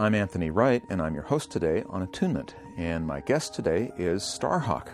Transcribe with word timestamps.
I'm 0.00 0.14
Anthony 0.14 0.48
Wright, 0.48 0.82
and 0.88 1.02
I'm 1.02 1.12
your 1.12 1.24
host 1.24 1.50
today 1.50 1.84
on 1.90 2.00
Attunement. 2.00 2.54
And 2.78 3.06
my 3.06 3.20
guest 3.20 3.52
today 3.52 3.92
is 3.98 4.22
Starhawk. 4.22 4.88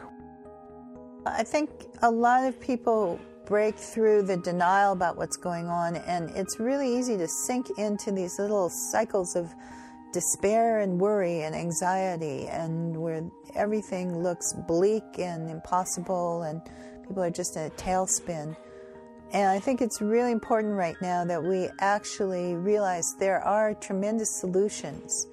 I 1.24 1.44
think 1.44 1.70
a 2.02 2.10
lot 2.10 2.42
of 2.42 2.58
people 2.58 3.20
break 3.46 3.76
through 3.76 4.22
the 4.22 4.36
denial 4.36 4.92
about 4.92 5.16
what's 5.16 5.36
going 5.36 5.68
on, 5.68 5.94
and 5.94 6.30
it's 6.30 6.58
really 6.58 6.98
easy 6.98 7.16
to 7.18 7.28
sink 7.28 7.68
into 7.78 8.10
these 8.10 8.36
little 8.40 8.68
cycles 8.68 9.36
of 9.36 9.54
despair 10.12 10.80
and 10.80 11.00
worry 11.00 11.42
and 11.42 11.54
anxiety, 11.54 12.48
and 12.48 12.96
where 12.96 13.30
everything 13.54 14.24
looks 14.24 14.54
bleak 14.66 15.04
and 15.20 15.48
impossible, 15.48 16.42
and 16.42 16.60
people 17.06 17.22
are 17.22 17.30
just 17.30 17.56
in 17.56 17.62
a 17.62 17.70
tailspin. 17.70 18.56
And 19.32 19.48
I 19.48 19.58
think 19.58 19.82
it's 19.82 20.00
really 20.00 20.32
important 20.32 20.74
right 20.74 20.96
now 21.02 21.24
that 21.24 21.42
we 21.42 21.68
actually 21.80 22.54
realize 22.54 23.04
there 23.18 23.40
are 23.42 23.74
tremendous 23.74 24.40
solutions 24.40 25.26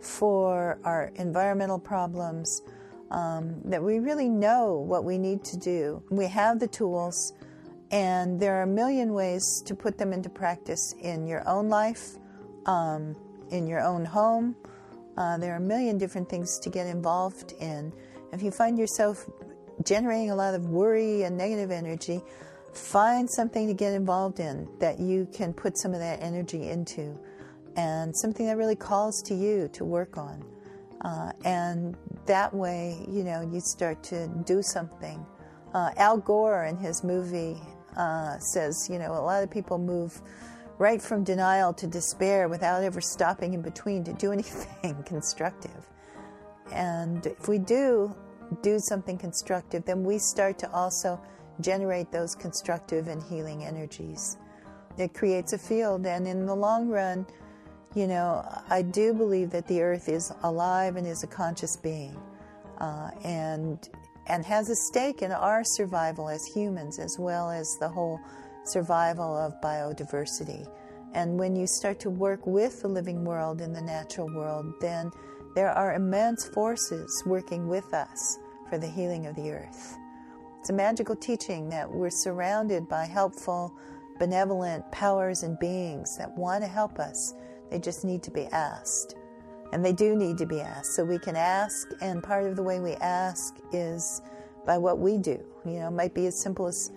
for 0.00 0.78
our 0.84 1.12
environmental 1.16 1.78
problems, 1.78 2.62
um, 3.10 3.60
that 3.64 3.82
we 3.82 3.98
really 3.98 4.28
know 4.28 4.74
what 4.74 5.04
we 5.04 5.18
need 5.18 5.44
to 5.44 5.56
do. 5.56 6.02
We 6.10 6.26
have 6.26 6.60
the 6.60 6.68
tools, 6.68 7.34
and 7.90 8.40
there 8.40 8.54
are 8.54 8.62
a 8.62 8.66
million 8.68 9.12
ways 9.12 9.62
to 9.66 9.74
put 9.74 9.98
them 9.98 10.12
into 10.12 10.30
practice 10.30 10.94
in 11.00 11.26
your 11.26 11.46
own 11.48 11.68
life, 11.68 12.16
um, 12.66 13.16
in 13.50 13.66
your 13.66 13.80
own 13.80 14.04
home. 14.04 14.54
Uh, 15.16 15.36
there 15.38 15.52
are 15.52 15.56
a 15.56 15.60
million 15.60 15.98
different 15.98 16.28
things 16.28 16.58
to 16.60 16.70
get 16.70 16.86
involved 16.86 17.52
in. 17.60 17.92
If 18.32 18.42
you 18.42 18.52
find 18.52 18.78
yourself 18.78 19.28
generating 19.84 20.30
a 20.30 20.36
lot 20.36 20.54
of 20.54 20.70
worry 20.70 21.24
and 21.24 21.36
negative 21.36 21.70
energy, 21.70 22.22
find 22.72 23.28
something 23.30 23.66
to 23.66 23.74
get 23.74 23.92
involved 23.92 24.40
in 24.40 24.68
that 24.78 25.00
you 25.00 25.26
can 25.32 25.52
put 25.52 25.78
some 25.78 25.92
of 25.92 26.00
that 26.00 26.22
energy 26.22 26.68
into 26.68 27.18
and 27.76 28.16
something 28.16 28.46
that 28.46 28.56
really 28.56 28.76
calls 28.76 29.22
to 29.22 29.34
you 29.34 29.68
to 29.72 29.84
work 29.84 30.16
on. 30.16 30.44
Uh, 31.02 31.32
and 31.44 31.96
that 32.26 32.52
way, 32.52 33.04
you 33.08 33.24
know, 33.24 33.40
you 33.40 33.60
start 33.60 34.02
to 34.02 34.28
do 34.44 34.62
something. 34.62 35.24
Uh, 35.72 35.90
Al 35.96 36.18
Gore 36.18 36.64
in 36.64 36.76
his 36.76 37.02
movie 37.02 37.56
uh, 37.96 38.38
says, 38.38 38.88
you 38.90 38.98
know, 38.98 39.12
a 39.12 39.22
lot 39.22 39.42
of 39.42 39.50
people 39.50 39.78
move 39.78 40.20
right 40.78 41.00
from 41.00 41.24
denial 41.24 41.72
to 41.74 41.86
despair 41.86 42.48
without 42.48 42.82
ever 42.82 43.00
stopping 43.00 43.54
in 43.54 43.62
between 43.62 44.04
to 44.04 44.12
do 44.14 44.32
anything 44.32 45.02
constructive. 45.04 45.86
And 46.72 47.26
if 47.26 47.48
we 47.48 47.58
do 47.58 48.14
do 48.62 48.78
something 48.78 49.16
constructive, 49.16 49.84
then 49.84 50.04
we 50.04 50.18
start 50.18 50.58
to 50.60 50.70
also 50.72 51.20
generate 51.62 52.10
those 52.10 52.34
constructive 52.34 53.08
and 53.08 53.22
healing 53.22 53.64
energies. 53.64 54.36
It 54.98 55.14
creates 55.14 55.52
a 55.52 55.58
field, 55.58 56.06
and 56.06 56.26
in 56.26 56.46
the 56.46 56.54
long 56.54 56.88
run, 56.88 57.26
you 57.94 58.06
know, 58.06 58.44
I 58.68 58.82
do 58.82 59.12
believe 59.12 59.50
that 59.50 59.66
the 59.66 59.82
earth 59.82 60.08
is 60.08 60.32
alive 60.42 60.96
and 60.96 61.06
is 61.06 61.24
a 61.24 61.26
conscious 61.26 61.76
being, 61.76 62.16
uh, 62.78 63.10
and 63.24 63.88
and 64.26 64.44
has 64.44 64.70
a 64.70 64.76
stake 64.76 65.22
in 65.22 65.32
our 65.32 65.62
survival 65.64 66.28
as 66.28 66.44
humans, 66.54 66.98
as 67.00 67.16
well 67.18 67.50
as 67.50 67.76
the 67.80 67.88
whole 67.88 68.20
survival 68.64 69.36
of 69.36 69.60
biodiversity. 69.60 70.68
And 71.14 71.36
when 71.36 71.56
you 71.56 71.66
start 71.66 71.98
to 72.00 72.10
work 72.10 72.46
with 72.46 72.82
the 72.82 72.88
living 72.88 73.24
world 73.24 73.60
in 73.60 73.72
the 73.72 73.80
natural 73.80 74.28
world, 74.32 74.72
then 74.80 75.10
there 75.56 75.70
are 75.70 75.94
immense 75.94 76.46
forces 76.46 77.24
working 77.26 77.66
with 77.66 77.92
us 77.92 78.38
for 78.68 78.78
the 78.78 78.86
healing 78.86 79.26
of 79.26 79.34
the 79.34 79.50
earth. 79.50 79.96
It's 80.60 80.68
a 80.68 80.74
magical 80.74 81.16
teaching 81.16 81.70
that 81.70 81.90
we're 81.90 82.10
surrounded 82.10 82.86
by 82.86 83.06
helpful, 83.06 83.74
benevolent 84.18 84.92
powers 84.92 85.42
and 85.42 85.58
beings 85.58 86.18
that 86.18 86.36
want 86.36 86.62
to 86.62 86.68
help 86.68 86.98
us. 86.98 87.32
They 87.70 87.78
just 87.78 88.04
need 88.04 88.22
to 88.24 88.30
be 88.30 88.44
asked. 88.48 89.14
And 89.72 89.82
they 89.82 89.94
do 89.94 90.14
need 90.14 90.36
to 90.36 90.44
be 90.44 90.60
asked. 90.60 90.92
So 90.94 91.02
we 91.02 91.18
can 91.18 91.34
ask, 91.34 91.88
and 92.02 92.22
part 92.22 92.44
of 92.44 92.56
the 92.56 92.62
way 92.62 92.78
we 92.78 92.92
ask 92.96 93.56
is 93.72 94.20
by 94.66 94.76
what 94.76 94.98
we 94.98 95.16
do. 95.16 95.42
You 95.64 95.78
know, 95.78 95.88
it 95.88 95.92
might 95.92 96.12
be 96.12 96.26
as 96.26 96.38
simple 96.38 96.66
as 96.66 96.90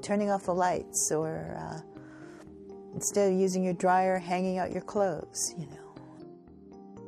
turning 0.00 0.30
off 0.30 0.44
the 0.44 0.54
lights 0.54 1.10
or 1.10 1.58
uh, 1.58 1.80
instead 2.94 3.32
of 3.32 3.36
using 3.36 3.64
your 3.64 3.74
dryer, 3.74 4.16
hanging 4.16 4.58
out 4.58 4.70
your 4.70 4.82
clothes, 4.82 5.56
you 5.58 5.66
know. 5.66 7.04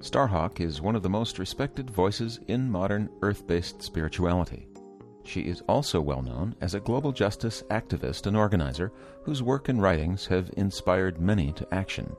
Starhawk 0.00 0.58
is 0.58 0.80
one 0.80 0.96
of 0.96 1.04
the 1.04 1.08
most 1.08 1.38
respected 1.38 1.88
voices 1.88 2.40
in 2.48 2.68
modern 2.68 3.08
earth 3.22 3.46
based 3.46 3.84
spirituality. 3.84 4.66
She 5.24 5.42
is 5.42 5.62
also 5.68 6.00
well 6.00 6.22
known 6.22 6.54
as 6.60 6.74
a 6.74 6.80
global 6.80 7.12
justice 7.12 7.62
activist 7.70 8.26
and 8.26 8.36
organizer 8.36 8.92
whose 9.22 9.42
work 9.42 9.68
and 9.68 9.80
writings 9.80 10.26
have 10.26 10.50
inspired 10.56 11.20
many 11.20 11.52
to 11.52 11.74
action. 11.74 12.14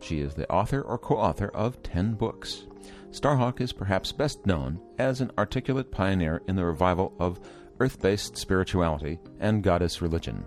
She 0.00 0.20
is 0.20 0.34
the 0.34 0.50
author 0.50 0.80
or 0.80 0.98
co 0.98 1.16
author 1.16 1.48
of 1.48 1.82
10 1.82 2.14
books. 2.14 2.66
Starhawk 3.10 3.60
is 3.60 3.72
perhaps 3.72 4.12
best 4.12 4.46
known 4.46 4.80
as 4.98 5.20
an 5.20 5.30
articulate 5.38 5.90
pioneer 5.90 6.42
in 6.46 6.56
the 6.56 6.64
revival 6.64 7.14
of 7.18 7.40
earth 7.80 8.00
based 8.00 8.36
spirituality 8.36 9.18
and 9.40 9.62
goddess 9.62 10.00
religion. 10.00 10.44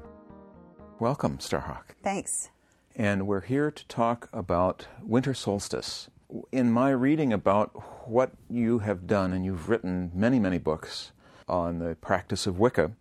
Welcome, 1.00 1.38
Starhawk. 1.40 1.96
Thanks. 2.04 2.50
And 2.96 3.26
we're 3.26 3.42
here 3.42 3.72
to 3.72 3.88
talk 3.88 4.30
about 4.34 4.88
winter 5.02 5.34
solstice. 5.34 6.10
In 6.52 6.72
my 6.72 6.92
reading 6.92 7.34
about 7.34 8.08
what 8.08 8.32
you 8.50 8.80
have 8.80 9.08
done, 9.08 9.34
and 9.34 9.44
you've 9.44 9.70
written 9.70 10.12
many, 10.14 10.40
many 10.40 10.58
books, 10.58 11.12
on 11.52 11.80
the 11.80 11.96
practice 11.96 12.48
of 12.48 12.58
Wicca. 12.58 12.92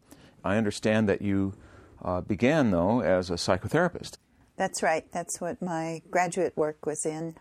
I 0.45 0.57
understand 0.57 1.09
that 1.09 1.23
you 1.23 1.55
uh, 2.03 2.21
began, 2.21 2.71
though, 2.71 3.01
as 3.01 3.31
a 3.31 3.35
psychotherapist. 3.35 4.19
That's 4.57 4.83
right. 4.83 5.11
That's 5.13 5.41
what 5.41 5.63
my 5.63 6.03
graduate 6.11 6.57
work 6.57 6.85
was 6.85 7.07
in. 7.07 7.37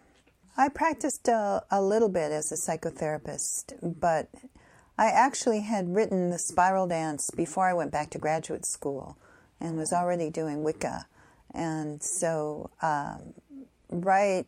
I 0.55 0.69
practiced 0.69 1.27
a, 1.27 1.63
a 1.71 1.81
little 1.81 2.09
bit 2.09 2.31
as 2.31 2.51
a 2.51 2.55
psychotherapist, 2.55 3.73
but 3.81 4.29
I 4.97 5.07
actually 5.07 5.61
had 5.61 5.95
written 5.95 6.29
the 6.29 6.39
spiral 6.39 6.87
dance 6.87 7.31
before 7.31 7.67
I 7.67 7.73
went 7.73 7.91
back 7.91 8.09
to 8.11 8.17
graduate 8.17 8.65
school 8.65 9.17
and 9.59 9.77
was 9.77 9.93
already 9.93 10.29
doing 10.29 10.63
Wicca. 10.63 11.07
And 11.53 12.03
so, 12.03 12.69
um, 12.81 13.33
right 13.89 14.45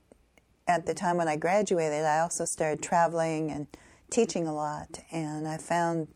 at 0.67 0.85
the 0.85 0.93
time 0.93 1.17
when 1.17 1.27
I 1.27 1.35
graduated, 1.37 2.05
I 2.05 2.19
also 2.19 2.45
started 2.45 2.83
traveling 2.83 3.49
and 3.49 3.67
teaching 4.09 4.47
a 4.47 4.53
lot. 4.53 4.99
And 5.11 5.47
I 5.47 5.57
found 5.57 6.09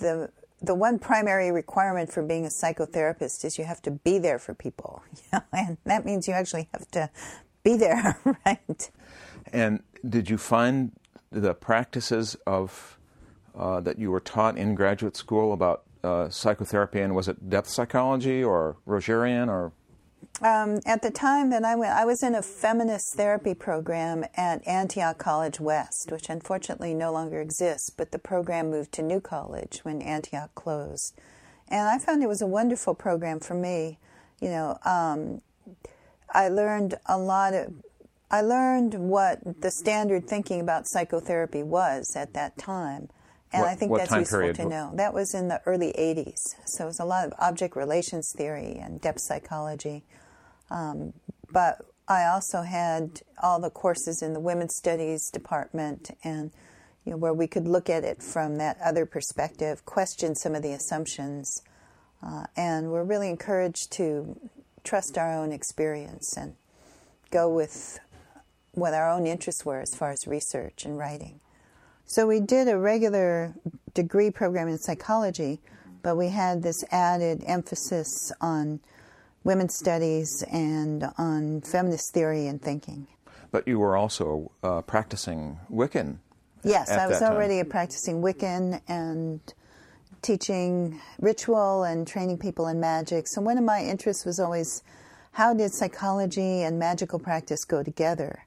the 0.00 0.30
the 0.62 0.74
one 0.74 0.98
primary 0.98 1.50
requirement 1.50 2.10
for 2.10 2.22
being 2.22 2.46
a 2.46 2.48
psychotherapist 2.48 3.44
is 3.44 3.58
you 3.58 3.64
have 3.64 3.82
to 3.82 3.90
be 3.90 4.18
there 4.18 4.38
for 4.38 4.54
people, 4.54 5.02
and 5.52 5.76
that 5.84 6.04
means 6.04 6.26
you 6.26 6.34
actually 6.34 6.68
have 6.72 6.90
to 6.92 7.10
be 7.62 7.76
there, 7.76 8.18
right? 8.46 8.90
And 9.52 9.82
did 10.08 10.30
you 10.30 10.38
find 10.38 10.92
the 11.30 11.54
practices 11.54 12.36
of 12.46 12.98
uh, 13.54 13.80
that 13.80 13.98
you 13.98 14.10
were 14.10 14.20
taught 14.20 14.56
in 14.56 14.74
graduate 14.74 15.16
school 15.16 15.52
about 15.52 15.82
uh, 16.04 16.28
psychotherapy, 16.28 17.00
and 17.00 17.14
was 17.14 17.28
it 17.28 17.50
depth 17.50 17.68
psychology 17.68 18.42
or 18.42 18.76
Rogerian 18.86 19.48
or 19.48 19.72
um, 20.42 20.80
at 20.84 21.02
the 21.02 21.10
time 21.10 21.50
that 21.50 21.64
I 21.64 21.74
went, 21.76 21.92
I 21.92 22.04
was 22.04 22.22
in 22.22 22.34
a 22.34 22.42
feminist 22.42 23.14
therapy 23.14 23.54
program 23.54 24.24
at 24.36 24.66
Antioch 24.66 25.18
College 25.18 25.60
West, 25.60 26.12
which 26.12 26.28
unfortunately 26.28 26.94
no 26.94 27.12
longer 27.12 27.40
exists, 27.40 27.90
but 27.90 28.12
the 28.12 28.18
program 28.18 28.70
moved 28.70 28.92
to 28.92 29.02
New 29.02 29.20
College 29.20 29.80
when 29.82 30.02
Antioch 30.02 30.54
closed. 30.54 31.18
And 31.68 31.88
I 31.88 31.98
found 31.98 32.22
it 32.22 32.28
was 32.28 32.42
a 32.42 32.46
wonderful 32.46 32.94
program 32.94 33.40
for 33.40 33.54
me. 33.54 33.98
You 34.40 34.50
know, 34.50 34.78
um, 34.84 35.40
I 36.30 36.48
learned 36.48 36.96
a 37.06 37.18
lot 37.18 37.54
of, 37.54 37.72
I 38.30 38.42
learned 38.42 38.94
what 38.94 39.62
the 39.62 39.70
standard 39.70 40.26
thinking 40.28 40.60
about 40.60 40.86
psychotherapy 40.86 41.62
was 41.62 42.14
at 42.14 42.34
that 42.34 42.58
time. 42.58 43.08
And 43.52 43.62
what, 43.62 43.70
I 43.70 43.74
think 43.74 43.96
that's 43.96 44.12
useful 44.12 44.38
period? 44.38 44.56
to 44.56 44.66
know. 44.66 44.90
That 44.94 45.14
was 45.14 45.34
in 45.34 45.48
the 45.48 45.62
early 45.66 45.94
80s. 45.98 46.56
So 46.66 46.84
it 46.84 46.88
was 46.88 47.00
a 47.00 47.04
lot 47.04 47.26
of 47.26 47.32
object 47.38 47.76
relations 47.76 48.32
theory 48.36 48.76
and 48.76 49.00
depth 49.00 49.20
psychology. 49.20 50.04
Um, 50.70 51.12
but 51.52 51.78
I 52.08 52.26
also 52.26 52.62
had 52.62 53.22
all 53.42 53.60
the 53.60 53.70
courses 53.70 54.22
in 54.22 54.32
the 54.32 54.40
women's 54.40 54.76
studies 54.76 55.30
department 55.30 56.10
and 56.22 56.50
you 57.04 57.12
know, 57.12 57.18
where 57.18 57.32
we 57.32 57.46
could 57.46 57.68
look 57.68 57.88
at 57.88 58.04
it 58.04 58.22
from 58.22 58.56
that 58.56 58.78
other 58.84 59.06
perspective, 59.06 59.84
question 59.84 60.34
some 60.34 60.54
of 60.54 60.62
the 60.62 60.72
assumptions, 60.72 61.62
uh, 62.22 62.44
and 62.56 62.90
we're 62.90 63.04
really 63.04 63.30
encouraged 63.30 63.92
to 63.92 64.38
trust 64.82 65.16
our 65.16 65.32
own 65.32 65.52
experience 65.52 66.36
and 66.36 66.54
go 67.30 67.48
with 67.48 68.00
what 68.72 68.92
our 68.92 69.10
own 69.10 69.26
interests 69.26 69.64
were 69.64 69.80
as 69.80 69.94
far 69.94 70.10
as 70.10 70.26
research 70.26 70.84
and 70.84 70.98
writing. 70.98 71.40
So 72.04 72.26
we 72.26 72.40
did 72.40 72.68
a 72.68 72.78
regular 72.78 73.54
degree 73.94 74.30
program 74.30 74.68
in 74.68 74.78
psychology, 74.78 75.60
but 76.02 76.16
we 76.16 76.28
had 76.28 76.62
this 76.62 76.84
added 76.90 77.42
emphasis 77.46 78.32
on 78.40 78.80
women's 79.46 79.74
studies 79.74 80.42
and 80.52 81.08
on 81.16 81.60
feminist 81.62 82.12
theory 82.12 82.48
and 82.48 82.60
thinking. 82.60 83.06
But 83.52 83.66
you 83.66 83.78
were 83.78 83.96
also 83.96 84.50
uh, 84.62 84.82
practicing 84.82 85.58
Wiccan. 85.70 86.18
Yes, 86.64 86.90
I 86.90 87.06
was 87.06 87.22
already 87.22 87.62
practicing 87.62 88.20
Wiccan 88.20 88.80
and 88.88 89.40
teaching 90.20 91.00
ritual 91.20 91.84
and 91.84 92.08
training 92.08 92.38
people 92.38 92.66
in 92.66 92.80
magic. 92.80 93.28
So 93.28 93.40
one 93.40 93.56
of 93.56 93.62
my 93.62 93.80
interests 93.82 94.24
was 94.24 94.40
always 94.40 94.82
how 95.30 95.54
did 95.54 95.72
psychology 95.72 96.62
and 96.62 96.78
magical 96.78 97.20
practice 97.20 97.64
go 97.64 97.84
together? 97.84 98.44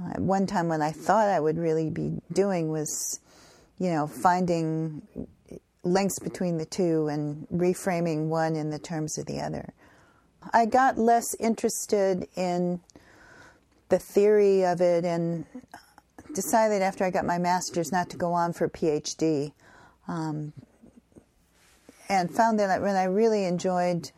Uh, 0.00 0.20
one 0.20 0.46
time, 0.46 0.68
when 0.68 0.82
I 0.82 0.92
thought 0.92 1.28
I 1.28 1.40
would 1.40 1.58
really 1.58 1.90
be 1.90 2.22
doing 2.32 2.68
was, 2.68 3.18
you 3.78 3.90
know, 3.90 4.06
finding 4.06 5.02
links 5.82 6.20
between 6.20 6.58
the 6.58 6.66
two 6.66 7.08
and 7.08 7.48
reframing 7.52 8.28
one 8.28 8.54
in 8.54 8.70
the 8.70 8.78
terms 8.78 9.18
of 9.18 9.26
the 9.26 9.40
other. 9.40 9.74
I 10.52 10.66
got 10.66 10.98
less 10.98 11.34
interested 11.34 12.28
in 12.36 12.80
the 13.88 13.98
theory 13.98 14.64
of 14.64 14.80
it 14.80 15.04
and 15.04 15.46
decided 16.34 16.82
after 16.82 17.04
I 17.04 17.10
got 17.10 17.24
my 17.24 17.38
master's 17.38 17.90
not 17.90 18.10
to 18.10 18.16
go 18.16 18.32
on 18.32 18.52
for 18.52 18.66
a 18.66 18.70
PhD. 18.70 19.52
Um, 20.06 20.52
and 22.08 22.34
found 22.34 22.58
that 22.58 22.80
what 22.80 22.96
I 22.96 23.04
really 23.04 23.44
enjoyed 23.44 24.10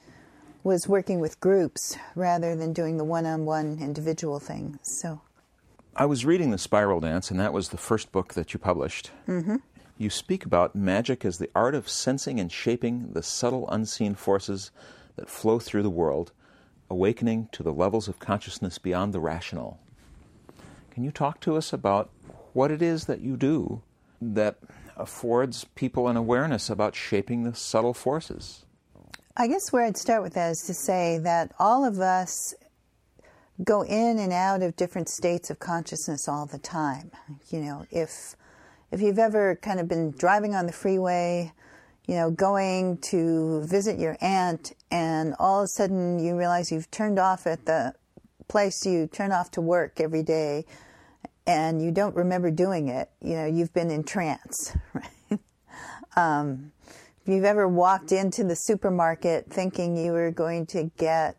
was 0.63 0.87
working 0.87 1.21
with 1.21 1.41
groups 1.41 1.97
rather 2.15 2.55
than 2.55 2.73
doing 2.73 2.99
the 2.99 3.05
one 3.05 3.27
on 3.27 3.45
one 3.45 3.79
individual 3.81 4.39
thing. 4.39 4.79
So 4.83 5.21
I 5.97 6.07
was 6.07 6.25
reading 6.25 6.51
The 6.51 6.59
Spiral 6.59 7.01
Dance, 7.01 7.31
and 7.31 7.41
that 7.41 7.53
was 7.53 7.71
the 7.71 7.77
first 7.77 8.13
book 8.13 8.35
that 8.35 8.53
you 8.53 8.61
published. 8.61 9.11
Mm-hmm. 9.27 9.57
You 9.99 10.11
speak 10.11 10.45
about 10.47 10.75
magic 10.75 11.25
as 11.25 11.39
the 11.39 11.51
art 11.55 11.75
of 11.75 11.89
sensing 11.89 12.39
and 12.39 12.51
shaping 12.51 13.13
the 13.13 13.23
subtle 13.23 13.69
unseen 13.69 14.15
forces 14.15 14.71
that 15.21 15.31
flow 15.31 15.59
through 15.59 15.83
the 15.83 15.91
world, 15.91 16.33
awakening 16.89 17.49
to 17.53 17.63
the 17.63 17.73
levels 17.73 18.09
of 18.09 18.19
consciousness 18.19 18.79
beyond 18.79 19.13
the 19.13 19.21
rational. 19.21 19.79
Can 20.91 21.05
you 21.05 21.13
talk 21.13 21.41
to 21.41 21.57
us 21.57 21.73
about 21.73 22.11
what 22.55 22.71
it 22.71 22.83
is 22.83 23.05
that 23.05 23.21
you 23.21 23.37
do 23.37 23.83
that 24.21 24.57
affords 24.97 25.65
people 25.75 26.09
an 26.09 26.17
awareness 26.17 26.69
about 26.71 26.97
shaping 26.97 27.45
the 27.45 27.55
subtle 27.55 27.95
forces? 27.95 28.65
I 29.37 29.47
guess 29.47 29.71
where 29.71 29.85
I'd 29.85 29.97
start 29.97 30.23
with 30.23 30.35
that 30.35 30.51
is 30.51 30.63
to 30.63 30.75
say 30.75 31.19
that 31.19 31.53
all 31.59 31.85
of 31.85 32.01
us 32.01 32.55
go 33.63 33.83
in 33.83 34.19
and 34.19 34.33
out 34.33 34.63
of 34.63 34.75
different 34.75 35.11
states 35.11 35.51
of 35.51 35.59
consciousness 35.59 36.29
all 36.29 36.47
the 36.47 36.59
time. 36.59 37.11
You 37.51 37.61
know, 37.61 37.87
if 37.91 38.37
if 38.91 39.01
you've 39.01 39.19
ever 39.19 39.57
kind 39.57 39.81
of 39.81 39.87
been 39.87 40.13
driving 40.13 40.55
on 40.55 40.67
the 40.67 40.73
freeway, 40.73 41.53
you 42.07 42.15
know, 42.15 42.31
going 42.31 42.99
to 42.99 43.63
visit 43.63 43.99
your 43.99 44.17
aunt 44.21 44.73
and 44.91 45.35
all 45.39 45.61
of 45.61 45.65
a 45.65 45.69
sudden 45.69 46.19
you 46.19 46.37
realize 46.37 46.73
you've 46.73 46.91
turned 46.91 47.19
off 47.19 47.47
at 47.47 47.67
the 47.67 47.95
place 48.49 48.85
you 48.85 49.07
turn 49.07 49.31
off 49.33 49.51
to 49.53 49.61
work 49.61 50.01
every 50.01 50.23
day 50.23 50.65
and 51.47 51.83
you 51.83 51.91
don't 51.91 52.15
remember 52.17 52.51
doing 52.51 52.89
it, 52.89 53.11
you 53.21 53.35
know, 53.35 53.47
you've 53.47 53.73
been 53.73 53.91
in 53.91 54.05
trance, 54.05 54.77
right? 54.95 55.41
um, 56.17 56.73
if 57.23 57.29
you've 57.29 57.45
ever 57.45 57.69
walked 57.69 58.13
into 58.13 58.45
the 58.45 58.57
supermarket 58.57 59.47
thinking 59.51 59.97
you 59.97 60.13
were 60.13 60.31
going 60.31 60.67
to 60.67 60.91
get 60.97 61.37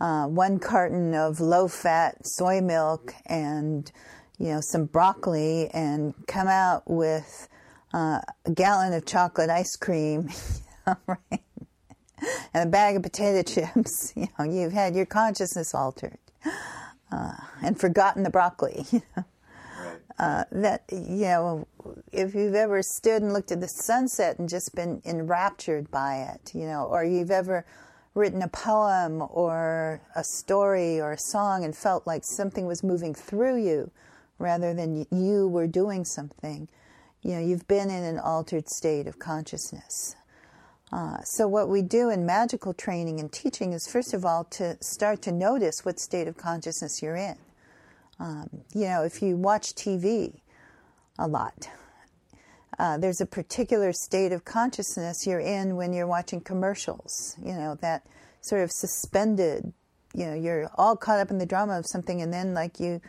uh, 0.00 0.26
one 0.26 0.58
carton 0.58 1.14
of 1.14 1.40
low 1.40 1.68
fat 1.68 2.26
soy 2.26 2.60
milk 2.60 3.14
and 3.26 3.92
you 4.38 4.48
know 4.48 4.60
some 4.60 4.84
broccoli 4.86 5.68
and 5.68 6.14
come 6.26 6.48
out 6.48 6.82
with 6.90 7.48
uh, 7.92 8.20
a 8.44 8.50
gallon 8.52 8.92
of 8.92 9.04
chocolate 9.04 9.50
ice 9.50 9.76
cream 9.76 10.28
right? 11.06 11.42
and 12.54 12.68
a 12.68 12.70
bag 12.70 12.96
of 12.96 13.02
potato 13.02 13.42
chips 13.74 14.12
you 14.16 14.28
know 14.38 14.44
you've 14.44 14.72
had 14.72 14.94
your 14.94 15.06
consciousness 15.06 15.74
altered 15.74 16.18
uh, 17.10 17.32
and 17.62 17.78
forgotten 17.78 18.22
the 18.22 18.30
broccoli 18.30 18.84
you 18.92 19.02
know? 19.16 19.24
Uh, 20.18 20.44
that 20.52 20.84
you 20.92 21.24
know, 21.24 21.66
if 22.12 22.34
you've 22.34 22.54
ever 22.54 22.82
stood 22.82 23.22
and 23.22 23.32
looked 23.32 23.50
at 23.50 23.60
the 23.60 23.66
sunset 23.66 24.38
and 24.38 24.48
just 24.48 24.74
been 24.74 25.00
enraptured 25.04 25.90
by 25.90 26.18
it, 26.18 26.52
you 26.54 26.66
know, 26.66 26.84
or 26.84 27.02
you've 27.02 27.30
ever 27.30 27.64
written 28.14 28.42
a 28.42 28.48
poem 28.48 29.22
or 29.30 30.00
a 30.14 30.22
story 30.22 31.00
or 31.00 31.12
a 31.12 31.18
song 31.18 31.64
and 31.64 31.74
felt 31.74 32.06
like 32.06 32.24
something 32.24 32.66
was 32.66 32.82
moving 32.82 33.14
through 33.14 33.56
you 33.56 33.90
rather 34.38 34.74
than 34.74 35.06
you 35.10 35.48
were 35.48 35.66
doing 35.66 36.04
something, 36.04 36.68
you 37.22 37.34
know, 37.34 37.40
you've 37.40 37.66
been 37.68 37.90
in 37.90 38.04
an 38.04 38.18
altered 38.18 38.68
state 38.68 39.06
of 39.06 39.18
consciousness. 39.18 40.16
Uh, 40.92 41.22
so, 41.22 41.48
what 41.48 41.68
we 41.68 41.80
do 41.80 42.10
in 42.10 42.26
magical 42.26 42.74
training 42.74 43.18
and 43.18 43.32
teaching 43.32 43.72
is, 43.72 43.88
first 43.90 44.12
of 44.12 44.24
all, 44.24 44.44
to 44.44 44.76
start 44.82 45.22
to 45.22 45.32
notice 45.32 45.84
what 45.84 45.98
state 45.98 46.28
of 46.28 46.36
consciousness 46.36 47.00
you're 47.00 47.16
in. 47.16 47.36
Um, 48.20 48.48
you 48.74 48.84
know, 48.86 49.02
if 49.02 49.22
you 49.22 49.36
watch 49.36 49.74
TV 49.74 50.40
a 51.18 51.26
lot, 51.26 51.68
uh, 52.78 52.98
there's 52.98 53.20
a 53.20 53.26
particular 53.26 53.92
state 53.92 54.32
of 54.32 54.44
consciousness 54.44 55.26
you're 55.26 55.40
in 55.40 55.76
when 55.76 55.92
you're 55.92 56.06
watching 56.06 56.40
commercials, 56.40 57.36
you 57.42 57.52
know, 57.52 57.76
that 57.80 58.04
sort 58.40 58.62
of 58.62 58.70
suspended, 58.70 59.72
you 60.14 60.26
know, 60.26 60.34
you're 60.34 60.70
all 60.76 60.96
caught 60.96 61.20
up 61.20 61.30
in 61.30 61.38
the 61.38 61.46
drama 61.46 61.78
of 61.78 61.86
something 61.86 62.20
and 62.20 62.32
then 62.32 62.54
like 62.54 62.80
you 62.80 63.00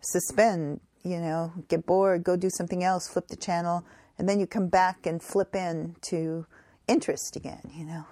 suspend, 0.00 0.80
you 1.08 1.20
know, 1.20 1.52
get 1.68 1.86
bored, 1.86 2.24
go 2.24 2.36
do 2.36 2.50
something 2.50 2.84
else, 2.84 3.08
flip 3.08 3.28
the 3.28 3.36
channel, 3.36 3.84
and 4.18 4.28
then 4.28 4.40
you 4.40 4.46
come 4.46 4.68
back 4.68 5.06
and 5.06 5.22
flip 5.22 5.54
in 5.54 5.96
to 6.02 6.46
interest 6.86 7.36
again, 7.36 7.70
you 7.74 7.84
know. 7.84 8.04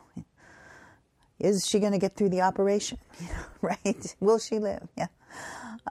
Is 1.38 1.66
she 1.66 1.80
going 1.80 1.92
to 1.92 1.98
get 1.98 2.16
through 2.16 2.30
the 2.30 2.40
operation? 2.40 2.98
right? 3.60 4.16
Will 4.20 4.38
she 4.38 4.58
live? 4.58 4.88
Yeah. 4.96 5.08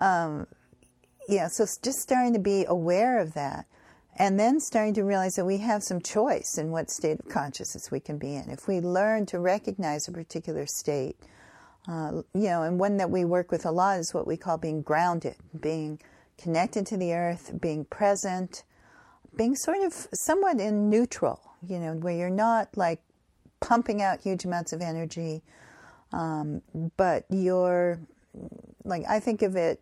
Um, 0.02 0.48
yeah, 1.28 1.48
so 1.48 1.66
just 1.84 2.00
starting 2.00 2.34
to 2.34 2.40
be 2.40 2.66
aware 2.68 3.20
of 3.20 3.34
that. 3.34 3.66
And 4.18 4.40
then 4.40 4.60
starting 4.60 4.94
to 4.94 5.04
realize 5.04 5.34
that 5.34 5.46
we 5.46 5.58
have 5.58 5.84
some 5.84 6.02
choice 6.02 6.58
in 6.58 6.72
what 6.72 6.90
state 6.90 7.20
of 7.20 7.28
consciousness 7.28 7.92
we 7.92 8.00
can 8.00 8.18
be 8.18 8.36
in. 8.36 8.50
If 8.50 8.68
we 8.68 8.80
learn 8.80 9.26
to 9.28 9.40
recognize 9.40 10.08
a 10.08 10.14
particular 10.14 10.66
state, 10.66 11.18
uh, 11.88 12.22
you 12.34 12.48
know, 12.48 12.64
and 12.64 12.80
one 12.80 12.98
that 12.98 13.12
we 13.12 13.26
work 13.26 13.52
with 13.52 13.66
a 13.66 13.72
lot 13.72 14.00
is 14.00 14.14
what 14.14 14.26
we 14.26 14.38
call 14.38 14.58
being 14.58 14.82
grounded, 14.82 15.36
being 15.60 16.00
connected 16.38 16.86
to 16.88 16.98
the 16.98 17.14
earth, 17.14 17.52
being 17.60 17.86
present, 17.86 18.64
being 19.36 19.56
sort 19.56 19.84
of 19.84 19.94
somewhat 20.14 20.60
in 20.60 20.90
neutral, 20.90 21.40
you 21.68 21.80
know, 21.80 21.94
where 21.94 22.16
you're 22.16 22.30
not 22.30 22.76
like 22.78 23.02
pumping 23.60 24.02
out 24.02 24.22
huge 24.22 24.46
amounts 24.46 24.74
of 24.74 24.82
energy, 24.82 25.42
um, 26.14 26.62
but 26.98 27.26
you're 27.30 28.00
like, 28.84 29.04
I 29.10 29.20
think 29.20 29.42
of 29.42 29.56
it 29.56 29.82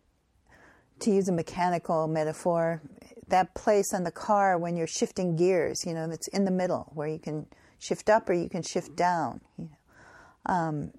to 1.00 1.10
use 1.10 1.28
a 1.28 1.32
mechanical 1.32 2.06
metaphor, 2.08 2.80
that 3.28 3.54
place 3.54 3.92
on 3.92 4.04
the 4.04 4.10
car 4.10 4.58
when 4.58 4.76
you're 4.76 4.86
shifting 4.86 5.36
gears, 5.36 5.84
you 5.86 5.94
know, 5.94 6.08
that's 6.08 6.28
in 6.28 6.44
the 6.44 6.50
middle 6.50 6.90
where 6.94 7.08
you 7.08 7.18
can 7.18 7.46
shift 7.78 8.08
up 8.08 8.28
or 8.28 8.32
you 8.32 8.48
can 8.48 8.62
shift 8.62 8.94
down. 8.96 9.40
You 9.58 9.64
know. 9.64 10.54
Um, 10.54 10.92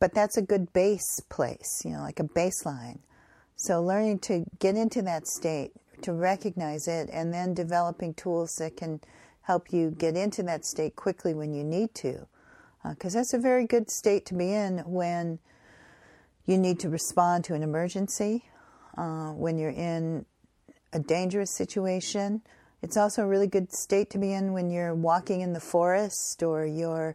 but 0.00 0.14
that's 0.14 0.36
a 0.36 0.42
good 0.42 0.72
base 0.72 1.20
place, 1.28 1.82
you 1.84 1.90
know, 1.90 2.00
like 2.00 2.20
a 2.20 2.24
baseline. 2.24 3.00
So 3.62 3.80
learning 3.80 4.18
to 4.22 4.44
get 4.58 4.74
into 4.74 5.02
that 5.02 5.28
state, 5.28 5.70
to 6.00 6.12
recognize 6.12 6.88
it, 6.88 7.08
and 7.12 7.32
then 7.32 7.54
developing 7.54 8.12
tools 8.12 8.56
that 8.56 8.76
can 8.76 9.00
help 9.42 9.72
you 9.72 9.92
get 9.92 10.16
into 10.16 10.42
that 10.42 10.64
state 10.64 10.96
quickly 10.96 11.32
when 11.32 11.54
you 11.54 11.62
need 11.62 11.94
to. 11.94 12.26
Because 12.82 13.14
uh, 13.14 13.20
that's 13.20 13.34
a 13.34 13.38
very 13.38 13.64
good 13.64 13.88
state 13.88 14.26
to 14.26 14.34
be 14.34 14.52
in 14.52 14.78
when 14.78 15.38
you 16.44 16.58
need 16.58 16.80
to 16.80 16.88
respond 16.88 17.44
to 17.44 17.54
an 17.54 17.62
emergency 17.62 18.46
uh, 18.98 19.30
when 19.30 19.58
you're 19.58 19.70
in 19.70 20.26
a 20.92 20.98
dangerous 20.98 21.54
situation. 21.54 22.42
It's 22.82 22.96
also 22.96 23.22
a 23.22 23.28
really 23.28 23.46
good 23.46 23.72
state 23.72 24.10
to 24.10 24.18
be 24.18 24.32
in 24.32 24.52
when 24.52 24.72
you're 24.72 24.92
walking 24.92 25.40
in 25.40 25.52
the 25.52 25.60
forest 25.60 26.42
or 26.42 26.66
you're 26.66 27.14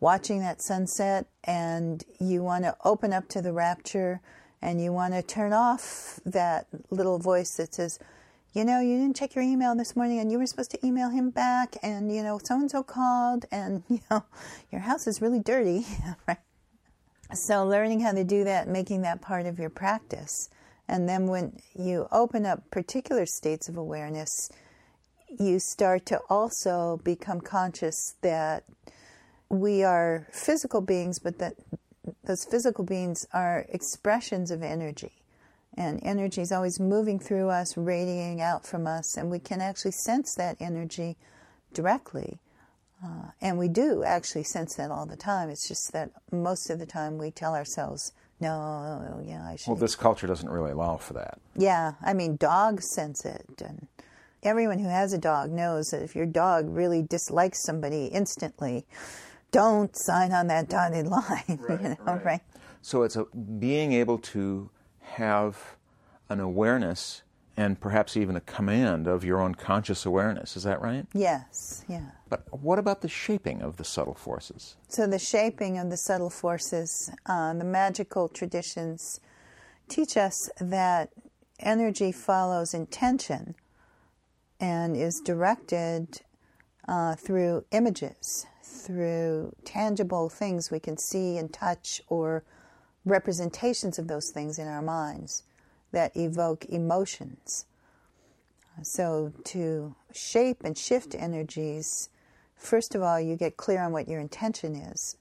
watching 0.00 0.40
that 0.40 0.60
sunset 0.60 1.28
and 1.44 2.04
you 2.20 2.42
want 2.42 2.64
to 2.64 2.76
open 2.84 3.14
up 3.14 3.26
to 3.30 3.40
the 3.40 3.54
rapture 3.54 4.20
and 4.60 4.82
you 4.82 4.92
want 4.92 5.14
to 5.14 5.22
turn 5.22 5.52
off 5.52 6.20
that 6.24 6.66
little 6.90 7.18
voice 7.18 7.56
that 7.56 7.74
says, 7.74 7.98
you 8.54 8.64
know, 8.64 8.80
you 8.80 8.96
didn't 8.96 9.16
check 9.16 9.34
your 9.34 9.44
email 9.44 9.74
this 9.74 9.94
morning 9.94 10.18
and 10.18 10.32
you 10.32 10.38
were 10.38 10.46
supposed 10.46 10.70
to 10.70 10.86
email 10.86 11.10
him 11.10 11.30
back 11.30 11.76
and, 11.82 12.14
you 12.14 12.22
know, 12.22 12.40
so 12.42 12.56
and 12.56 12.70
so 12.70 12.82
called 12.82 13.44
and, 13.52 13.82
you 13.88 14.00
know, 14.10 14.24
your 14.72 14.80
house 14.80 15.06
is 15.06 15.20
really 15.22 15.40
dirty, 15.40 15.86
right? 16.26 16.38
So, 17.34 17.66
learning 17.66 18.00
how 18.00 18.12
to 18.12 18.24
do 18.24 18.44
that, 18.44 18.68
making 18.68 19.02
that 19.02 19.20
part 19.20 19.44
of 19.44 19.58
your 19.58 19.68
practice 19.68 20.48
and 20.88 21.08
then 21.08 21.26
when 21.26 21.60
you 21.74 22.08
open 22.10 22.46
up 22.46 22.70
particular 22.70 23.26
states 23.26 23.68
of 23.68 23.76
awareness, 23.76 24.50
you 25.38 25.58
start 25.58 26.06
to 26.06 26.20
also 26.30 27.00
become 27.04 27.42
conscious 27.42 28.14
that 28.22 28.64
we 29.50 29.84
are 29.84 30.26
physical 30.32 30.80
beings, 30.80 31.18
but 31.18 31.38
that 31.38 31.54
those 32.24 32.44
physical 32.44 32.84
beings 32.84 33.26
are 33.32 33.66
expressions 33.68 34.50
of 34.50 34.62
energy. 34.62 35.12
And 35.76 36.00
energy 36.02 36.40
is 36.40 36.50
always 36.50 36.80
moving 36.80 37.18
through 37.18 37.50
us, 37.50 37.76
radiating 37.76 38.40
out 38.40 38.66
from 38.66 38.86
us, 38.86 39.16
and 39.16 39.30
we 39.30 39.38
can 39.38 39.60
actually 39.60 39.92
sense 39.92 40.34
that 40.34 40.56
energy 40.60 41.16
directly. 41.72 42.38
Uh, 43.04 43.30
and 43.40 43.58
we 43.58 43.68
do 43.68 44.02
actually 44.02 44.42
sense 44.42 44.74
that 44.74 44.90
all 44.90 45.06
the 45.06 45.16
time. 45.16 45.50
It's 45.50 45.68
just 45.68 45.92
that 45.92 46.10
most 46.32 46.68
of 46.68 46.80
the 46.80 46.86
time 46.86 47.16
we 47.16 47.30
tell 47.30 47.54
ourselves 47.54 48.12
no, 48.40 49.20
yeah, 49.26 49.44
I 49.44 49.56
should. 49.56 49.68
Well, 49.68 49.76
this 49.76 49.96
culture 49.96 50.26
doesn't 50.26 50.48
really 50.48 50.70
allow 50.70 50.96
for 50.96 51.14
that. 51.14 51.40
Yeah, 51.56 51.94
I 52.00 52.14
mean, 52.14 52.36
dogs 52.36 52.88
sense 52.94 53.24
it, 53.24 53.62
and 53.64 53.88
everyone 54.44 54.78
who 54.78 54.88
has 54.88 55.12
a 55.12 55.18
dog 55.18 55.50
knows 55.50 55.88
that 55.90 56.02
if 56.02 56.14
your 56.14 56.26
dog 56.26 56.66
really 56.68 57.02
dislikes 57.02 57.64
somebody 57.64 58.06
instantly, 58.06 58.86
don't 59.50 59.96
sign 59.96 60.32
on 60.32 60.46
that 60.48 60.68
dotted 60.68 61.06
line. 61.06 61.24
Right, 61.68 61.82
you 61.82 61.88
know, 61.88 61.96
right. 62.04 62.24
right? 62.24 62.40
So 62.82 63.02
it's 63.02 63.16
a, 63.16 63.24
being 63.24 63.92
able 63.92 64.18
to 64.18 64.70
have 65.00 65.76
an 66.28 66.40
awareness 66.40 67.22
and 67.56 67.80
perhaps 67.80 68.16
even 68.16 68.36
a 68.36 68.40
command 68.40 69.08
of 69.08 69.24
your 69.24 69.40
own 69.40 69.52
conscious 69.54 70.06
awareness. 70.06 70.56
Is 70.56 70.62
that 70.62 70.80
right? 70.80 71.06
Yes, 71.12 71.84
yeah. 71.88 72.10
But 72.28 72.44
what 72.62 72.78
about 72.78 73.00
the 73.00 73.08
shaping 73.08 73.62
of 73.62 73.78
the 73.78 73.84
subtle 73.84 74.14
forces? 74.14 74.76
So, 74.86 75.08
the 75.08 75.18
shaping 75.18 75.76
of 75.76 75.90
the 75.90 75.96
subtle 75.96 76.30
forces, 76.30 77.10
uh, 77.26 77.54
the 77.54 77.64
magical 77.64 78.28
traditions 78.28 79.18
teach 79.88 80.16
us 80.16 80.48
that 80.60 81.10
energy 81.58 82.12
follows 82.12 82.74
intention 82.74 83.56
and 84.60 84.96
is 84.96 85.20
directed 85.20 86.20
uh, 86.86 87.16
through 87.16 87.64
images, 87.72 88.46
through 88.78 89.54
tangible 89.64 90.28
things 90.28 90.70
we 90.70 90.80
can 90.80 90.96
see 90.96 91.36
and 91.36 91.52
touch, 91.52 92.00
or 92.08 92.44
representations 93.04 93.98
of 93.98 94.08
those 94.08 94.30
things 94.30 94.58
in 94.58 94.68
our 94.68 94.82
minds 94.82 95.42
that 95.92 96.16
evoke 96.16 96.64
emotions. 96.66 97.66
So, 98.82 99.32
to 99.44 99.96
shape 100.12 100.62
and 100.64 100.78
shift 100.78 101.14
energies, 101.14 102.10
first 102.56 102.94
of 102.94 103.02
all, 103.02 103.20
you 103.20 103.36
get 103.36 103.56
clear 103.56 103.82
on 103.82 103.92
what 103.92 104.08
your 104.08 104.20
intention 104.20 104.76
is. 104.76 105.16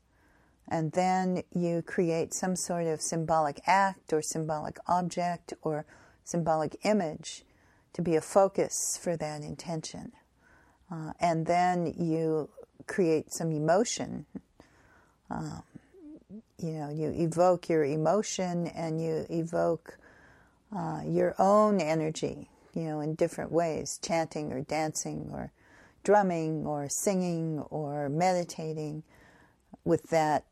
And 0.68 0.92
then 0.92 1.44
you 1.54 1.82
create 1.82 2.34
some 2.34 2.56
sort 2.56 2.88
of 2.88 3.02
symbolic 3.02 3.62
act 3.66 4.12
or 4.12 4.22
symbolic 4.22 4.78
object 4.88 5.54
or 5.62 5.86
symbolic 6.24 6.78
image 6.84 7.46
to 7.94 8.02
be 8.02 8.16
a 8.16 8.22
focus 8.22 9.00
for 9.02 9.16
that 9.18 9.42
intention. 9.42 10.12
Uh, 10.92 11.14
and 11.20 11.46
then 11.46 11.94
you 11.98 12.50
create 12.88 13.32
some 13.32 13.52
emotion. 13.52 14.26
Um, 15.30 15.64
you 16.58 16.72
know, 16.72 16.90
you 16.90 17.10
evoke 17.16 17.70
your 17.70 17.84
emotion 17.84 18.68
and 18.68 19.02
you 19.02 19.26
evoke 19.30 19.98
uh, 20.76 21.02
your 21.06 21.36
own 21.40 21.80
energy, 21.80 22.50
you 22.74 22.84
know, 22.84 23.00
in 23.02 23.16
different 23.16 23.52
ways 23.52 24.00
chanting 24.02 24.52
or 24.52 24.62
dancing 24.62 25.30
or 25.32 25.52
drumming 26.04 26.66
or 26.66 26.88
singing 26.90 27.60
or 27.70 28.10
meditating 28.10 29.04
with 29.84 30.10
that 30.10 30.46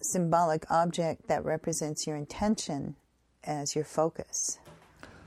symbolic 0.00 0.70
object 0.70 1.28
that 1.28 1.44
represents 1.44 2.06
your 2.06 2.16
intention 2.16 2.96
as 3.44 3.74
your 3.74 3.84
focus. 3.84 4.58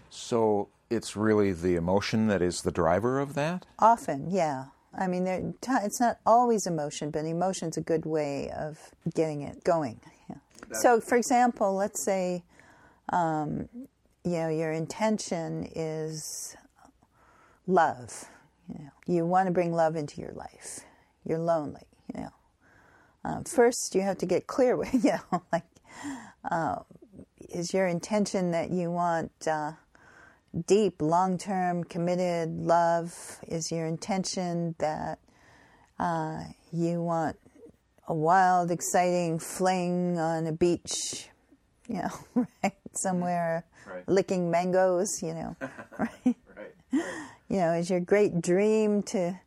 So 0.10 0.70
it's 0.90 1.16
really 1.16 1.52
the 1.54 1.76
emotion 1.76 2.28
that 2.28 2.42
is 2.42 2.62
the 2.62 2.72
driver 2.72 3.20
of 3.20 3.34
that? 3.34 3.66
Often, 3.80 4.32
yeah. 4.32 4.66
I 4.98 5.08
mean, 5.08 5.26
it's 5.28 6.00
not 6.00 6.20
always 6.26 6.68
emotion, 6.68 7.12
but 7.12 7.26
emotion's 7.26 7.78
a 7.78 7.82
good 7.82 8.06
way 8.06 8.52
of 8.52 8.92
getting 9.14 9.42
it 9.42 9.64
going. 9.64 10.00
Yeah. 10.30 10.36
So, 10.74 11.00
for 11.00 11.16
example, 11.16 11.74
let's 11.76 12.04
say 12.04 12.44
um, 13.12 13.68
you 14.24 14.32
know, 14.32 14.50
your 14.50 14.72
intention 14.72 15.70
is 15.76 16.56
love. 17.68 18.26
You 18.70 18.86
know, 18.86 18.92
you 19.08 19.26
want 19.26 19.48
to 19.48 19.52
bring 19.52 19.74
love 19.74 19.96
into 19.96 20.22
your 20.22 20.32
life. 20.32 20.82
You're 21.26 21.40
lonely. 21.40 21.88
You 22.14 22.22
know, 22.22 22.34
um, 23.24 23.44
first 23.44 23.96
you 23.96 24.02
have 24.02 24.18
to 24.20 24.26
get 24.26 24.48
clear 24.48 24.76
with 24.78 24.94
you 24.94 25.14
know, 25.32 25.44
like, 25.52 25.66
uh, 26.50 26.78
is 27.50 27.74
your 27.74 27.88
intention 27.88 28.52
that 28.52 28.72
you 28.72 28.92
want 28.92 29.32
uh, 29.48 29.74
deep, 30.68 31.02
long-term, 31.02 31.84
committed 31.86 32.60
love? 32.60 33.40
Is 33.48 33.72
your 33.72 33.86
intention 33.86 34.76
that 34.80 35.20
uh, 36.00 36.44
you 36.72 37.02
want 37.02 37.38
a 38.08 38.14
wild, 38.14 38.72
exciting 38.72 39.40
fling 39.40 40.18
on 40.18 40.48
a 40.48 40.52
beach? 40.52 41.30
You 41.88 42.04
know, 42.04 42.48
right 42.64 42.74
somewhere 42.94 43.66
right. 43.86 44.08
licking 44.08 44.52
mangoes, 44.52 45.22
you 45.22 45.34
know. 45.34 45.56
right? 45.98 46.10
right. 46.26 46.36
You 47.50 47.58
know, 47.58 47.74
is 47.74 47.90
your 47.90 48.00
great 48.00 48.42
dream 48.42 49.04
to 49.04 49.40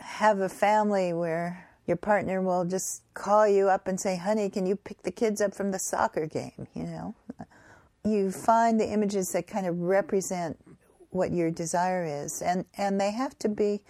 have 0.00 0.38
a 0.38 0.48
family 0.48 1.12
where 1.12 1.68
your 1.86 1.96
partner 1.96 2.40
will 2.40 2.64
just 2.64 3.02
call 3.12 3.46
you 3.46 3.68
up 3.68 3.88
and 3.88 4.00
say, 4.00 4.16
"Honey, 4.16 4.48
can 4.48 4.64
you 4.66 4.76
pick 4.76 5.02
the 5.02 5.10
kids 5.10 5.40
up 5.40 5.54
from 5.54 5.70
the 5.70 5.78
soccer 5.78 6.26
game?" 6.26 6.66
You 6.74 6.84
know. 6.84 7.14
You 8.04 8.30
find 8.30 8.78
the 8.78 8.90
images 8.90 9.30
that 9.32 9.46
kind 9.46 9.66
of 9.66 9.80
represent 9.80 10.58
what 11.10 11.32
your 11.32 11.50
desire 11.50 12.04
is, 12.04 12.42
and 12.44 12.66
and 12.76 13.00
they 13.00 13.12
have 13.12 13.38
to 13.38 13.48
be 13.48 13.80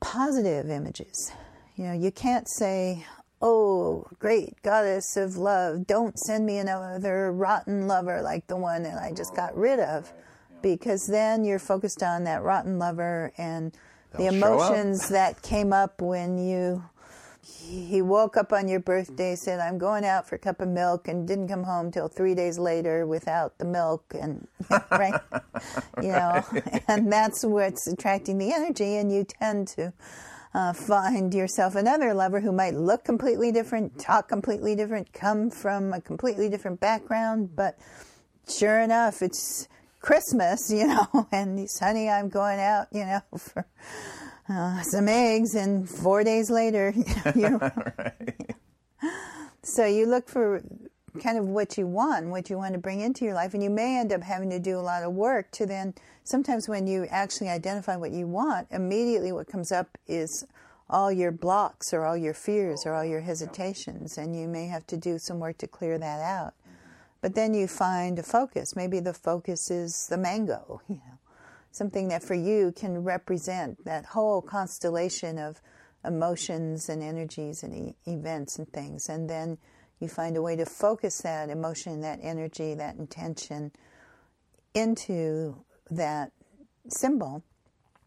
positive 0.00 0.70
images. 0.70 1.30
You 1.76 1.84
know, 1.84 1.92
you 1.92 2.10
can't 2.10 2.48
say, 2.48 3.04
Oh, 3.42 4.06
great 4.18 4.62
goddess 4.62 5.16
of 5.16 5.36
love, 5.36 5.86
don't 5.86 6.18
send 6.18 6.46
me 6.46 6.56
another 6.58 7.30
rotten 7.30 7.86
lover 7.86 8.22
like 8.22 8.46
the 8.46 8.56
one 8.56 8.82
that 8.84 9.00
I 9.02 9.12
just 9.12 9.36
got 9.36 9.56
rid 9.56 9.80
of. 9.80 10.12
Because 10.62 11.06
then 11.10 11.44
you're 11.44 11.58
focused 11.58 12.02
on 12.02 12.24
that 12.24 12.42
rotten 12.42 12.78
lover 12.78 13.32
and 13.36 13.76
They'll 14.16 14.30
the 14.30 14.36
emotions 14.36 15.10
that 15.10 15.42
came 15.42 15.74
up 15.74 16.00
when 16.00 16.38
you 16.38 16.84
he 17.44 18.00
woke 18.02 18.36
up 18.36 18.52
on 18.52 18.68
your 18.68 18.80
birthday 18.80 19.34
said 19.34 19.60
i'm 19.60 19.78
going 19.78 20.04
out 20.04 20.28
for 20.28 20.36
a 20.36 20.38
cup 20.38 20.60
of 20.60 20.68
milk 20.68 21.08
and 21.08 21.28
didn't 21.28 21.48
come 21.48 21.62
home 21.64 21.90
till 21.90 22.08
three 22.08 22.34
days 22.34 22.58
later 22.58 23.06
without 23.06 23.58
the 23.58 23.64
milk 23.64 24.14
and 24.18 24.46
right? 24.90 25.20
You 26.02 26.12
know 26.12 26.44
and 26.88 27.12
that's 27.12 27.44
what's 27.44 27.86
attracting 27.86 28.38
the 28.38 28.52
energy 28.52 28.96
and 28.96 29.12
you 29.12 29.24
tend 29.24 29.68
to 29.68 29.92
uh, 30.54 30.72
find 30.72 31.34
yourself 31.34 31.74
another 31.74 32.14
lover 32.14 32.40
who 32.40 32.52
might 32.52 32.74
look 32.74 33.04
completely 33.04 33.50
different, 33.50 33.98
talk 33.98 34.28
completely 34.28 34.76
different, 34.76 35.12
come 35.12 35.50
from 35.50 35.92
a 35.92 36.00
completely 36.00 36.48
different 36.48 36.80
background, 36.80 37.50
but 37.56 37.76
sure 38.48 38.78
enough, 38.78 39.20
it's 39.20 39.68
Christmas, 40.00 40.70
you 40.70 40.86
know, 40.86 41.26
and 41.32 41.58
he's, 41.58 41.78
honey, 41.78 42.08
I'm 42.08 42.28
going 42.28 42.60
out, 42.60 42.86
you 42.92 43.04
know, 43.04 43.20
for 43.36 43.66
uh, 44.48 44.82
some 44.82 45.08
eggs, 45.08 45.54
and 45.54 45.88
four 45.88 46.24
days 46.24 46.50
later, 46.50 46.94
you 47.34 47.50
know, 47.50 47.58
right. 47.98 48.56
so 49.62 49.86
you 49.86 50.06
look 50.06 50.28
for 50.28 50.62
kind 51.20 51.38
of 51.38 51.46
what 51.46 51.78
you 51.78 51.86
want, 51.86 52.26
what 52.26 52.50
you 52.50 52.58
want 52.58 52.74
to 52.74 52.78
bring 52.78 53.00
into 53.00 53.24
your 53.24 53.34
life. 53.34 53.54
And 53.54 53.62
you 53.62 53.70
may 53.70 53.98
end 53.98 54.12
up 54.12 54.22
having 54.22 54.50
to 54.50 54.58
do 54.58 54.78
a 54.78 54.82
lot 54.82 55.02
of 55.02 55.12
work 55.12 55.50
to 55.52 55.66
then, 55.66 55.94
sometimes 56.24 56.68
when 56.68 56.86
you 56.86 57.06
actually 57.10 57.48
identify 57.48 57.96
what 57.96 58.10
you 58.10 58.26
want, 58.26 58.68
immediately 58.70 59.32
what 59.32 59.46
comes 59.46 59.70
up 59.70 59.96
is 60.06 60.46
all 60.90 61.10
your 61.10 61.32
blocks 61.32 61.94
or 61.94 62.04
all 62.04 62.16
your 62.16 62.34
fears 62.34 62.84
or 62.84 62.94
all 62.94 63.04
your 63.04 63.20
hesitations. 63.20 64.18
And 64.18 64.38
you 64.38 64.48
may 64.48 64.66
have 64.66 64.86
to 64.88 64.96
do 64.96 65.18
some 65.18 65.38
work 65.38 65.58
to 65.58 65.66
clear 65.66 65.98
that 65.98 66.20
out. 66.20 66.54
But 67.20 67.34
then 67.34 67.54
you 67.54 67.66
find 67.66 68.18
a 68.18 68.22
focus. 68.22 68.76
Maybe 68.76 69.00
the 69.00 69.14
focus 69.14 69.70
is 69.70 70.08
the 70.08 70.18
mango, 70.18 70.82
you 70.88 70.96
know, 70.96 71.18
something 71.74 72.06
that 72.06 72.22
for 72.22 72.34
you 72.34 72.70
can 72.70 73.02
represent 73.02 73.84
that 73.84 74.06
whole 74.06 74.40
constellation 74.40 75.38
of 75.38 75.60
emotions 76.04 76.88
and 76.88 77.02
energies 77.02 77.64
and 77.64 77.74
e- 77.74 77.96
events 78.06 78.58
and 78.60 78.72
things. 78.72 79.08
And 79.08 79.28
then 79.28 79.58
you 79.98 80.06
find 80.06 80.36
a 80.36 80.42
way 80.42 80.54
to 80.54 80.64
focus 80.64 81.18
that 81.22 81.50
emotion, 81.50 82.00
that 82.02 82.20
energy, 82.22 82.74
that 82.74 82.94
intention 82.94 83.72
into 84.72 85.64
that 85.90 86.30
symbol. 86.88 87.42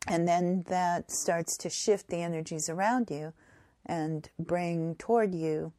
And 0.08 0.26
then 0.26 0.64
that 0.70 1.12
starts 1.12 1.58
to 1.58 1.70
shift 1.70 2.08
the 2.08 2.22
energies 2.22 2.70
around 2.70 3.12
you 3.12 3.34
and 3.86 4.30
bring 4.40 4.96
toward 4.96 5.36
you 5.36 5.74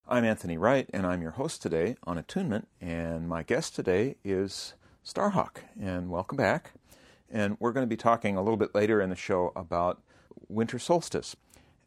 I'm 0.07 0.25
Anthony 0.25 0.57
Wright, 0.57 0.89
and 0.93 1.07
I'm 1.07 1.21
your 1.21 1.33
host 1.33 1.61
today 1.61 1.97
on 2.05 2.17
Attunement, 2.17 2.69
and 2.81 3.29
my 3.29 3.43
guest 3.43 3.75
today 3.75 4.17
is 4.25 4.75
Starhawk, 5.05 5.59
and 5.79 6.11
welcome 6.11 6.37
back. 6.37 6.73
And 7.31 7.59
we're 7.61 7.73
going 7.73 7.85
to 7.85 7.89
be 7.89 7.97
talking 7.97 8.37
a 8.37 8.43
little 8.43 8.57
bit 8.57 8.75
later 8.75 9.03
in 9.03 9.11
the 9.11 9.17
show 9.17 9.53
about 9.55 10.01
winter 10.49 10.79
solstice. 10.79 11.37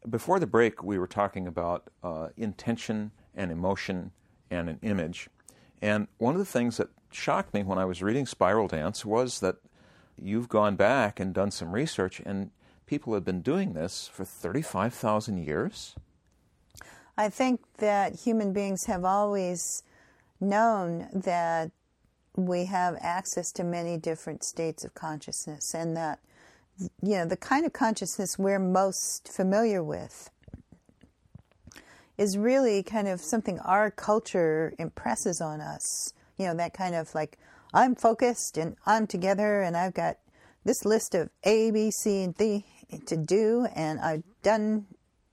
Before 0.08 0.38
the 0.38 0.46
break, 0.46 0.84
we 0.84 0.98
were 0.98 1.08
talking 1.08 1.48
about 1.48 1.90
uh, 2.02 2.28
intention 2.36 3.10
and 3.34 3.50
emotion 3.50 4.12
and 4.52 4.68
an 4.68 4.78
image. 4.82 5.28
And 5.80 6.06
one 6.18 6.34
of 6.34 6.38
the 6.38 6.44
things 6.44 6.76
that 6.76 6.88
shocked 7.10 7.52
me 7.54 7.62
when 7.62 7.78
I 7.78 7.84
was 7.84 8.02
reading 8.02 8.26
Spiral 8.26 8.68
Dance 8.68 9.04
was 9.04 9.40
that 9.40 9.56
you've 10.16 10.48
gone 10.48 10.76
back 10.76 11.18
and 11.18 11.34
done 11.34 11.50
some 11.50 11.72
research, 11.72 12.20
and 12.24 12.50
people 12.86 13.14
have 13.14 13.24
been 13.24 13.42
doing 13.42 13.72
this 13.72 14.08
for 14.12 14.24
35,000 14.24 15.38
years. 15.38 15.96
I 17.16 17.28
think 17.28 17.60
that 17.78 18.20
human 18.20 18.52
beings 18.52 18.84
have 18.84 19.04
always 19.04 19.82
known 20.40 21.08
that 21.12 21.70
we 22.36 22.64
have 22.66 22.96
access 23.00 23.52
to 23.52 23.64
many 23.64 23.98
different 23.98 24.44
states 24.44 24.84
of 24.84 24.94
consciousness, 24.94 25.74
and 25.74 25.96
that 25.96 26.18
you 27.02 27.16
know 27.16 27.26
the 27.26 27.36
kind 27.36 27.66
of 27.66 27.72
consciousness 27.72 28.38
we're 28.38 28.58
most 28.58 29.28
familiar 29.28 29.82
with 29.82 30.30
is 32.22 32.38
really 32.38 32.84
kind 32.84 33.08
of 33.08 33.20
something 33.20 33.58
our 33.60 33.90
culture 33.90 34.74
impresses 34.78 35.40
on 35.40 35.60
us. 35.60 36.14
You 36.38 36.46
know, 36.46 36.54
that 36.54 36.72
kind 36.72 36.94
of 36.94 37.12
like, 37.16 37.36
I'm 37.74 37.96
focused 37.96 38.56
and 38.56 38.76
I'm 38.86 39.08
together 39.08 39.60
and 39.62 39.76
I've 39.76 39.92
got 39.92 40.18
this 40.64 40.84
list 40.84 41.16
of 41.16 41.30
A, 41.42 41.72
B, 41.72 41.90
C, 41.90 42.22
and 42.22 42.36
D 42.36 42.64
to 43.06 43.16
do, 43.16 43.66
and 43.74 43.98
I've 43.98 44.22
done, 44.44 44.86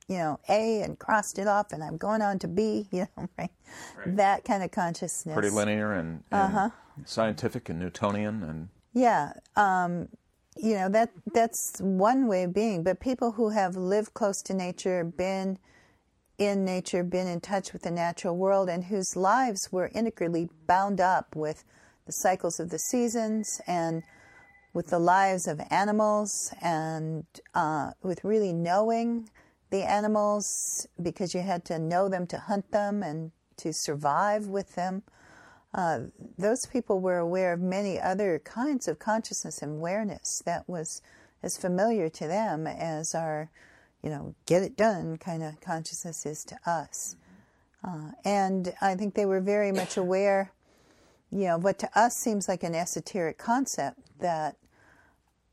you 0.08 0.18
know, 0.18 0.40
A 0.50 0.82
and 0.82 0.98
crossed 0.98 1.38
it 1.38 1.46
off, 1.46 1.72
and 1.72 1.84
I'm 1.84 1.98
going 1.98 2.24
on 2.24 2.40
to 2.40 2.48
B, 2.48 2.88
you 2.92 3.06
know, 3.16 3.30
right? 3.38 3.52
right. 3.98 4.16
That 4.16 4.44
kind 4.44 4.64
of 4.64 4.72
consciousness. 4.72 5.34
Pretty 5.36 5.52
linear 5.52 5.94
and, 5.94 6.24
and 6.32 6.42
uh-huh. 6.42 6.70
scientific 7.06 7.70
and 7.70 7.80
Newtonian 7.80 8.42
and. 8.42 8.70
Yeah. 8.94 9.34
Um, 9.56 10.10
you 10.58 10.74
know, 10.74 10.90
that 10.90 11.12
that's 11.34 11.80
one 11.80 12.28
way 12.28 12.44
of 12.44 12.54
being, 12.54 12.82
but 12.82 13.00
people 13.00 13.34
who 13.34 13.50
have 13.50 13.76
lived 13.78 14.16
close 14.16 14.42
to 14.42 14.56
nature, 14.56 15.04
been 15.04 15.60
in 16.40 16.64
nature, 16.66 17.04
been 17.04 17.28
in 17.28 17.42
touch 17.42 17.74
with 17.74 17.84
the 17.84 17.92
natural 17.92 18.36
world, 18.36 18.70
and 18.70 18.86
whose 18.86 19.16
lives 19.16 19.70
were 19.72 19.92
integrally 19.94 20.50
bound 20.66 21.00
up 21.00 21.36
with 21.36 21.64
the 22.06 22.14
cycles 22.14 22.60
of 22.60 22.70
the 22.70 22.80
seasons 22.80 23.62
and 23.68 24.02
with 24.74 24.88
the 24.88 25.00
lives 25.00 25.48
of 25.48 25.62
animals 25.70 26.54
and 26.62 27.26
uh, 27.54 27.92
with 28.02 28.24
really 28.24 28.54
knowing 28.54 29.30
the 29.70 29.84
animals 29.84 30.88
because 31.02 31.34
you 31.34 31.42
had 31.42 31.66
to 31.66 31.78
know 31.78 32.08
them 32.08 32.26
to 32.26 32.38
hunt 32.38 32.72
them 32.72 33.04
and 33.04 33.32
to 33.58 33.74
survive 33.74 34.48
with 34.48 34.76
them. 34.76 35.04
Uh, 35.74 36.00
those 36.38 36.66
people 36.66 37.00
were 37.00 37.18
aware 37.18 37.54
of 37.54 37.60
many 37.60 38.00
other 38.00 38.40
kinds 38.40 38.88
of 38.88 38.98
consciousness 38.98 39.62
and 39.62 39.74
awareness 39.74 40.42
that 40.46 40.68
was 40.68 41.02
as 41.44 41.58
familiar 41.58 42.10
to 42.10 42.28
them 42.28 42.66
as 42.66 43.14
our 43.14 43.50
you 44.04 44.10
know, 44.10 44.36
get 44.46 44.64
it 44.64 44.78
done 44.78 45.18
kind 45.18 45.44
of 45.44 45.60
consciousness 45.62 46.26
is 46.26 46.44
to 46.46 46.58
us. 46.66 47.16
Uh, 47.84 48.12
and 48.26 48.74
I 48.82 48.96
think 48.96 49.14
they 49.14 49.26
were 49.26 49.42
very 49.42 49.72
much 49.72 49.98
aware, 49.98 50.52
you 51.32 51.46
know, 51.46 51.58
what 51.58 51.80
to 51.80 52.00
us 52.00 52.16
seems 52.16 52.48
like 52.48 52.64
an 52.64 52.76
esoteric 52.76 53.38
concept 53.38 54.00
that 54.20 54.58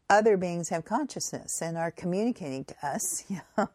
other 0.09 0.37
beings 0.37 0.69
have 0.69 0.85
consciousness 0.85 1.61
and 1.61 1.77
are 1.77 1.91
communicating 1.91 2.65
to 2.65 2.75
us. 2.83 3.25
You 3.31 3.41
know, 3.57 3.71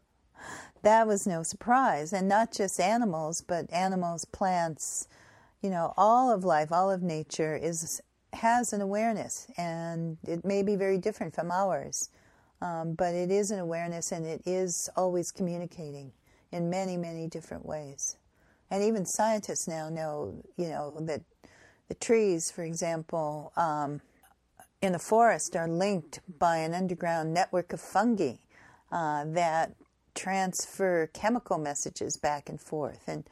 that 0.83 1.05
was 1.05 1.27
no 1.27 1.43
surprise, 1.43 2.11
and 2.11 2.27
not 2.27 2.51
just 2.51 2.79
animals, 2.79 3.41
but 3.41 3.71
animals, 3.71 4.25
plants, 4.25 5.07
you 5.61 5.69
know, 5.69 5.93
all 5.95 6.31
of 6.31 6.43
life, 6.43 6.71
all 6.71 6.89
of 6.89 7.03
nature 7.03 7.55
is 7.55 8.01
has 8.33 8.73
an 8.73 8.81
awareness, 8.81 9.47
and 9.57 10.17
it 10.27 10.43
may 10.43 10.63
be 10.63 10.75
very 10.75 10.97
different 10.97 11.35
from 11.35 11.51
ours. 11.51 12.09
Um, 12.61 12.93
but 12.93 13.15
it 13.15 13.31
is 13.31 13.51
an 13.51 13.59
awareness 13.59 14.11
and 14.11 14.25
it 14.25 14.41
is 14.45 14.89
always 14.95 15.31
communicating 15.31 16.11
in 16.51 16.69
many, 16.69 16.95
many 16.97 17.27
different 17.27 17.65
ways. 17.65 18.17
And 18.69 18.83
even 18.83 19.05
scientists 19.05 19.67
now 19.67 19.89
know, 19.89 20.43
you 20.57 20.69
know, 20.69 20.93
that 21.01 21.21
the 21.87 21.95
trees, 21.95 22.51
for 22.51 22.63
example, 22.63 23.51
um, 23.57 24.01
in 24.81 24.93
the 24.93 24.99
forest 24.99 25.55
are 25.55 25.67
linked 25.67 26.19
by 26.39 26.57
an 26.57 26.73
underground 26.73 27.33
network 27.33 27.73
of 27.73 27.81
fungi 27.81 28.35
uh, 28.91 29.25
that 29.27 29.75
transfer 30.15 31.09
chemical 31.13 31.57
messages 31.57 32.17
back 32.17 32.49
and 32.49 32.59
forth. 32.59 33.03
And 33.07 33.23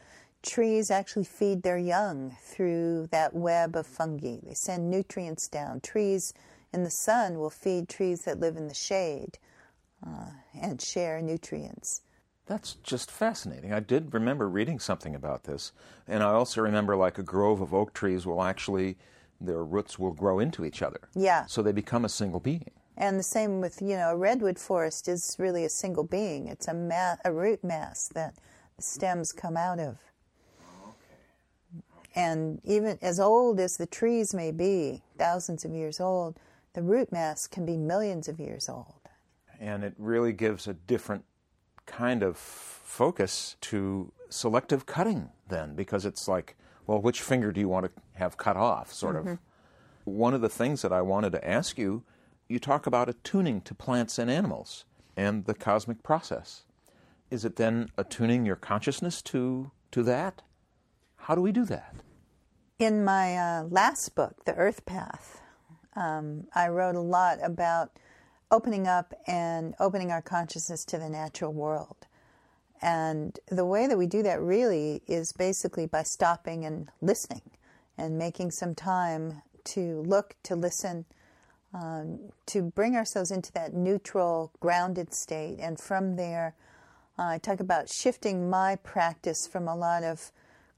trees 0.42 0.92
actually 0.92 1.26
feed 1.26 1.64
their 1.64 1.78
young 1.78 2.36
through 2.42 3.08
that 3.12 3.34
web 3.34 3.76
of 3.76 3.88
fungi. 3.88 4.38
They 4.44 4.54
send 4.54 4.90
nutrients 4.90 5.48
down. 5.48 5.82
Trees 5.82 6.34
in 6.74 6.84
the 6.84 6.90
sun 6.90 7.40
will 7.40 7.50
feed 7.50 7.90
trees 7.90 8.24
that 8.24 8.40
live 8.40 8.58
in 8.58 8.68
the 8.68 8.74
shade 8.74 9.38
uh, 10.06 10.32
and 10.60 10.82
share 10.82 11.22
nutrients. 11.22 12.02
That's 12.46 12.74
just 12.76 13.12
fascinating. 13.12 13.74
I 13.74 13.80
did 13.80 14.14
remember 14.14 14.50
reading 14.50 14.80
something 14.80 15.14
about 15.14 15.44
this, 15.44 15.72
and 16.08 16.24
I 16.24 16.32
also 16.32 16.62
remember 16.62 16.96
like 16.96 17.20
a 17.20 17.24
grove 17.24 17.62
of 17.62 17.74
oak 17.74 17.94
trees 17.94 18.26
will 18.26 18.42
actually 18.42 18.98
their 19.42 19.64
roots 19.64 19.98
will 19.98 20.12
grow 20.12 20.40
into 20.40 20.66
each 20.66 20.82
other. 20.82 21.00
Yeah. 21.16 21.46
So 21.46 21.62
they 21.62 21.72
become 21.72 22.04
a 22.06 22.10
single 22.10 22.40
being. 22.40 22.72
And 22.98 23.18
the 23.18 23.24
same 23.24 23.62
with 23.62 23.82
you 23.82 23.96
know 23.96 24.10
a 24.10 24.18
redwood 24.18 24.60
forest 24.60 25.08
is 25.08 25.36
really 25.40 25.64
a 25.64 25.70
single 25.70 26.04
being. 26.04 26.48
It's 26.48 26.68
a 26.68 26.74
ma- 26.74 27.18
a 27.24 27.32
root 27.32 27.64
mass 27.64 28.10
that 28.10 28.36
the 28.76 28.82
stems 28.82 29.32
come 29.32 29.56
out 29.56 29.80
of. 29.80 29.98
And 32.16 32.60
even 32.64 32.98
as 33.02 33.20
old 33.20 33.60
as 33.60 33.78
the 33.78 33.86
trees 33.86 34.34
may 34.34 34.52
be, 34.52 35.04
thousands 35.18 35.64
of 35.64 35.72
years 35.72 36.00
old, 36.00 36.40
the 36.80 36.84
root 36.84 37.12
mass 37.12 37.46
can 37.46 37.66
be 37.66 37.76
millions 37.76 38.30
of 38.30 38.40
years 38.40 38.70
old. 38.70 39.02
And 39.60 39.84
it 39.84 39.94
really 39.98 40.32
gives 40.32 40.66
a 40.66 40.74
different 40.74 41.26
kind 41.86 42.24
of 42.24 42.38
focus 42.38 43.58
to 43.60 44.14
selective 44.30 44.86
cutting, 44.86 45.28
then, 45.50 45.76
because 45.76 46.06
it's 46.06 46.26
like, 46.30 46.56
well, 46.88 47.02
which 47.02 47.22
finger 47.22 47.52
do 47.52 47.60
you 47.60 47.68
want 47.68 47.88
to 47.88 47.92
have 48.14 48.38
cut 48.38 48.56
off, 48.56 48.94
sort 48.94 49.18
mm-hmm. 49.18 49.32
of. 49.32 49.40
One 50.06 50.34
of 50.34 50.40
the 50.40 50.48
things 50.48 50.82
that 50.82 50.94
I 50.94 51.02
wanted 51.02 51.34
to 51.34 51.46
ask 51.46 51.78
you 51.78 52.04
you 52.48 52.60
talk 52.60 52.88
about 52.88 53.10
attuning 53.10 53.60
to 53.62 53.76
plants 53.76 54.18
and 54.18 54.32
animals 54.32 54.86
and 55.18 55.44
the 55.44 55.54
cosmic 55.54 56.02
process. 56.02 56.64
Is 57.30 57.44
it 57.44 57.58
then 57.58 57.90
attuning 57.98 58.46
your 58.46 58.56
consciousness 58.56 59.22
to, 59.24 59.72
to 59.92 60.02
that? 60.04 60.44
How 61.18 61.36
do 61.36 61.42
we 61.42 61.52
do 61.52 61.66
that? 61.66 61.94
In 62.80 63.04
my 63.04 63.38
uh, 63.38 63.64
last 63.66 64.16
book, 64.16 64.46
The 64.46 64.56
Earth 64.56 64.86
Path, 64.86 65.42
um, 65.96 66.48
I 66.54 66.68
wrote 66.70 66.96
a 66.96 67.02
lot 67.02 67.40
about 67.44 67.92
opening 68.52 68.88
up 68.88 69.14
and 69.28 69.76
opening 69.80 70.12
our 70.12 70.22
consciousness 70.22 70.86
to 70.86 70.98
the 70.98 71.10
natural 71.10 71.54
world. 71.54 72.08
And 72.82 73.38
the 73.48 73.66
way 73.66 73.88
that 73.88 73.98
we 73.98 74.08
do 74.08 74.24
that 74.24 74.42
really 74.42 75.02
is 75.08 75.34
basically 75.34 75.86
by 75.86 76.04
stopping 76.04 76.66
and 76.66 76.90
listening 77.02 77.42
and 77.98 78.18
making 78.18 78.52
some 78.52 78.74
time 78.74 79.42
to 79.66 80.02
look, 80.08 80.36
to 80.44 80.56
listen, 80.56 81.06
um, 81.74 82.20
to 82.48 82.62
bring 82.62 82.96
ourselves 82.96 83.32
into 83.32 83.52
that 83.54 83.74
neutral, 83.74 84.52
grounded 84.60 85.14
state. 85.14 85.58
And 85.60 85.80
from 85.80 86.16
there, 86.16 86.56
uh, 87.18 87.24
I 87.24 87.38
talk 87.38 87.60
about 87.60 87.90
shifting 87.90 88.50
my 88.50 88.78
practice 88.78 89.46
from 89.46 89.68
a 89.68 89.76
lot 89.76 90.04
of 90.04 90.32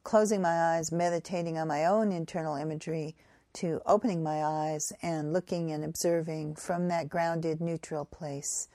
closing 0.03 0.41
my 0.41 0.75
eyes, 0.75 0.91
meditating 0.91 1.57
on 1.59 1.67
my 1.67 1.85
own 1.85 2.11
internal 2.11 2.55
imagery 2.55 3.15
to 3.53 3.81
opening 3.85 4.23
my 4.23 4.43
eyes 4.43 4.93
and 5.01 5.33
looking 5.33 5.71
and 5.71 5.83
observing 5.83 6.55
from 6.55 6.87
that 6.87 7.09
grounded, 7.09 7.61
neutral 7.61 8.05
place 8.05 8.67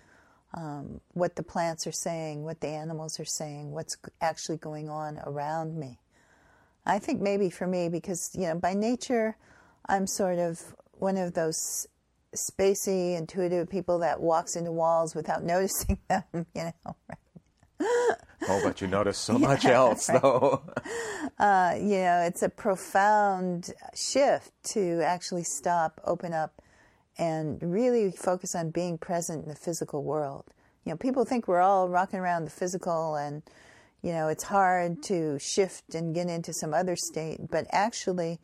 um, 0.55 1.01
what 1.13 1.37
the 1.37 1.43
plants 1.43 1.87
are 1.87 1.93
saying, 1.93 2.45
what 2.45 2.61
the 2.61 2.69
animals 2.69 3.21
are 3.21 3.25
saying, 3.25 3.73
what's 3.73 3.97
actually 4.21 4.57
going 4.57 4.89
on 4.89 5.19
around 5.27 5.79
me. 5.79 5.99
I 6.85 6.99
think 6.99 7.21
maybe 7.21 7.51
for 7.51 7.67
me, 7.67 7.89
because, 7.89 8.31
you 8.35 8.47
know, 8.47 8.55
by 8.55 8.75
nature, 8.75 9.37
I'm 9.87 10.07
sort 10.07 10.39
of 10.39 10.61
one 10.93 11.17
of 11.17 11.35
those 11.35 11.87
spacey, 12.35 13.17
intuitive 13.17 13.69
people 13.69 13.99
that 14.01 14.21
walks 14.21 14.57
into 14.57 14.73
walls 14.73 15.15
without 15.15 15.43
noticing 15.45 15.99
them, 16.09 16.25
you 16.33 16.45
know, 16.55 16.97
right? 17.09 17.19
oh, 17.81 18.61
but 18.63 18.81
you 18.81 18.87
notice 18.87 19.19
so 19.19 19.39
much 19.39 19.65
else, 19.65 20.09
right. 20.09 20.23
though. 20.23 20.63
uh, 21.39 21.75
you 21.79 21.99
know, 21.99 22.25
it's 22.27 22.43
a 22.43 22.49
profound 22.49 23.73
shift 23.95 24.53
to 24.65 25.03
actually 25.03 25.45
stop, 25.45 26.01
open 26.05 26.33
up, 26.33 26.63
and 27.19 27.63
really 27.63 28.11
focus 28.11 28.55
on 28.55 28.71
being 28.71 28.99
present 28.99 29.45
in 29.45 29.49
the 29.49 29.57
physical 29.57 30.03
world. 30.03 30.45
You 30.85 30.93
know, 30.93 30.97
people 30.97 31.25
think 31.25 31.49
we're 31.49 31.61
all 31.61 31.89
rocking 31.89 32.21
around 32.21 32.45
the 32.45 32.51
physical 32.51 33.17
and, 33.17 33.43
you 34.03 34.13
know, 34.13 34.29
it's 34.29 34.45
hard 34.45 35.03
to 35.05 35.39
shift 35.39 35.95
and 35.95 36.15
get 36.15 36.29
into 36.29 36.53
some 36.53 36.75
other 36.75 36.95
state. 36.95 37.39
But 37.51 37.67
actually, 37.71 38.39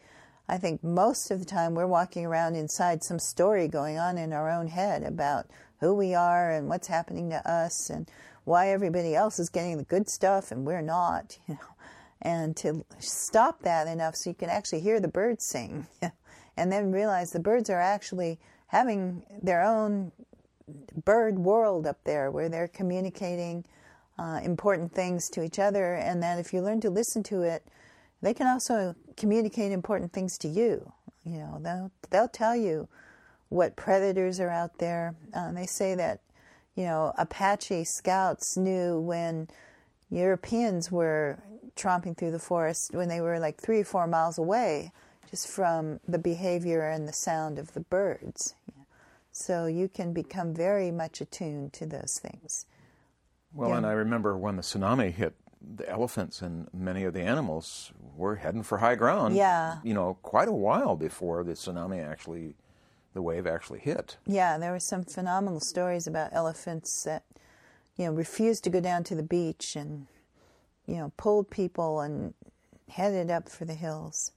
I 0.49 0.59
think 0.59 0.83
most 0.83 1.31
of 1.31 1.39
the 1.39 1.45
time 1.45 1.75
we're 1.75 1.87
walking 1.87 2.27
around 2.27 2.57
inside 2.57 3.05
some 3.05 3.19
story 3.19 3.69
going 3.69 3.99
on 3.99 4.19
in 4.19 4.33
our 4.33 4.51
own 4.51 4.69
head 4.69 5.03
about 5.03 5.47
who 5.81 5.95
we 5.95 6.15
are 6.15 6.51
and 6.51 6.69
what's 6.69 6.89
happening 6.89 7.31
to 7.31 7.49
us 7.49 7.91
and 7.91 8.09
why 8.45 8.71
everybody 8.71 9.15
else 9.15 9.39
is 9.39 9.49
getting 9.49 9.79
the 9.79 9.85
good 9.85 10.09
stuff 10.09 10.51
and 10.51 10.67
we're 10.67 10.83
not, 10.83 11.39
you 11.49 11.55
know, 11.55 11.61
and 12.21 12.57
to 12.57 12.85
stop 12.99 13.63
that 13.63 13.87
enough 13.87 14.15
so 14.15 14.31
you 14.31 14.35
can 14.35 14.49
actually 14.49 14.81
hear 14.81 15.01
the 15.01 15.09
birds 15.09 15.45
sing, 15.45 15.87
and 16.57 16.71
then 16.71 16.93
realize 16.93 17.33
the 17.33 17.41
birds 17.41 17.69
are 17.69 17.81
actually 17.81 18.39
having 18.69 19.23
their 19.43 19.63
own 19.63 20.13
bird 21.05 21.39
world 21.39 21.87
up 21.87 21.99
there 22.05 22.31
where 22.31 22.49
they're 22.49 22.69
communicating 22.69 23.65
uh, 24.19 24.41
important 24.43 24.93
things 24.93 25.29
to 25.31 25.43
each 25.43 25.59
other, 25.59 25.95
and 25.95 26.23
that 26.23 26.39
if 26.39 26.53
you 26.53 26.61
learn 26.61 26.81
to 26.81 26.91
listen 26.91 27.23
to 27.25 27.43
it, 27.43 27.67
they 28.21 28.33
can 28.33 28.47
also 28.47 28.95
communicate 29.17 29.73
important 29.73 30.13
things 30.13 30.39
to 30.39 30.49
you. 30.49 30.93
You 31.25 31.39
know, 31.39 31.59
they'll 31.61 31.91
they'll 32.11 32.29
tell 32.29 32.55
you 32.55 32.89
what 33.49 33.77
predators 33.77 34.39
are 34.39 34.51
out 34.51 34.79
there. 34.79 35.15
Um, 35.35 35.55
they 35.55 35.67
say 35.67 35.95
that 35.95 36.21
you 36.75 36.85
know 36.85 37.13
Apache 37.19 37.85
scouts 37.85 38.57
knew 38.57 38.99
when 38.99 39.49
Europeans 40.11 40.91
were 40.93 41.39
tromping 41.77 42.17
through 42.17 42.31
the 42.31 42.39
forest 42.39 42.95
when 42.95 43.09
they 43.09 43.21
were 43.21 43.39
like 43.39 43.61
three 43.61 43.81
or 43.81 43.85
four 43.85 44.07
miles 44.07 44.39
away, 44.39 44.93
just 45.31 45.49
from 45.49 46.01
the 46.07 46.19
behavior 46.19 46.89
and 46.89 47.09
the 47.09 47.13
sound 47.13 47.59
of 47.59 47.73
the 47.73 47.81
birds. 47.81 48.55
So 49.33 49.65
you 49.67 49.89
can 49.89 50.13
become 50.13 50.53
very 50.55 50.91
much 50.91 51.23
attuned 51.23 51.73
to 51.75 51.87
those 51.87 52.21
things. 52.23 52.67
Well, 53.55 53.71
yeah. 53.71 53.79
and 53.79 53.87
I 53.87 53.93
remember 53.93 54.37
when 54.37 54.57
the 54.57 54.63
tsunami 54.63 55.11
hit, 55.13 55.35
the 55.77 55.89
elephants 55.89 56.43
and 56.43 56.69
many 56.75 57.05
of 57.05 57.15
the 57.15 57.23
animals 57.23 57.93
were 58.17 58.37
heading 58.37 58.63
for 58.63 58.79
high 58.79 58.95
ground. 58.95 59.35
Yeah. 59.35 59.79
You 59.83 59.95
know, 59.95 60.19
quite 60.23 60.49
a 60.49 60.53
while 60.53 60.97
before 60.97 61.45
the 61.45 61.53
tsunami 61.53 62.05
actually, 62.05 62.55
the 63.15 63.23
wave 63.23 63.47
actually 63.47 63.81
hit. 63.81 64.17
Yeah, 64.27 64.59
there 64.59 64.73
were 64.73 64.81
some 64.81 65.05
phenomenal 65.05 65.61
stories 65.61 66.07
about 66.07 66.31
elephants 66.33 67.05
that, 67.05 67.25
you 67.97 68.07
know, 68.07 68.13
refused 68.13 68.65
to 68.65 68.71
go 68.71 68.81
down 68.81 69.05
to 69.05 69.15
the 69.15 69.23
beach 69.23 69.77
and, 69.77 70.07
you 70.87 70.97
know, 70.97 71.13
pulled 71.17 71.51
people 71.51 72.01
and 72.01 72.35
headed 72.89 73.31
up 73.31 73.49
for 73.49 73.65
the 73.65 73.75
hills. 73.75 74.33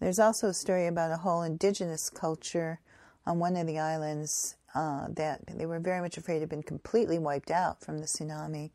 There's 0.00 0.18
also 0.18 0.48
a 0.48 0.54
story 0.54 0.86
about 0.86 1.12
a 1.12 1.18
whole 1.18 1.42
indigenous 1.42 2.10
culture 2.10 2.80
on 3.24 3.38
one 3.38 3.56
of 3.56 3.66
the 3.66 3.78
islands 3.78 4.56
uh, 4.74 5.06
that 5.10 5.46
they 5.46 5.66
were 5.66 5.78
very 5.78 6.00
much 6.00 6.16
afraid 6.16 6.40
had 6.40 6.48
been 6.48 6.62
completely 6.62 7.18
wiped 7.18 7.50
out 7.50 7.80
from 7.80 7.98
the 7.98 8.06
tsunami. 8.06 8.70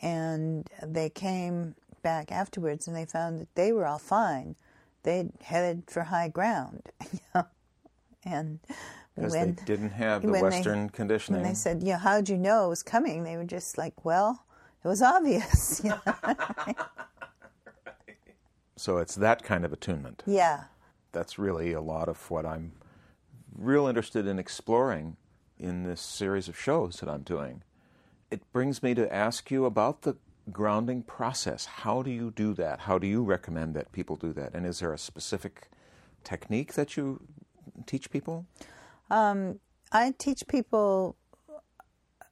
And 0.00 0.68
they 0.82 1.08
came 1.10 1.74
back 2.02 2.30
afterwards 2.30 2.86
and 2.86 2.96
they 2.96 3.04
found 3.04 3.40
that 3.40 3.54
they 3.54 3.72
were 3.72 3.86
all 3.86 3.98
fine. 3.98 4.56
They'd 5.02 5.32
headed 5.42 5.84
for 5.88 6.04
high 6.04 6.28
ground. 6.28 6.90
and 8.26 8.58
because 9.14 9.32
they 9.32 9.54
didn't 9.64 9.90
have 9.90 10.22
the 10.22 10.32
Western 10.32 10.88
they, 10.88 10.92
conditioning. 10.92 11.40
When 11.40 11.50
they 11.50 11.54
said, 11.54 11.82
"Yeah, 11.82 11.98
how'd 11.98 12.28
you 12.28 12.36
know 12.36 12.66
it 12.66 12.68
was 12.68 12.82
coming?" 12.82 13.24
They 13.24 13.36
were 13.36 13.44
just 13.44 13.78
like, 13.78 14.04
"Well, 14.04 14.44
it 14.84 14.88
was 14.88 15.00
obvious." 15.00 15.80
so 18.76 18.98
it's 18.98 19.14
that 19.14 19.42
kind 19.42 19.64
of 19.64 19.72
attunement. 19.72 20.22
Yeah. 20.26 20.64
That's 21.12 21.38
really 21.38 21.72
a 21.72 21.80
lot 21.80 22.08
of 22.08 22.30
what 22.30 22.44
I'm 22.44 22.72
real 23.56 23.86
interested 23.86 24.26
in 24.26 24.38
exploring 24.38 25.16
in 25.58 25.84
this 25.84 26.02
series 26.02 26.48
of 26.48 26.58
shows 26.58 27.00
that 27.00 27.08
I'm 27.08 27.22
doing. 27.22 27.62
It 28.30 28.42
brings 28.52 28.82
me 28.82 28.94
to 28.94 29.12
ask 29.12 29.50
you 29.50 29.64
about 29.64 30.02
the 30.02 30.16
grounding 30.52 31.02
process. 31.02 31.64
How 31.64 32.02
do 32.02 32.10
you 32.10 32.30
do 32.30 32.52
that? 32.54 32.80
How 32.80 32.98
do 32.98 33.06
you 33.06 33.22
recommend 33.22 33.74
that 33.74 33.92
people 33.92 34.16
do 34.16 34.32
that? 34.34 34.52
And 34.52 34.66
is 34.66 34.80
there 34.80 34.92
a 34.92 34.98
specific 34.98 35.70
technique 36.22 36.74
that 36.74 36.96
you 36.96 37.22
teach 37.84 38.10
people? 38.10 38.46
Um, 39.10 39.60
I 39.92 40.14
teach 40.18 40.46
people 40.48 41.16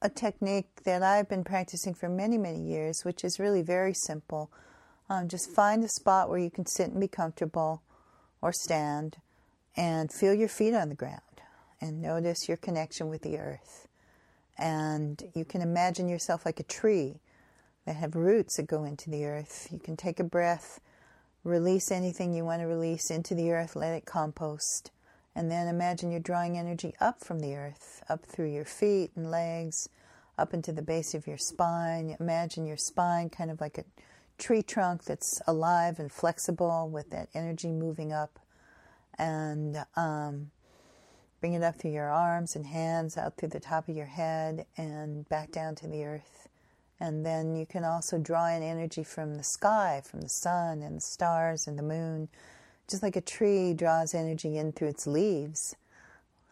a 0.01 0.09
technique 0.09 0.83
that 0.83 1.01
I've 1.01 1.29
been 1.29 1.43
practicing 1.43 1.93
for 1.93 2.09
many, 2.09 2.37
many 2.37 2.61
years, 2.61 3.03
which 3.03 3.23
is 3.23 3.39
really 3.39 3.61
very 3.61 3.93
simple. 3.93 4.51
Um, 5.09 5.27
just 5.27 5.49
find 5.51 5.83
a 5.83 5.89
spot 5.89 6.29
where 6.29 6.39
you 6.39 6.51
can 6.51 6.65
sit 6.65 6.89
and 6.89 6.99
be 6.99 7.07
comfortable 7.07 7.81
or 8.41 8.51
stand 8.51 9.17
and 9.75 10.11
feel 10.11 10.33
your 10.33 10.47
feet 10.47 10.73
on 10.73 10.89
the 10.89 10.95
ground 10.95 11.21
and 11.81 12.01
notice 12.01 12.47
your 12.47 12.57
connection 12.57 13.09
with 13.09 13.21
the 13.21 13.37
earth. 13.37 13.87
And 14.57 15.23
you 15.33 15.45
can 15.45 15.61
imagine 15.61 16.07
yourself 16.07 16.45
like 16.45 16.59
a 16.59 16.63
tree 16.63 17.19
that 17.85 17.95
have 17.95 18.15
roots 18.15 18.57
that 18.57 18.67
go 18.67 18.83
into 18.83 19.09
the 19.09 19.25
earth. 19.25 19.67
You 19.71 19.79
can 19.79 19.97
take 19.97 20.19
a 20.19 20.23
breath, 20.23 20.79
release 21.43 21.91
anything 21.91 22.33
you 22.33 22.45
want 22.45 22.61
to 22.61 22.67
release 22.67 23.11
into 23.11 23.35
the 23.35 23.51
earth, 23.51 23.75
let 23.75 23.93
it 23.93 24.05
compost. 24.05 24.91
And 25.35 25.51
then 25.51 25.67
imagine 25.67 26.11
you're 26.11 26.21
drawing 26.21 26.57
energy 26.57 26.93
up 27.01 27.23
from 27.23 27.39
the 27.39 27.55
earth, 27.55 28.03
up 28.07 28.25
through 28.25 28.53
your 28.53 28.65
feet 28.65 29.11
and 29.15 29.29
legs, 29.29 29.89
up 30.37 30.53
into 30.53 30.71
the 30.71 30.81
base 30.81 31.13
of 31.13 31.27
your 31.27 31.37
spine. 31.37 32.15
Imagine 32.19 32.65
your 32.65 32.77
spine 32.77 33.29
kind 33.29 33.51
of 33.51 33.59
like 33.59 33.77
a 33.77 33.83
tree 34.37 34.61
trunk 34.61 35.03
that's 35.03 35.41
alive 35.47 35.99
and 35.99 36.11
flexible 36.11 36.89
with 36.89 37.09
that 37.09 37.29
energy 37.33 37.71
moving 37.71 38.13
up 38.13 38.39
and 39.17 39.85
um, 39.95 40.51
bring 41.39 41.53
it 41.53 41.63
up 41.63 41.75
through 41.75 41.91
your 41.91 42.09
arms 42.09 42.55
and 42.55 42.65
hands, 42.65 43.17
out 43.17 43.37
through 43.37 43.49
the 43.49 43.59
top 43.59 43.87
of 43.87 43.95
your 43.95 44.05
head, 44.05 44.65
and 44.77 45.27
back 45.29 45.51
down 45.51 45.75
to 45.75 45.87
the 45.87 46.03
earth. 46.03 46.47
And 46.99 47.25
then 47.25 47.55
you 47.55 47.65
can 47.65 47.83
also 47.83 48.17
draw 48.17 48.47
in 48.47 48.63
energy 48.63 49.03
from 49.03 49.35
the 49.35 49.43
sky, 49.43 50.01
from 50.03 50.21
the 50.21 50.29
sun 50.29 50.81
and 50.81 50.97
the 50.97 51.01
stars 51.01 51.67
and 51.67 51.77
the 51.77 51.83
moon, 51.83 52.29
just 52.89 53.03
like 53.03 53.15
a 53.15 53.21
tree 53.21 53.73
draws 53.73 54.13
energy 54.13 54.57
in 54.57 54.71
through 54.71 54.89
its 54.89 55.07
leaves. 55.07 55.75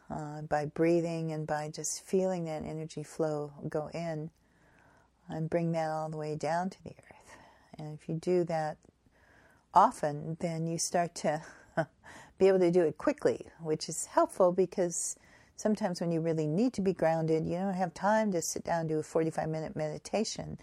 Uh, 0.09 0.41
by 0.41 0.65
breathing 0.65 1.31
and 1.31 1.47
by 1.47 1.69
just 1.69 2.05
feeling 2.05 2.45
that 2.45 2.63
energy 2.63 3.01
flow 3.01 3.51
go 3.69 3.89
in 3.93 4.29
and 5.29 5.49
bring 5.49 5.71
that 5.71 5.89
all 5.89 6.09
the 6.09 6.17
way 6.17 6.35
down 6.35 6.69
to 6.69 6.83
the 6.83 6.91
earth. 6.91 7.37
And 7.79 7.97
if 7.97 8.07
you 8.07 8.15
do 8.15 8.43
that 8.43 8.77
often, 9.73 10.37
then 10.39 10.67
you 10.67 10.77
start 10.77 11.15
to 11.15 11.41
be 12.37 12.47
able 12.47 12.59
to 12.59 12.69
do 12.69 12.81
it 12.81 12.97
quickly, 12.97 13.47
which 13.61 13.89
is 13.89 14.05
helpful 14.05 14.51
because 14.51 15.15
sometimes 15.55 15.99
when 15.99 16.11
you 16.11 16.21
really 16.21 16.47
need 16.47 16.73
to 16.73 16.81
be 16.81 16.93
grounded, 16.93 17.47
you 17.47 17.57
don't 17.57 17.73
have 17.73 17.93
time 17.93 18.31
to 18.33 18.41
sit 18.41 18.63
down 18.63 18.81
and 18.81 18.89
do 18.89 18.99
a 18.99 19.03
45 19.03 19.49
minute 19.49 19.75
meditation. 19.75 20.59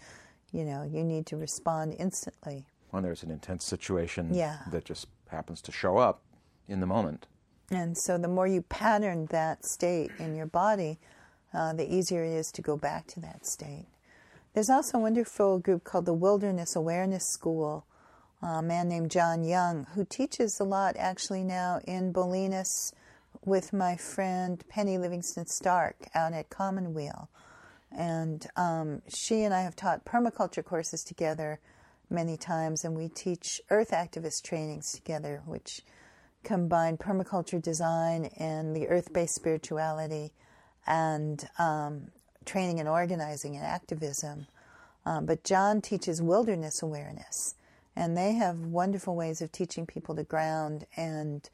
You 0.53 0.65
know, 0.65 0.83
you 0.83 1.03
need 1.03 1.25
to 1.27 1.37
respond 1.37 1.95
instantly. 1.97 2.65
When 2.91 3.03
there's 3.03 3.23
an 3.23 3.31
intense 3.31 3.65
situation 3.65 4.33
yeah. 4.33 4.59
that 4.71 4.85
just 4.85 5.07
happens 5.31 5.61
to 5.61 5.71
show 5.71 5.97
up 5.97 6.21
in 6.67 6.79
the 6.79 6.87
moment. 6.87 7.27
And 7.71 7.97
so 7.97 8.17
the 8.17 8.27
more 8.27 8.47
you 8.47 8.61
pattern 8.61 9.27
that 9.27 9.65
state 9.65 10.11
in 10.19 10.35
your 10.35 10.45
body, 10.45 10.99
uh, 11.53 11.73
the 11.73 11.93
easier 11.93 12.23
it 12.23 12.31
is 12.31 12.51
to 12.51 12.61
go 12.61 12.75
back 12.77 13.07
to 13.07 13.19
that 13.21 13.45
state. 13.45 13.87
There's 14.53 14.69
also 14.69 14.97
a 14.97 15.01
wonderful 15.01 15.59
group 15.59 15.85
called 15.85 16.05
the 16.05 16.13
Wilderness 16.13 16.75
Awareness 16.75 17.25
School, 17.25 17.85
a 18.41 18.61
man 18.61 18.89
named 18.89 19.11
John 19.11 19.43
Young, 19.45 19.87
who 19.95 20.03
teaches 20.03 20.59
a 20.59 20.65
lot 20.65 20.95
actually 20.97 21.43
now 21.43 21.79
in 21.87 22.11
Bolinas 22.11 22.93
with 23.45 23.71
my 23.71 23.95
friend 23.95 24.61
Penny 24.67 24.97
Livingston 24.97 25.45
Stark 25.47 25.95
out 26.13 26.33
at 26.33 26.49
Commonweal. 26.49 27.29
And 27.91 28.45
um, 28.55 29.01
she 29.07 29.43
and 29.43 29.53
I 29.53 29.61
have 29.61 29.75
taught 29.75 30.05
permaculture 30.05 30.63
courses 30.63 31.03
together 31.03 31.59
many 32.11 32.37
times, 32.37 32.83
and 32.83 32.95
we 32.95 33.07
teach 33.07 33.61
earth 33.69 33.91
activist 33.91 34.43
trainings 34.43 34.91
together, 34.91 35.41
which 35.45 35.81
combine 36.43 36.97
permaculture 36.97 37.61
design 37.61 38.25
and 38.37 38.75
the 38.75 38.87
earth 38.87 39.13
based 39.13 39.35
spirituality 39.35 40.31
and 40.87 41.47
um, 41.59 42.07
training 42.45 42.79
and 42.79 42.89
organizing 42.89 43.55
and 43.55 43.65
activism. 43.65 44.47
Um, 45.05 45.25
but 45.25 45.43
John 45.43 45.81
teaches 45.81 46.21
wilderness 46.21 46.81
awareness. 46.81 47.55
And 47.95 48.17
they 48.17 48.33
have 48.33 48.57
wonderful 48.57 49.15
ways 49.15 49.41
of 49.41 49.51
teaching 49.51 49.85
people 49.85 50.15
to 50.15 50.23
ground 50.23 50.85
and 50.95 51.47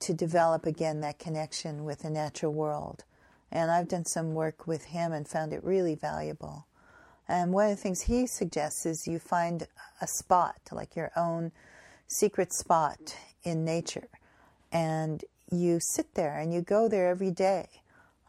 to 0.00 0.12
develop 0.12 0.66
again 0.66 1.00
that 1.00 1.18
connection 1.18 1.84
with 1.84 2.00
the 2.00 2.10
natural 2.10 2.52
world. 2.52 3.04
And 3.50 3.70
I've 3.70 3.88
done 3.88 4.04
some 4.04 4.34
work 4.34 4.66
with 4.66 4.84
him 4.84 5.12
and 5.12 5.26
found 5.26 5.52
it 5.52 5.64
really 5.64 5.94
valuable. 5.94 6.66
And 7.30 7.52
one 7.52 7.70
of 7.70 7.76
the 7.76 7.80
things 7.80 8.00
he 8.02 8.26
suggests 8.26 8.84
is 8.84 9.06
you 9.06 9.20
find 9.20 9.68
a 10.00 10.08
spot, 10.08 10.56
like 10.72 10.96
your 10.96 11.12
own 11.14 11.52
secret 12.08 12.52
spot 12.52 13.14
in 13.44 13.64
nature, 13.64 14.08
and 14.72 15.24
you 15.48 15.78
sit 15.80 16.14
there 16.14 16.36
and 16.36 16.52
you 16.52 16.60
go 16.60 16.88
there 16.88 17.08
every 17.08 17.30
day. 17.30 17.68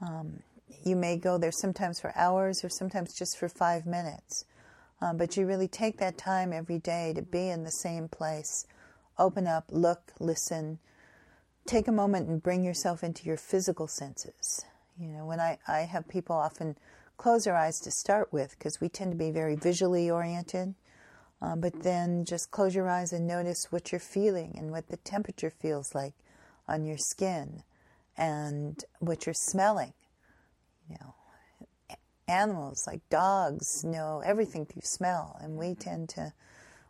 Um, 0.02 0.44
you 0.86 0.96
may 0.96 1.18
go 1.18 1.40
there 1.40 1.52
sometimes 1.52 2.00
for 2.00 2.14
hours 2.16 2.64
or 2.64 2.70
sometimes 2.70 3.16
just 3.16 3.40
for 3.40 3.50
five 3.50 3.88
minutes. 3.88 4.46
Um, 5.02 5.18
but 5.18 5.36
you 5.36 5.48
really 5.48 5.68
take 5.68 5.98
that 5.98 6.20
time 6.20 6.54
every 6.54 6.78
day 6.78 7.12
to 7.16 7.24
be 7.24 7.50
in 7.50 7.64
the 7.64 7.72
same 7.72 8.08
place. 8.08 8.68
Open 9.18 9.48
up, 9.48 9.66
look, 9.72 10.14
listen. 10.20 10.78
Take 11.66 11.88
a 11.88 11.92
moment 11.92 12.30
and 12.30 12.42
bring 12.42 12.64
yourself 12.64 13.04
into 13.04 13.26
your 13.26 13.38
physical 13.38 13.88
senses. 13.88 14.64
You 15.00 15.08
know, 15.08 15.26
when 15.26 15.40
I, 15.40 15.58
I 15.68 15.80
have 15.80 16.08
people 16.08 16.36
often 16.36 16.78
close 17.22 17.44
their 17.44 17.56
eyes 17.56 17.80
to 17.80 17.92
start 17.92 18.34
with 18.34 18.58
because 18.58 18.82
we 18.82 18.90
tend 18.90 19.12
to 19.12 19.18
be 19.18 19.30
very 19.30 19.56
visually 19.56 20.10
oriented. 20.10 20.74
Um, 21.40 21.62
but 21.62 21.84
then 21.84 22.26
just 22.26 22.50
close 22.50 22.74
your 22.74 22.90
eyes 22.90 23.14
and 23.14 23.28
notice 23.28 23.72
what 23.72 23.92
you're 23.92 24.00
feeling 24.00 24.56
and 24.58 24.72
what 24.72 24.88
the 24.88 24.98
temperature 24.98 25.52
feels 25.52 25.94
like 25.94 26.14
on 26.68 26.84
your 26.84 26.98
skin 26.98 27.62
and 28.18 28.84
what 29.00 29.28
you're 29.28 29.36
smelling. 29.36 29.94
You 30.90 30.96
know, 31.00 31.96
animals 32.28 32.86
like 32.88 33.08
dogs 33.10 33.84
know 33.84 34.24
everything 34.26 34.66
through 34.66 34.82
smell, 34.84 35.38
and 35.42 35.58
we 35.58 35.76
tend 35.76 36.10
to 36.10 36.34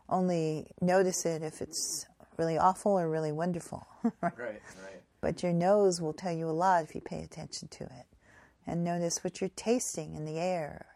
only 0.08 0.66
notice 0.80 1.26
it 1.26 1.42
if 1.42 1.60
it's 1.60 2.06
really 2.38 2.56
awful 2.56 2.98
or 2.98 3.08
really 3.08 3.32
wonderful. 3.32 3.86
right, 4.22 4.32
right. 4.38 4.62
But 5.20 5.42
your 5.42 5.52
nose 5.52 6.00
will 6.00 6.14
tell 6.14 6.32
you 6.32 6.48
a 6.48 6.52
lot 6.52 6.84
if 6.84 6.94
you 6.94 7.02
pay 7.02 7.22
attention 7.22 7.68
to 7.68 7.84
it. 7.84 8.06
And 8.66 8.84
notice 8.84 9.24
what 9.24 9.40
you're 9.40 9.50
tasting 9.56 10.14
in 10.14 10.24
the 10.24 10.38
air. 10.38 10.86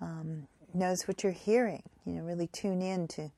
Um, 0.00 0.46
notice 0.72 1.08
what 1.08 1.22
you're 1.22 1.32
hearing. 1.32 1.82
You 2.04 2.14
know, 2.14 2.22
really 2.22 2.46
tune 2.48 2.82
in 2.82 3.08
to 3.08 3.30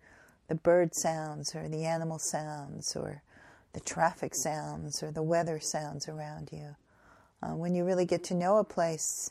the 0.48 0.54
bird 0.54 0.94
sounds 0.94 1.54
or 1.54 1.68
the 1.68 1.84
animal 1.84 2.18
sounds 2.18 2.94
or 2.96 3.22
the 3.72 3.80
traffic 3.80 4.34
sounds 4.34 5.02
or 5.02 5.10
the 5.10 5.22
weather 5.22 5.60
sounds 5.60 6.08
around 6.08 6.50
you. 6.52 6.76
Uh, 7.42 7.54
when 7.54 7.74
you 7.74 7.84
really 7.84 8.06
get 8.06 8.24
to 8.24 8.34
know 8.34 8.58
a 8.58 8.64
place, 8.64 9.30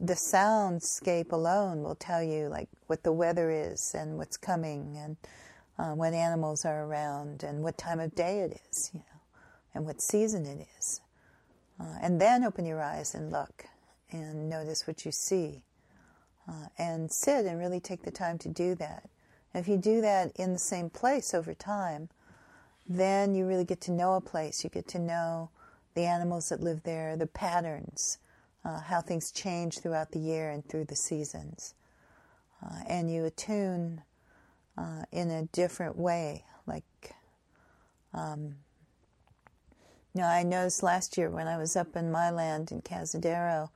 the 0.00 0.14
soundscape 0.14 1.32
alone 1.32 1.82
will 1.82 1.94
tell 1.94 2.22
you 2.22 2.48
like 2.48 2.68
what 2.86 3.02
the 3.02 3.12
weather 3.12 3.50
is 3.50 3.94
and 3.94 4.18
what's 4.18 4.36
coming 4.36 4.96
and 4.96 5.16
uh, 5.78 5.94
when 5.94 6.14
animals 6.14 6.64
are 6.64 6.84
around 6.84 7.42
and 7.42 7.62
what 7.62 7.78
time 7.78 8.00
of 8.00 8.14
day 8.14 8.40
it 8.40 8.60
is, 8.70 8.90
you 8.92 9.00
know, 9.00 9.20
and 9.74 9.84
what 9.84 10.00
season 10.00 10.46
it 10.46 10.66
is. 10.78 11.00
Uh, 11.82 11.98
and 12.00 12.20
then 12.20 12.44
open 12.44 12.64
your 12.64 12.80
eyes 12.80 13.14
and 13.14 13.32
look 13.32 13.64
and 14.12 14.48
notice 14.48 14.86
what 14.86 15.04
you 15.04 15.10
see. 15.10 15.62
Uh, 16.48 16.66
and 16.78 17.10
sit 17.10 17.44
and 17.44 17.58
really 17.58 17.80
take 17.80 18.02
the 18.02 18.10
time 18.10 18.38
to 18.38 18.48
do 18.48 18.74
that. 18.74 19.08
if 19.54 19.68
you 19.68 19.76
do 19.76 20.00
that 20.00 20.32
in 20.36 20.52
the 20.52 20.58
same 20.58 20.90
place 20.90 21.34
over 21.34 21.54
time, 21.54 22.08
then 22.88 23.34
you 23.34 23.46
really 23.46 23.64
get 23.64 23.80
to 23.80 23.92
know 23.92 24.14
a 24.14 24.20
place. 24.20 24.64
You 24.64 24.70
get 24.70 24.88
to 24.88 24.98
know 24.98 25.50
the 25.94 26.04
animals 26.04 26.48
that 26.48 26.60
live 26.60 26.82
there, 26.84 27.16
the 27.16 27.26
patterns, 27.26 28.18
uh, 28.64 28.80
how 28.80 29.00
things 29.00 29.30
change 29.30 29.78
throughout 29.78 30.12
the 30.12 30.18
year 30.18 30.50
and 30.50 30.66
through 30.66 30.84
the 30.86 30.96
seasons. 30.96 31.74
Uh, 32.64 32.80
and 32.88 33.12
you 33.12 33.24
attune 33.24 34.02
uh, 34.78 35.04
in 35.10 35.30
a 35.30 35.44
different 35.46 35.96
way. 35.96 36.44
Like, 36.66 37.14
um, 38.14 38.56
you 40.14 40.20
know, 40.20 40.26
I 40.26 40.42
noticed 40.42 40.82
last 40.82 41.16
year 41.16 41.30
when 41.30 41.48
I 41.48 41.56
was 41.56 41.76
up 41.76 41.96
in 41.96 42.10
my 42.10 42.30
land 42.30 42.70
in 42.70 42.82
Cazadero, 42.82 43.70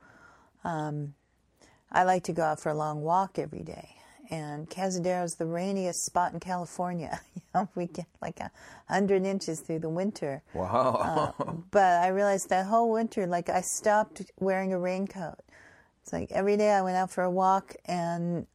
um, 0.63 1.15
I 1.91 2.03
like 2.03 2.23
to 2.25 2.33
go 2.33 2.43
out 2.43 2.59
for 2.59 2.69
a 2.69 2.75
long 2.75 3.01
walk 3.01 3.39
every 3.39 3.63
day. 3.63 3.95
And 4.29 4.69
Cazadero 4.69 5.23
is 5.23 5.35
the 5.35 5.45
rainiest 5.45 6.03
spot 6.05 6.33
in 6.33 6.39
California. 6.39 7.21
you 7.35 7.41
know, 7.55 7.69
we 7.75 7.87
get 7.87 8.07
like 8.21 8.39
a 8.39 8.51
hundred 8.87 9.25
inches 9.25 9.61
through 9.61 9.79
the 9.79 9.89
winter. 9.89 10.43
Wow! 10.53 11.33
uh, 11.39 11.53
but 11.71 12.03
I 12.03 12.09
realized 12.09 12.49
that 12.49 12.65
whole 12.65 12.91
winter, 12.91 13.25
like 13.25 13.49
I 13.49 13.61
stopped 13.61 14.21
wearing 14.39 14.73
a 14.73 14.79
raincoat. 14.79 15.39
It's 16.03 16.13
like 16.13 16.31
every 16.31 16.57
day 16.57 16.71
I 16.71 16.81
went 16.81 16.97
out 16.97 17.09
for 17.09 17.23
a 17.23 17.31
walk, 17.31 17.75
and 17.85 18.47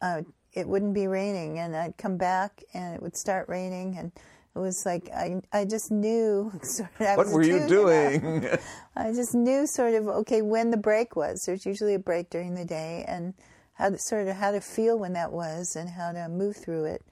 uh, 0.00 0.22
it 0.52 0.66
wouldn't 0.66 0.94
be 0.94 1.06
raining, 1.06 1.58
and 1.58 1.76
I'd 1.76 1.96
come 1.96 2.16
back 2.16 2.64
and 2.74 2.94
it 2.94 3.02
would 3.02 3.16
start 3.16 3.48
raining, 3.48 3.96
and 3.96 4.12
it 4.54 4.58
was 4.58 4.84
like 4.84 5.08
I 5.14 5.40
I 5.52 5.64
just 5.64 5.90
knew. 5.90 6.52
Sort 6.62 6.88
of, 7.00 7.16
what 7.16 7.28
were 7.28 7.42
you 7.42 7.66
doing? 7.68 8.48
I 8.96 9.12
just 9.12 9.34
knew 9.34 9.66
sort 9.66 9.94
of 9.94 10.08
okay 10.08 10.42
when 10.42 10.70
the 10.70 10.76
break 10.76 11.16
was. 11.16 11.44
There's 11.44 11.64
usually 11.64 11.94
a 11.94 11.98
break 11.98 12.30
during 12.30 12.54
the 12.54 12.64
day, 12.64 13.04
and 13.06 13.34
how 13.74 13.90
to 13.90 13.98
sort 13.98 14.28
of 14.28 14.36
how 14.36 14.50
to 14.50 14.60
feel 14.60 14.98
when 14.98 15.12
that 15.12 15.32
was, 15.32 15.76
and 15.76 15.88
how 15.88 16.12
to 16.12 16.28
move 16.28 16.56
through 16.56 16.86
it 16.86 17.02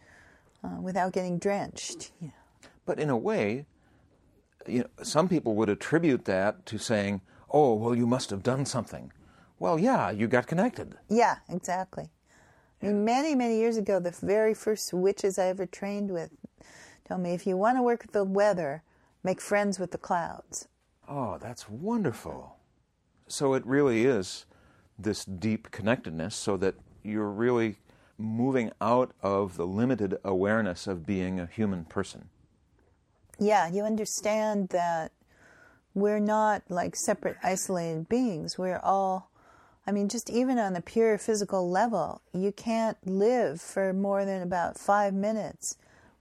uh, 0.65 0.81
without 0.81 1.13
getting 1.13 1.39
drenched. 1.39 2.11
You 2.21 2.29
know. 2.29 2.33
But 2.85 2.99
in 2.99 3.09
a 3.09 3.17
way, 3.17 3.67
you 4.67 4.81
know, 4.81 5.05
some 5.05 5.29
people 5.29 5.55
would 5.55 5.69
attribute 5.69 6.25
that 6.25 6.67
to 6.67 6.79
saying, 6.79 7.21
"Oh, 7.51 7.75
well, 7.75 7.95
you 7.95 8.07
must 8.07 8.31
have 8.31 8.43
done 8.43 8.67
something." 8.67 9.13
Well, 9.61 9.79
yeah, 9.79 10.11
you 10.11 10.29
got 10.29 10.47
connected. 10.47 10.97
Yeah, 11.09 11.37
exactly. 11.49 12.11
I 12.81 12.87
mean, 12.87 13.05
many, 13.05 13.35
many 13.35 13.59
years 13.59 13.77
ago, 13.77 13.99
the 13.99 14.13
very 14.13 14.55
first 14.55 14.93
witches 14.93 15.37
I 15.39 15.47
ever 15.47 15.67
trained 15.67 16.11
with 16.13 16.31
told 17.09 17.23
me 17.23 17.33
if 17.33 17.47
you 17.47 17.57
want 17.57 17.79
to 17.79 17.83
work 17.83 18.03
with 18.03 18.13
the 18.13 18.25
weather, 18.25 18.83
make 19.25 19.41
friends 19.41 19.79
with 19.79 19.93
the 19.93 19.99
clouds. 19.99 20.69
Oh, 21.09 21.39
that's 21.39 21.69
wonderful. 21.69 22.57
So 23.29 23.55
it 23.55 23.65
really 23.67 24.05
is 24.05 24.45
this 24.99 25.25
deep 25.25 25.71
connectedness 25.71 26.37
so 26.37 26.57
that 26.59 26.75
you're 27.03 27.31
really 27.31 27.79
moving 28.19 28.73
out 28.81 29.13
of 29.23 29.57
the 29.57 29.67
limited 29.67 30.19
awareness 30.25 30.87
of 30.87 31.07
being 31.07 31.41
a 31.41 31.47
human 31.47 31.85
person. 31.85 32.29
Yeah, 33.39 33.69
you 33.69 33.85
understand 33.85 34.71
that 34.71 35.13
we're 35.95 36.19
not 36.19 36.63
like 36.69 36.97
separate, 36.97 37.37
isolated 37.43 38.09
beings. 38.09 38.59
We're 38.59 38.81
all 38.83 39.31
I 39.87 39.91
mean, 39.91 40.11
just 40.11 40.29
even 40.29 40.59
on 40.59 40.75
the 40.75 40.83
pure 40.83 41.17
physical 41.17 41.71
level, 41.71 42.21
you 42.35 42.53
can't 42.53 42.99
live 43.07 43.59
for 43.59 43.95
more 43.95 44.27
than 44.27 44.43
about 44.43 44.79
five 44.79 45.15
minutes 45.15 45.79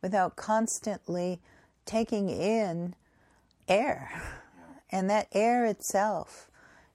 without 0.07 0.37
constantly 0.37 1.37
taking 1.85 2.29
in 2.29 2.95
air. 3.67 4.23
And 4.89 5.09
that 5.09 5.27
air 5.33 5.65
itself 5.65 6.49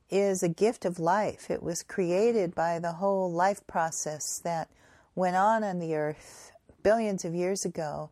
is 0.08 0.42
a 0.42 0.48
gift 0.48 0.86
of 0.86 0.98
life. 0.98 1.50
It 1.50 1.62
was 1.62 1.82
created 1.82 2.54
by 2.54 2.78
the 2.78 2.92
whole 2.92 3.30
life 3.30 3.66
process 3.66 4.40
that 4.44 4.70
went 5.14 5.36
on 5.36 5.62
on 5.62 5.78
the 5.78 5.94
earth 5.94 6.52
billions 6.82 7.22
of 7.26 7.34
years 7.34 7.66
ago 7.66 8.08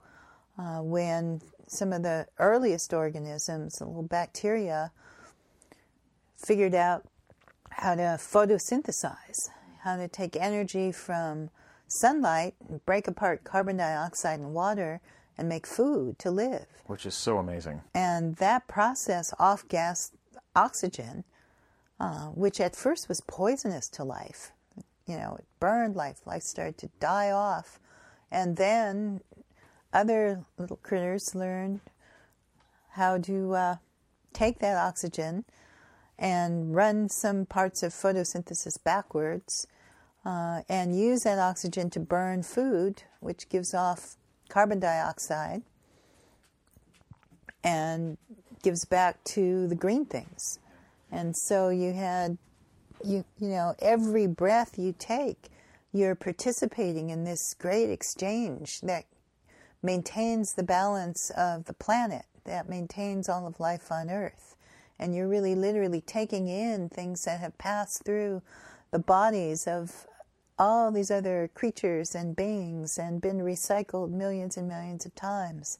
uh, 0.58 0.82
when 0.82 1.40
some 1.66 1.94
of 1.94 2.02
the 2.02 2.26
earliest 2.38 2.92
organisms, 2.92 3.78
the 3.78 3.86
little 3.86 4.02
bacteria, 4.02 4.92
figured 6.36 6.74
out 6.74 7.06
how 7.70 7.94
to 7.94 8.02
photosynthesize, 8.02 9.48
how 9.82 9.96
to 9.96 10.08
take 10.08 10.36
energy 10.36 10.92
from 10.92 11.48
sunlight, 11.90 12.54
break 12.86 13.08
apart 13.08 13.44
carbon 13.44 13.76
dioxide 13.76 14.40
and 14.40 14.54
water, 14.54 15.00
and 15.36 15.48
make 15.48 15.66
food 15.66 16.18
to 16.18 16.30
live. 16.30 16.66
Which 16.86 17.06
is 17.06 17.14
so 17.14 17.38
amazing. 17.38 17.82
And 17.94 18.36
that 18.36 18.68
process 18.68 19.32
off 19.38 19.66
gas 19.68 20.12
oxygen, 20.54 21.24
uh, 21.98 22.26
which 22.28 22.60
at 22.60 22.76
first 22.76 23.08
was 23.08 23.20
poisonous 23.22 23.88
to 23.90 24.04
life. 24.04 24.52
You 25.06 25.16
know, 25.16 25.36
it 25.38 25.46
burned 25.58 25.96
life. 25.96 26.26
Life 26.26 26.42
started 26.42 26.78
to 26.78 26.90
die 27.00 27.30
off. 27.30 27.80
And 28.30 28.56
then 28.56 29.20
other 29.92 30.44
little 30.58 30.76
critters 30.76 31.34
learned 31.34 31.80
how 32.90 33.18
to 33.18 33.54
uh, 33.54 33.76
take 34.32 34.58
that 34.60 34.76
oxygen 34.76 35.44
and 36.18 36.74
run 36.74 37.08
some 37.08 37.46
parts 37.46 37.82
of 37.82 37.92
photosynthesis 37.92 38.82
backwards 38.82 39.66
uh, 40.24 40.62
and 40.68 40.98
use 40.98 41.22
that 41.22 41.38
oxygen 41.38 41.90
to 41.90 42.00
burn 42.00 42.42
food, 42.42 43.02
which 43.20 43.48
gives 43.48 43.74
off 43.74 44.16
carbon 44.48 44.80
dioxide 44.80 45.62
and 47.62 48.18
gives 48.62 48.84
back 48.84 49.22
to 49.24 49.66
the 49.68 49.74
green 49.74 50.04
things. 50.04 50.58
And 51.10 51.36
so 51.36 51.68
you 51.68 51.92
had, 51.92 52.38
you, 53.04 53.24
you 53.38 53.48
know, 53.48 53.74
every 53.80 54.26
breath 54.26 54.78
you 54.78 54.94
take, 54.98 55.48
you're 55.92 56.14
participating 56.14 57.10
in 57.10 57.24
this 57.24 57.54
great 57.58 57.90
exchange 57.90 58.80
that 58.82 59.04
maintains 59.82 60.54
the 60.54 60.62
balance 60.62 61.30
of 61.36 61.64
the 61.64 61.72
planet, 61.72 62.26
that 62.44 62.68
maintains 62.68 63.28
all 63.28 63.46
of 63.46 63.58
life 63.58 63.90
on 63.90 64.10
Earth 64.10 64.50
and 65.00 65.16
you're 65.16 65.26
really 65.26 65.54
literally 65.54 66.02
taking 66.02 66.46
in 66.46 66.88
things 66.90 67.24
that 67.24 67.40
have 67.40 67.56
passed 67.56 68.04
through 68.04 68.42
the 68.90 68.98
bodies 68.98 69.66
of 69.66 70.06
all 70.60 70.92
these 70.92 71.10
other 71.10 71.50
creatures 71.54 72.14
and 72.14 72.36
beings 72.36 72.98
and 72.98 73.22
been 73.22 73.38
recycled 73.38 74.10
millions 74.10 74.58
and 74.58 74.68
millions 74.68 75.06
of 75.06 75.14
times. 75.14 75.78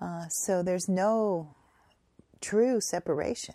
Uh, 0.00 0.26
so 0.28 0.62
there's 0.62 0.88
no 0.88 1.54
true 2.42 2.80
separation. 2.80 3.54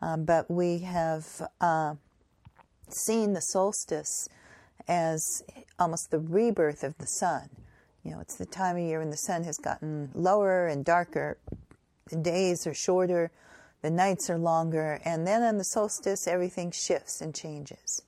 Um, 0.01 0.25
but 0.25 0.51
we 0.51 0.79
have 0.79 1.51
uh, 1.61 1.97
seen 2.89 3.35
the 3.35 3.43
solstice 3.43 4.29
as 4.89 5.43
almost 5.79 6.11
the 6.11 6.19
rebirth 6.19 6.85
of 6.85 6.97
the 6.99 7.07
sun. 7.07 7.49
You 8.05 8.13
know, 8.13 8.21
it's 8.21 8.37
the 8.37 8.47
time 8.47 8.77
of 8.77 8.83
year 8.83 8.99
when 8.99 9.11
the 9.11 9.17
sun 9.17 9.45
has 9.45 9.59
gotten 9.59 10.11
lower 10.15 10.67
and 10.67 10.85
darker, 10.85 11.39
the 12.09 12.17
days 12.17 12.67
are 12.67 12.75
shorter, 12.75 13.31
the 13.83 13.91
nights 13.91 14.29
are 14.31 14.39
longer, 14.39 15.01
and 15.05 15.27
then 15.27 15.43
on 15.43 15.59
the 15.59 15.65
solstice, 15.65 16.27
everything 16.27 16.71
shifts 16.71 17.21
and 17.21 17.35
changes. 17.35 18.03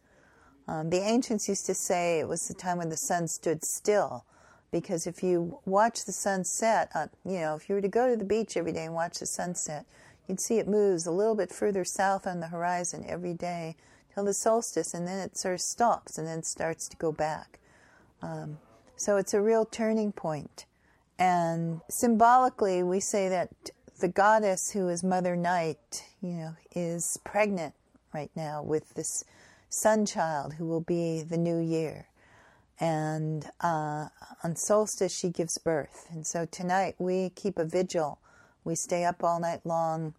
Um, 0.69 0.91
the 0.91 1.01
ancients 1.01 1.49
used 1.49 1.67
to 1.67 1.75
say 1.75 2.21
it 2.21 2.29
was 2.29 2.47
the 2.47 2.55
time 2.55 2.79
when 2.79 2.89
the 2.89 2.97
sun 2.97 3.29
stood 3.29 3.65
still, 3.65 4.25
because 4.71 5.07
if 5.07 5.23
you 5.23 5.59
watch 5.65 6.05
the 6.05 6.13
sunset, 6.13 6.91
uh, 6.95 7.09
you 7.25 7.41
know, 7.41 7.55
if 7.55 7.69
you 7.69 7.75
were 7.75 7.81
to 7.81 7.89
go 7.89 8.09
to 8.09 8.17
the 8.17 8.25
beach 8.25 8.57
every 8.57 8.73
day 8.73 8.85
and 8.85 8.95
watch 8.95 9.19
the 9.19 9.27
sunset, 9.27 9.87
you'd 10.29 10.41
see 10.41 10.59
it 10.59 10.69
moves 10.69 11.07
a 11.07 11.11
little 11.11 11.35
bit 11.35 11.51
further 11.51 11.85
south 11.85 12.27
on 12.27 12.41
the 12.41 12.49
horizon 12.49 13.05
every 13.07 13.35
day 13.35 13.77
till 14.13 14.25
the 14.25 14.35
solstice, 14.35 14.95
and 14.95 15.07
then 15.07 15.19
it 15.19 15.37
sort 15.37 15.55
of 15.55 15.61
stops 15.61 16.19
and 16.19 16.27
then 16.27 16.43
starts 16.43 16.89
to 16.89 16.97
go 16.97 17.13
back. 17.13 17.59
Um, 18.21 18.59
so 18.97 19.17
it's 19.17 19.35
a 19.35 19.41
real 19.41 19.65
turning 19.65 20.13
point. 20.13 20.67
And 21.19 21.81
symbolically, 21.89 22.83
we 22.83 23.01
say 23.01 23.29
that 23.29 23.51
the 24.01 24.09
goddess 24.09 24.73
who 24.73 24.89
is 24.89 25.05
Mother 25.05 25.37
Night, 25.37 26.05
you 26.21 26.33
know, 26.33 26.57
is 26.75 27.19
pregnant 27.25 27.75
right 28.13 28.31
now 28.35 28.63
with 28.63 28.95
this 28.95 29.25
sun 29.69 30.05
child 30.05 30.55
who 30.55 30.67
will 30.67 30.81
be 30.81 31.23
the 31.23 31.39
new 31.39 31.59
year. 31.59 32.09
And 32.81 33.49
uh, 33.61 34.09
on 34.43 34.57
solstice, 34.57 35.17
she 35.17 35.29
gives 35.29 35.57
birth. 35.59 36.09
And 36.11 36.27
so 36.27 36.47
tonight 36.47 36.97
we 36.99 37.31
keep 37.31 37.59
a 37.59 37.65
vigil. 37.65 38.19
We 38.65 38.75
stay 38.75 39.05
up 39.05 39.23
all 39.23 39.41
night 39.41 39.61
long 39.65 40.15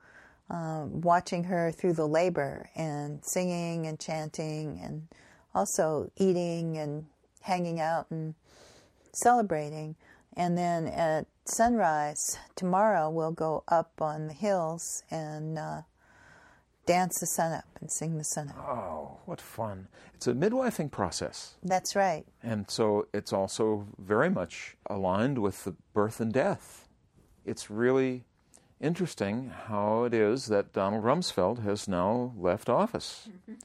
um, 0.53 1.01
watching 1.01 1.45
her 1.45 1.71
through 1.71 1.93
the 1.93 2.07
labor 2.07 2.69
and 2.75 3.25
singing 3.25 3.87
and 3.87 3.99
chanting 3.99 4.79
and 4.83 5.07
also 5.55 6.11
eating 6.15 6.77
and 6.77 7.07
hanging 7.41 7.79
out 7.79 8.05
and 8.11 8.35
celebrating. 9.13 9.95
And 10.37 10.55
then 10.55 10.87
at 10.87 11.25
sunrise 11.45 12.37
tomorrow, 12.55 13.09
we'll 13.09 13.31
go 13.31 13.63
up 13.67 13.99
on 13.99 14.27
the 14.27 14.33
hills 14.33 15.03
and 15.09 15.57
uh, 15.57 15.81
dance 16.85 17.19
the 17.19 17.25
sun 17.25 17.53
up 17.53 17.65
and 17.81 17.91
sing 17.91 18.19
the 18.19 18.23
sun 18.23 18.49
up. 18.49 18.57
Oh, 18.57 19.17
what 19.25 19.41
fun. 19.41 19.87
It's 20.13 20.27
a 20.27 20.33
midwifing 20.33 20.91
process. 20.91 21.55
That's 21.63 21.95
right. 21.95 22.25
And 22.43 22.69
so 22.69 23.07
it's 23.11 23.33
also 23.33 23.87
very 23.97 24.29
much 24.29 24.77
aligned 24.87 25.39
with 25.39 25.63
the 25.63 25.73
birth 25.93 26.19
and 26.19 26.31
death. 26.31 26.87
It's 27.43 27.71
really 27.71 28.25
interesting 28.83 29.51
how 29.67 30.03
it 30.03 30.13
is 30.13 30.47
that 30.47 30.73
Donald 30.73 31.03
Rumsfeld 31.03 31.63
has 31.63 31.87
now 31.87 32.33
left 32.37 32.69
office. 32.69 33.29
Mm-hmm. 33.29 33.59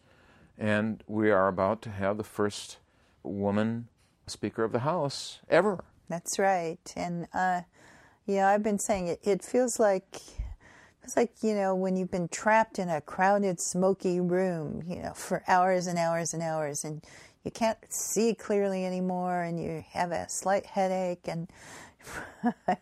And 0.57 1.05
we 1.07 1.31
are 1.31 1.49
about 1.49 1.83
to 1.83 1.91
have 1.91 2.17
the 2.17 2.25
first 2.25 2.79
woman 3.23 3.89
Speaker 4.27 4.65
of 4.65 4.73
the 4.73 4.81
House 4.81 5.41
ever. 5.49 5.85
That's 6.09 6.39
right. 6.39 6.79
And, 6.97 7.27
uh, 7.35 7.63
yeah, 8.27 8.49
I've 8.49 8.63
been 8.63 8.79
saying 8.79 9.09
it, 9.09 9.21
it 9.23 9.43
feels 9.43 9.79
like. 9.79 10.21
It's 11.03 11.17
like, 11.17 11.33
you 11.41 11.55
know, 11.55 11.75
when 11.75 11.97
you've 11.97 12.11
been 12.11 12.29
trapped 12.29 12.79
in 12.79 12.91
a 12.91 13.01
crowded, 13.01 13.61
smoky 13.61 14.21
room, 14.21 14.83
you 14.87 14.97
know, 14.97 15.15
for 15.15 15.43
hours 15.49 15.87
and 15.87 15.99
hours 15.99 16.35
and 16.35 16.43
hours, 16.43 16.85
and 16.85 17.03
you 17.45 17.51
can't 17.51 17.79
see 17.89 18.35
clearly 18.35 18.85
anymore, 18.85 19.41
and 19.41 19.59
you 19.59 19.83
have 19.93 20.13
a 20.13 20.29
slight 20.29 20.67
headache, 20.67 21.27
and 21.27 21.49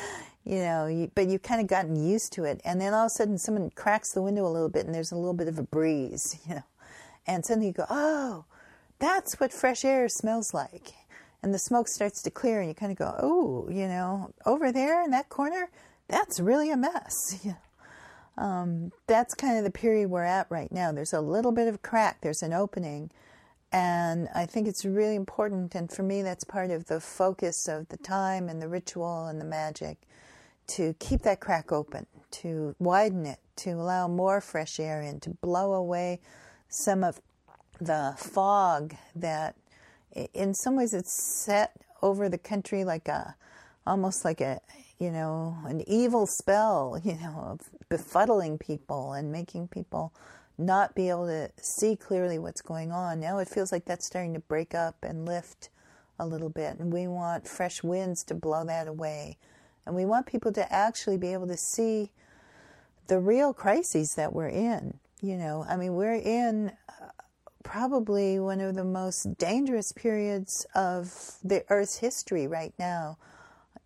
you 0.44 0.58
know, 0.58 1.08
but 1.14 1.28
you've 1.28 1.42
kind 1.42 1.60
of 1.60 1.66
gotten 1.66 1.96
used 1.96 2.32
to 2.32 2.44
it. 2.44 2.60
And 2.64 2.80
then 2.80 2.94
all 2.94 3.06
of 3.06 3.06
a 3.06 3.10
sudden, 3.10 3.38
someone 3.38 3.70
cracks 3.70 4.12
the 4.12 4.22
window 4.22 4.46
a 4.46 4.50
little 4.50 4.68
bit, 4.68 4.86
and 4.86 4.94
there's 4.94 5.12
a 5.12 5.16
little 5.16 5.34
bit 5.34 5.48
of 5.48 5.58
a 5.58 5.62
breeze, 5.62 6.38
you 6.48 6.56
know, 6.56 6.64
and 7.26 7.44
suddenly 7.44 7.68
you 7.68 7.72
go, 7.72 7.86
oh, 7.88 8.44
that's 8.98 9.38
what 9.38 9.52
fresh 9.52 9.84
air 9.84 10.08
smells 10.08 10.52
like. 10.52 10.92
And 11.42 11.52
the 11.52 11.58
smoke 11.58 11.88
starts 11.88 12.22
to 12.22 12.30
clear, 12.30 12.60
and 12.60 12.68
you 12.68 12.74
kind 12.74 12.92
of 12.92 12.98
go, 12.98 13.14
oh, 13.20 13.68
you 13.70 13.88
know, 13.88 14.32
over 14.46 14.72
there 14.72 15.02
in 15.02 15.10
that 15.10 15.28
corner, 15.28 15.70
that's 16.08 16.40
really 16.40 16.70
a 16.70 16.76
mess. 16.76 17.44
Know? 17.44 17.56
um, 18.38 18.92
that's 19.06 19.34
kind 19.34 19.58
of 19.58 19.64
the 19.64 19.70
period 19.70 20.08
we're 20.08 20.22
at 20.22 20.46
right 20.50 20.72
now. 20.72 20.90
There's 20.90 21.12
a 21.12 21.20
little 21.20 21.52
bit 21.52 21.68
of 21.68 21.82
crack, 21.82 22.20
there's 22.22 22.42
an 22.42 22.52
opening. 22.52 23.10
And 23.70 24.28
I 24.34 24.46
think 24.46 24.68
it's 24.68 24.84
really 24.84 25.16
important, 25.16 25.74
and 25.74 25.90
for 25.90 26.02
me, 26.02 26.22
that's 26.22 26.44
part 26.44 26.70
of 26.70 26.86
the 26.86 27.00
focus 27.00 27.68
of 27.68 27.88
the 27.88 27.96
time 27.96 28.48
and 28.48 28.60
the 28.60 28.68
ritual 28.68 29.26
and 29.26 29.40
the 29.40 29.46
magic 29.46 29.98
to 30.68 30.94
keep 30.98 31.22
that 31.22 31.40
crack 31.40 31.72
open, 31.72 32.06
to 32.30 32.74
widen 32.78 33.26
it, 33.26 33.38
to 33.56 33.70
allow 33.70 34.08
more 34.08 34.40
fresh 34.40 34.80
air 34.80 35.02
in, 35.02 35.20
to 35.20 35.30
blow 35.30 35.72
away 35.72 36.20
some 36.68 37.04
of 37.04 37.20
the 37.80 38.14
fog 38.16 38.94
that, 39.14 39.56
in 40.32 40.54
some 40.54 40.76
ways, 40.76 40.94
it's 40.94 41.12
set 41.44 41.72
over 42.02 42.28
the 42.28 42.38
country 42.38 42.84
like 42.84 43.08
a, 43.08 43.34
almost 43.86 44.24
like 44.24 44.40
a, 44.40 44.60
you 44.98 45.10
know, 45.10 45.56
an 45.66 45.82
evil 45.88 46.26
spell, 46.26 47.00
you 47.04 47.14
know, 47.14 47.58
of 47.58 47.60
befuddling 47.90 48.58
people 48.58 49.12
and 49.12 49.30
making 49.30 49.68
people 49.68 50.12
not 50.58 50.94
be 50.94 51.08
able 51.08 51.26
to 51.26 51.50
see 51.56 51.96
clearly 51.96 52.38
what's 52.38 52.60
going 52.60 52.92
on. 52.92 53.20
Now 53.20 53.38
it 53.38 53.48
feels 53.48 53.72
like 53.72 53.84
that's 53.84 54.06
starting 54.06 54.34
to 54.34 54.40
break 54.40 54.74
up 54.74 54.96
and 55.02 55.26
lift 55.26 55.70
a 56.18 56.26
little 56.26 56.50
bit, 56.50 56.78
and 56.78 56.92
we 56.92 57.08
want 57.08 57.48
fresh 57.48 57.82
winds 57.82 58.22
to 58.24 58.34
blow 58.34 58.64
that 58.64 58.86
away. 58.86 59.38
And 59.86 59.94
we 59.94 60.04
want 60.04 60.26
people 60.26 60.52
to 60.52 60.72
actually 60.72 61.18
be 61.18 61.32
able 61.32 61.48
to 61.48 61.56
see 61.56 62.12
the 63.08 63.18
real 63.18 63.52
crises 63.52 64.14
that 64.14 64.32
we're 64.32 64.48
in. 64.48 64.98
You 65.20 65.36
know, 65.36 65.64
I 65.68 65.76
mean, 65.76 65.94
we're 65.94 66.14
in 66.14 66.72
uh, 66.88 67.08
probably 67.62 68.38
one 68.38 68.60
of 68.60 68.74
the 68.74 68.84
most 68.84 69.38
dangerous 69.38 69.92
periods 69.92 70.66
of 70.74 71.36
the 71.44 71.64
Earth's 71.68 71.98
history 71.98 72.46
right 72.46 72.74
now, 72.78 73.18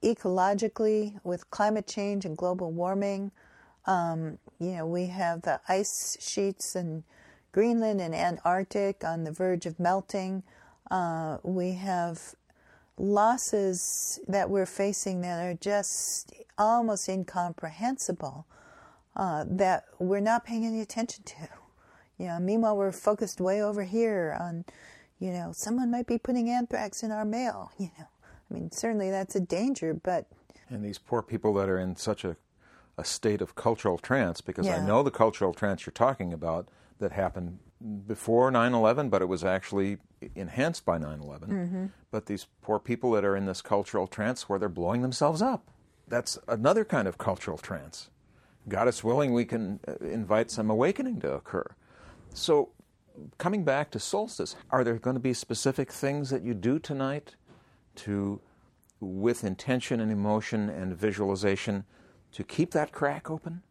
ecologically, 0.02 1.18
with 1.24 1.50
climate 1.50 1.86
change 1.86 2.24
and 2.24 2.36
global 2.36 2.72
warming. 2.72 3.32
Um, 3.86 4.38
you 4.58 4.72
know, 4.72 4.86
we 4.86 5.06
have 5.06 5.42
the 5.42 5.60
ice 5.68 6.16
sheets 6.20 6.74
in 6.74 7.04
Greenland 7.52 8.00
and 8.00 8.14
Antarctic 8.14 9.04
on 9.04 9.24
the 9.24 9.32
verge 9.32 9.66
of 9.66 9.78
melting. 9.78 10.42
Uh, 10.90 11.38
we 11.42 11.72
have 11.72 12.34
losses 12.98 14.20
that 14.26 14.48
we're 14.50 14.66
facing 14.66 15.20
that 15.20 15.44
are 15.44 15.54
just 15.54 16.32
almost 16.58 17.08
incomprehensible 17.08 18.46
uh, 19.14 19.44
that 19.48 19.84
we're 19.98 20.20
not 20.20 20.44
paying 20.44 20.64
any 20.64 20.80
attention 20.80 21.24
to. 21.24 21.48
You 22.18 22.28
know, 22.28 22.38
meanwhile, 22.38 22.76
we're 22.76 22.92
focused 22.92 23.40
way 23.40 23.62
over 23.62 23.82
here 23.84 24.36
on, 24.40 24.64
you 25.18 25.30
know, 25.30 25.52
someone 25.52 25.90
might 25.90 26.06
be 26.06 26.18
putting 26.18 26.48
anthrax 26.50 27.02
in 27.02 27.10
our 27.10 27.24
mail. 27.24 27.72
You 27.78 27.90
know, 27.98 28.06
I 28.50 28.54
mean, 28.54 28.70
certainly 28.70 29.10
that's 29.10 29.34
a 29.34 29.40
danger, 29.40 29.92
but. 29.94 30.26
And 30.70 30.84
these 30.84 30.98
poor 30.98 31.22
people 31.22 31.52
that 31.54 31.68
are 31.68 31.78
in 31.78 31.96
such 31.96 32.24
a, 32.24 32.36
a 32.96 33.04
state 33.04 33.40
of 33.42 33.54
cultural 33.54 33.98
trance, 33.98 34.40
because 34.40 34.66
Yeah. 34.66 34.76
I 34.76 34.86
know 34.86 35.02
the 35.02 35.10
cultural 35.10 35.52
trance 35.52 35.84
you're 35.84 35.92
talking 35.92 36.32
about 36.32 36.68
that 36.98 37.12
happened 37.12 37.58
before 38.06 38.50
9 38.50 38.74
11, 38.74 39.08
but 39.08 39.22
it 39.22 39.26
was 39.26 39.44
actually 39.44 39.98
enhanced 40.34 40.84
by 40.84 40.98
9 40.98 41.20
11. 41.20 41.48
Mm-hmm. 41.48 41.86
But 42.10 42.26
these 42.26 42.46
poor 42.62 42.78
people 42.78 43.12
that 43.12 43.24
are 43.24 43.36
in 43.36 43.46
this 43.46 43.62
cultural 43.62 44.06
trance 44.06 44.48
where 44.48 44.58
they're 44.58 44.68
blowing 44.68 45.02
themselves 45.02 45.42
up. 45.42 45.70
That's 46.08 46.38
another 46.48 46.84
kind 46.84 47.08
of 47.08 47.18
cultural 47.18 47.58
trance. 47.58 48.10
God 48.68 48.88
is 48.88 49.04
willing, 49.04 49.32
we 49.32 49.44
can 49.44 49.80
uh, 49.86 50.04
invite 50.04 50.50
some 50.50 50.70
awakening 50.70 51.20
to 51.20 51.32
occur. 51.32 51.66
So, 52.34 52.70
coming 53.38 53.64
back 53.64 53.90
to 53.92 54.00
solstice, 54.00 54.56
are 54.70 54.82
there 54.82 54.98
going 54.98 55.14
to 55.14 55.20
be 55.20 55.32
specific 55.32 55.92
things 55.92 56.30
that 56.30 56.42
you 56.42 56.52
do 56.52 56.78
tonight 56.78 57.36
to, 57.96 58.40
with 59.00 59.44
intention 59.44 60.00
and 60.00 60.10
emotion 60.10 60.68
and 60.68 60.96
visualization, 60.96 61.84
to 62.32 62.44
keep 62.44 62.72
that 62.72 62.92
crack 62.92 63.30
open? 63.30 63.62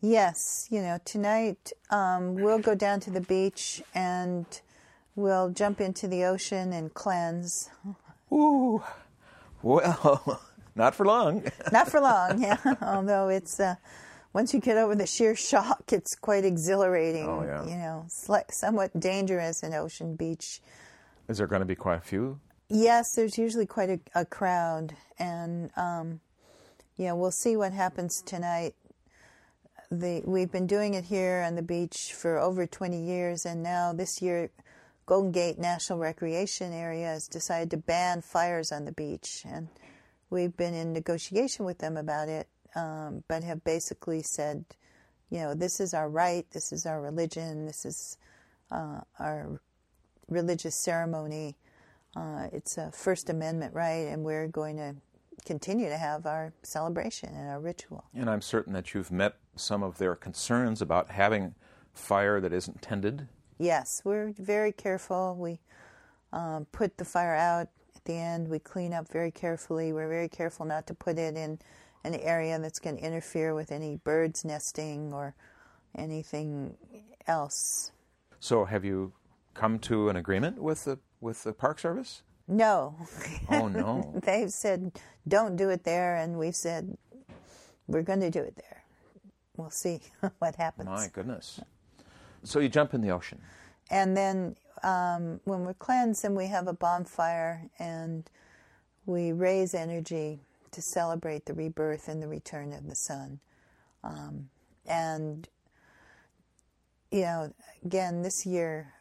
Yes, 0.00 0.68
you 0.70 0.82
know, 0.82 0.98
tonight 1.04 1.72
um, 1.90 2.34
we'll 2.34 2.58
go 2.58 2.74
down 2.74 3.00
to 3.00 3.10
the 3.10 3.20
beach 3.20 3.82
and 3.94 4.44
we'll 5.16 5.50
jump 5.50 5.80
into 5.80 6.06
the 6.06 6.24
ocean 6.24 6.72
and 6.72 6.92
cleanse. 6.92 7.70
Ooh, 8.30 8.82
well, 9.62 10.42
Not 10.74 10.94
for 10.94 11.06
long. 11.06 11.44
Not 11.72 11.88
for 11.88 12.00
long, 12.00 12.42
yeah. 12.42 12.58
Although 12.82 13.28
it's 13.28 13.60
uh, 13.60 13.76
once 14.32 14.52
you 14.52 14.60
get 14.60 14.76
over 14.76 14.94
the 14.94 15.06
sheer 15.06 15.36
shock, 15.36 15.92
it's 15.92 16.14
quite 16.14 16.44
exhilarating. 16.44 17.28
Oh, 17.28 17.42
yeah. 17.44 17.64
You 17.64 17.76
know, 17.76 18.06
somewhat 18.08 18.98
dangerous 18.98 19.62
in 19.62 19.72
Ocean 19.72 20.16
Beach. 20.16 20.60
Is 21.28 21.38
there 21.38 21.46
going 21.46 21.60
to 21.60 21.66
be 21.66 21.76
quite 21.76 21.98
a 21.98 22.00
few? 22.00 22.40
Yes, 22.68 23.14
there's 23.14 23.38
usually 23.38 23.66
quite 23.66 23.90
a, 23.90 24.00
a 24.14 24.24
crowd, 24.24 24.96
and 25.18 25.70
um, 25.76 26.20
yeah, 26.96 27.12
we'll 27.12 27.30
see 27.30 27.56
what 27.56 27.72
happens 27.72 28.20
tonight. 28.22 28.74
The 29.98 30.22
we've 30.24 30.50
been 30.50 30.66
doing 30.66 30.94
it 30.94 31.04
here 31.04 31.44
on 31.46 31.54
the 31.54 31.62
beach 31.62 32.12
for 32.14 32.36
over 32.36 32.66
20 32.66 33.00
years, 33.00 33.46
and 33.46 33.62
now 33.62 33.92
this 33.92 34.20
year, 34.20 34.50
Golden 35.06 35.30
Gate 35.30 35.56
National 35.56 36.00
Recreation 36.00 36.72
Area 36.72 37.06
has 37.06 37.28
decided 37.28 37.70
to 37.70 37.76
ban 37.76 38.20
fires 38.20 38.72
on 38.72 38.86
the 38.86 38.92
beach, 38.92 39.44
and 39.46 39.68
we've 40.30 40.56
been 40.56 40.74
in 40.74 40.92
negotiation 40.92 41.64
with 41.64 41.78
them 41.78 41.96
about 41.96 42.28
it, 42.28 42.48
um, 42.74 43.22
but 43.28 43.44
have 43.44 43.62
basically 43.62 44.20
said, 44.20 44.64
you 45.30 45.38
know, 45.38 45.54
this 45.54 45.78
is 45.78 45.94
our 45.94 46.08
right, 46.08 46.44
this 46.50 46.72
is 46.72 46.86
our 46.86 47.00
religion, 47.00 47.64
this 47.64 47.84
is 47.84 48.18
uh, 48.72 49.00
our 49.20 49.60
religious 50.28 50.74
ceremony. 50.74 51.54
Uh, 52.16 52.48
it's 52.52 52.78
a 52.78 52.90
First 52.90 53.30
Amendment 53.30 53.74
right, 53.74 54.08
and 54.08 54.24
we're 54.24 54.48
going 54.48 54.76
to 54.76 54.96
continue 55.44 55.88
to 55.88 55.96
have 55.96 56.26
our 56.26 56.52
celebration 56.62 57.30
and 57.34 57.48
our 57.48 57.60
ritual. 57.60 58.04
And 58.14 58.28
I'm 58.28 58.40
certain 58.40 58.72
that 58.72 58.94
you've 58.94 59.12
met 59.12 59.36
some 59.56 59.82
of 59.82 59.98
their 59.98 60.14
concerns 60.14 60.80
about 60.80 61.10
having 61.10 61.54
fire 61.92 62.40
that 62.40 62.52
isn't 62.52 62.82
tended. 62.82 63.28
Yes, 63.58 64.02
we're 64.04 64.32
very 64.38 64.72
careful. 64.72 65.36
We 65.38 65.60
um, 66.32 66.66
put 66.72 66.96
the 66.98 67.04
fire 67.04 67.34
out 67.34 67.68
at 67.94 68.04
the 68.04 68.14
end. 68.14 68.48
We 68.48 68.58
clean 68.58 68.92
up 68.92 69.08
very 69.08 69.30
carefully. 69.30 69.92
We're 69.92 70.08
very 70.08 70.28
careful 70.28 70.66
not 70.66 70.86
to 70.88 70.94
put 70.94 71.18
it 71.18 71.36
in 71.36 71.58
an 72.02 72.14
area 72.16 72.58
that's 72.58 72.78
going 72.78 72.96
to 72.96 73.02
interfere 73.02 73.54
with 73.54 73.70
any 73.72 73.96
birds 73.96 74.44
nesting 74.44 75.12
or 75.12 75.34
anything 75.96 76.76
else. 77.26 77.92
So, 78.40 78.64
have 78.64 78.84
you 78.84 79.12
come 79.54 79.78
to 79.80 80.08
an 80.08 80.16
agreement 80.16 80.60
with 80.60 80.84
the 80.84 80.98
with 81.20 81.44
the 81.44 81.52
Park 81.52 81.78
Service? 81.78 82.22
No. 82.46 82.96
Oh 83.50 83.68
no. 83.68 84.12
They've 84.24 84.50
said 84.50 84.92
don't 85.26 85.56
do 85.56 85.70
it 85.70 85.84
there, 85.84 86.16
and 86.16 86.38
we've 86.38 86.56
said 86.56 86.96
we're 87.86 88.02
going 88.02 88.20
to 88.20 88.30
do 88.30 88.40
it 88.40 88.56
there. 88.56 88.82
We'll 89.56 89.70
see 89.70 90.00
what 90.38 90.56
happens. 90.56 90.88
My 90.88 91.08
goodness. 91.12 91.60
So 92.42 92.60
you 92.60 92.68
jump 92.68 92.94
in 92.94 93.00
the 93.00 93.10
ocean. 93.10 93.40
And 93.90 94.16
then 94.16 94.56
um, 94.82 95.40
when 95.44 95.64
we're 95.64 95.74
cleansed, 95.74 96.22
then 96.22 96.34
we 96.34 96.46
have 96.48 96.68
a 96.68 96.72
bonfire 96.72 97.70
and 97.78 98.28
we 99.06 99.32
raise 99.32 99.74
energy 99.74 100.40
to 100.72 100.82
celebrate 100.82 101.46
the 101.46 101.54
rebirth 101.54 102.08
and 102.08 102.22
the 102.22 102.28
return 102.28 102.72
of 102.72 102.88
the 102.88 102.94
sun. 102.94 103.40
Um, 104.02 104.48
and, 104.86 105.48
you 107.10 107.22
know, 107.22 107.54
again, 107.84 108.22
this 108.22 108.44
year, 108.44 108.92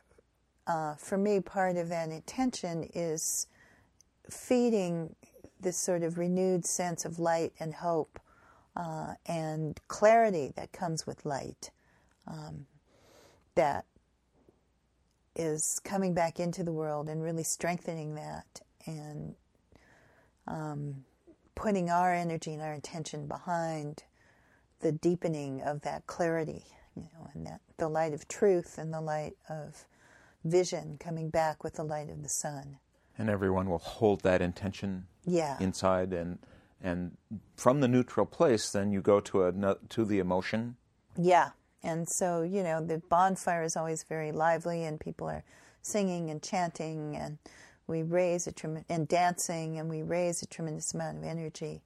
uh, 0.67 0.95
for 0.95 1.17
me, 1.17 1.39
part 1.39 1.77
of 1.77 1.89
that 1.89 2.09
intention 2.09 2.89
is 2.93 3.47
feeding 4.29 5.15
this 5.59 5.77
sort 5.77 6.03
of 6.03 6.17
renewed 6.17 6.65
sense 6.65 7.05
of 7.05 7.19
light 7.19 7.53
and 7.59 7.75
hope 7.75 8.19
uh, 8.75 9.13
and 9.25 9.79
clarity 9.87 10.51
that 10.55 10.71
comes 10.71 11.05
with 11.05 11.25
light. 11.25 11.71
Um, 12.27 12.65
that 13.55 13.85
is 15.35 15.79
coming 15.83 16.13
back 16.13 16.39
into 16.39 16.63
the 16.63 16.71
world 16.71 17.09
and 17.09 17.23
really 17.23 17.43
strengthening 17.43 18.15
that 18.15 18.61
and 18.85 19.35
um, 20.47 21.03
putting 21.55 21.89
our 21.89 22.13
energy 22.13 22.53
and 22.53 22.61
our 22.61 22.73
intention 22.73 23.27
behind 23.27 24.03
the 24.81 24.91
deepening 24.91 25.61
of 25.61 25.81
that 25.81 26.05
clarity, 26.07 26.65
you 26.95 27.03
know, 27.03 27.29
and 27.33 27.45
that 27.45 27.61
the 27.77 27.87
light 27.87 28.13
of 28.13 28.27
truth 28.27 28.77
and 28.77 28.93
the 28.93 29.01
light 29.01 29.35
of 29.49 29.85
vision 30.43 30.97
coming 30.99 31.29
back 31.29 31.63
with 31.63 31.73
the 31.75 31.83
light 31.83 32.09
of 32.09 32.21
the 32.23 32.29
sun. 32.29 32.77
And 33.17 33.29
everyone 33.29 33.69
will 33.69 33.79
hold 33.79 34.21
that 34.21 34.41
intention 34.41 35.07
Yeah. 35.25 35.57
inside 35.59 36.13
and 36.13 36.39
and 36.81 37.15
from 37.55 37.79
the 37.79 37.87
neutral 37.87 38.25
place 38.25 38.69
then 38.71 38.91
you 38.91 39.01
go 39.01 39.19
to 39.21 39.45
a 39.45 39.75
to 39.89 40.03
the 40.05 40.19
emotion. 40.19 40.75
Yeah. 41.17 41.51
And 41.81 42.07
so, 42.09 42.41
you 42.41 42.63
know, 42.63 42.81
the 42.85 42.99
bonfire 43.09 43.63
is 43.63 43.75
always 43.77 44.03
very 44.03 44.31
lively 44.31 44.83
and 44.83 44.99
people 44.99 45.29
are 45.29 45.43
singing 45.81 46.29
and 46.29 46.41
chanting 46.41 47.15
and 47.15 47.37
we 47.87 48.01
raise 48.03 48.47
a 48.47 48.51
trem- 48.53 48.85
and 48.89 49.07
dancing 49.07 49.77
and 49.77 49.89
we 49.89 50.01
raise 50.01 50.41
a 50.41 50.45
tremendous 50.45 50.93
amount 50.93 51.17
of 51.17 51.23
energy. 51.25 51.81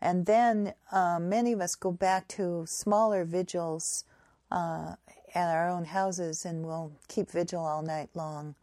And 0.00 0.26
then 0.26 0.74
uh, 0.92 1.18
many 1.20 1.52
of 1.52 1.60
us 1.60 1.74
go 1.74 1.90
back 1.92 2.26
to 2.28 2.64
smaller 2.66 3.24
vigils 3.24 4.04
uh, 4.50 4.94
at 5.34 5.54
our 5.54 5.68
own 5.68 5.84
houses 5.84 6.44
and 6.44 6.64
we'll 6.64 6.92
keep 7.08 7.30
vigil 7.30 7.64
all 7.64 7.82
night 7.82 8.08
long 8.14 8.54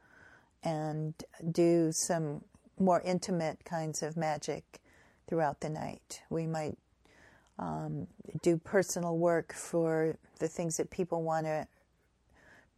and 0.64 1.14
do 1.52 1.92
some 1.92 2.44
more 2.80 3.02
intimate 3.02 3.64
kinds 3.66 4.02
of 4.02 4.18
magic 4.18 4.82
throughout 5.28 5.62
the 5.62 5.70
night. 5.70 6.22
We 6.30 6.48
might 6.48 6.78
um, 7.58 8.08
do 8.42 8.58
personal 8.58 9.18
work 9.18 9.54
for 9.54 10.18
the 10.40 10.48
things 10.48 10.78
that 10.78 10.90
people 10.90 11.24
want 11.24 11.46
to 11.46 11.68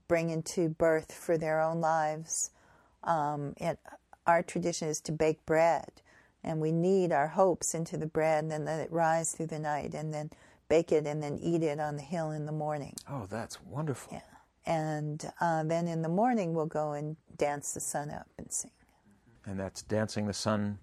bring 0.07 0.29
into 0.29 0.69
birth 0.69 1.11
for 1.11 1.37
their 1.37 1.61
own 1.61 1.81
lives. 1.81 2.51
Um, 3.03 3.55
our 4.25 4.43
tradition 4.43 4.87
is 4.89 5.01
to 5.01 5.11
bake 5.11 5.45
bread, 5.45 6.01
and 6.43 6.61
we 6.61 6.71
knead 6.71 7.11
our 7.11 7.27
hopes 7.27 7.73
into 7.73 7.97
the 7.97 8.05
bread 8.05 8.43
and 8.43 8.51
then 8.51 8.65
let 8.65 8.79
it 8.79 8.91
rise 8.91 9.31
through 9.31 9.47
the 9.47 9.59
night, 9.59 9.93
and 9.93 10.13
then 10.13 10.29
bake 10.69 10.91
it 10.91 11.05
and 11.05 11.21
then 11.21 11.37
eat 11.41 11.63
it 11.63 11.79
on 11.79 11.95
the 11.95 12.01
hill 12.01 12.31
in 12.31 12.45
the 12.45 12.51
morning. 12.51 12.93
Oh, 13.09 13.25
that's 13.29 13.61
wonderful. 13.61 14.13
Yeah. 14.13 14.21
And 14.65 15.31
uh, 15.39 15.63
then 15.63 15.87
in 15.87 16.01
the 16.01 16.09
morning, 16.09 16.53
we'll 16.53 16.65
go 16.65 16.91
and 16.91 17.15
dance 17.37 17.73
the 17.73 17.79
sun 17.79 18.09
up 18.09 18.27
and 18.37 18.51
sing. 18.51 18.71
And 19.45 19.57
that's 19.59 19.81
dancing 19.81 20.27
the 20.27 20.33
sun 20.33 20.77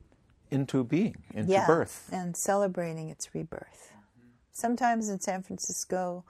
into 0.50 0.84
being, 0.84 1.16
into 1.34 1.52
yeah, 1.52 1.66
birth. 1.66 2.08
and 2.12 2.34
celebrating 2.36 3.10
its 3.10 3.34
rebirth. 3.34 3.92
Sometimes 4.52 5.08
in 5.10 5.20
San 5.20 5.42
Francisco, 5.42 6.24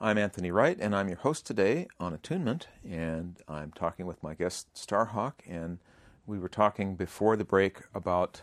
I'm 0.00 0.18
Anthony 0.18 0.50
Wright, 0.50 0.76
and 0.78 0.94
I'm 0.94 1.08
your 1.08 1.16
host 1.16 1.46
today 1.46 1.86
on 1.98 2.12
Attunement, 2.12 2.68
and 2.84 3.38
I'm 3.48 3.72
talking 3.72 4.04
with 4.04 4.22
my 4.22 4.34
guest 4.34 4.68
Starhawk, 4.74 5.36
and 5.48 5.78
we 6.26 6.38
were 6.38 6.50
talking 6.50 6.96
before 6.96 7.34
the 7.36 7.44
break 7.44 7.78
about 7.94 8.42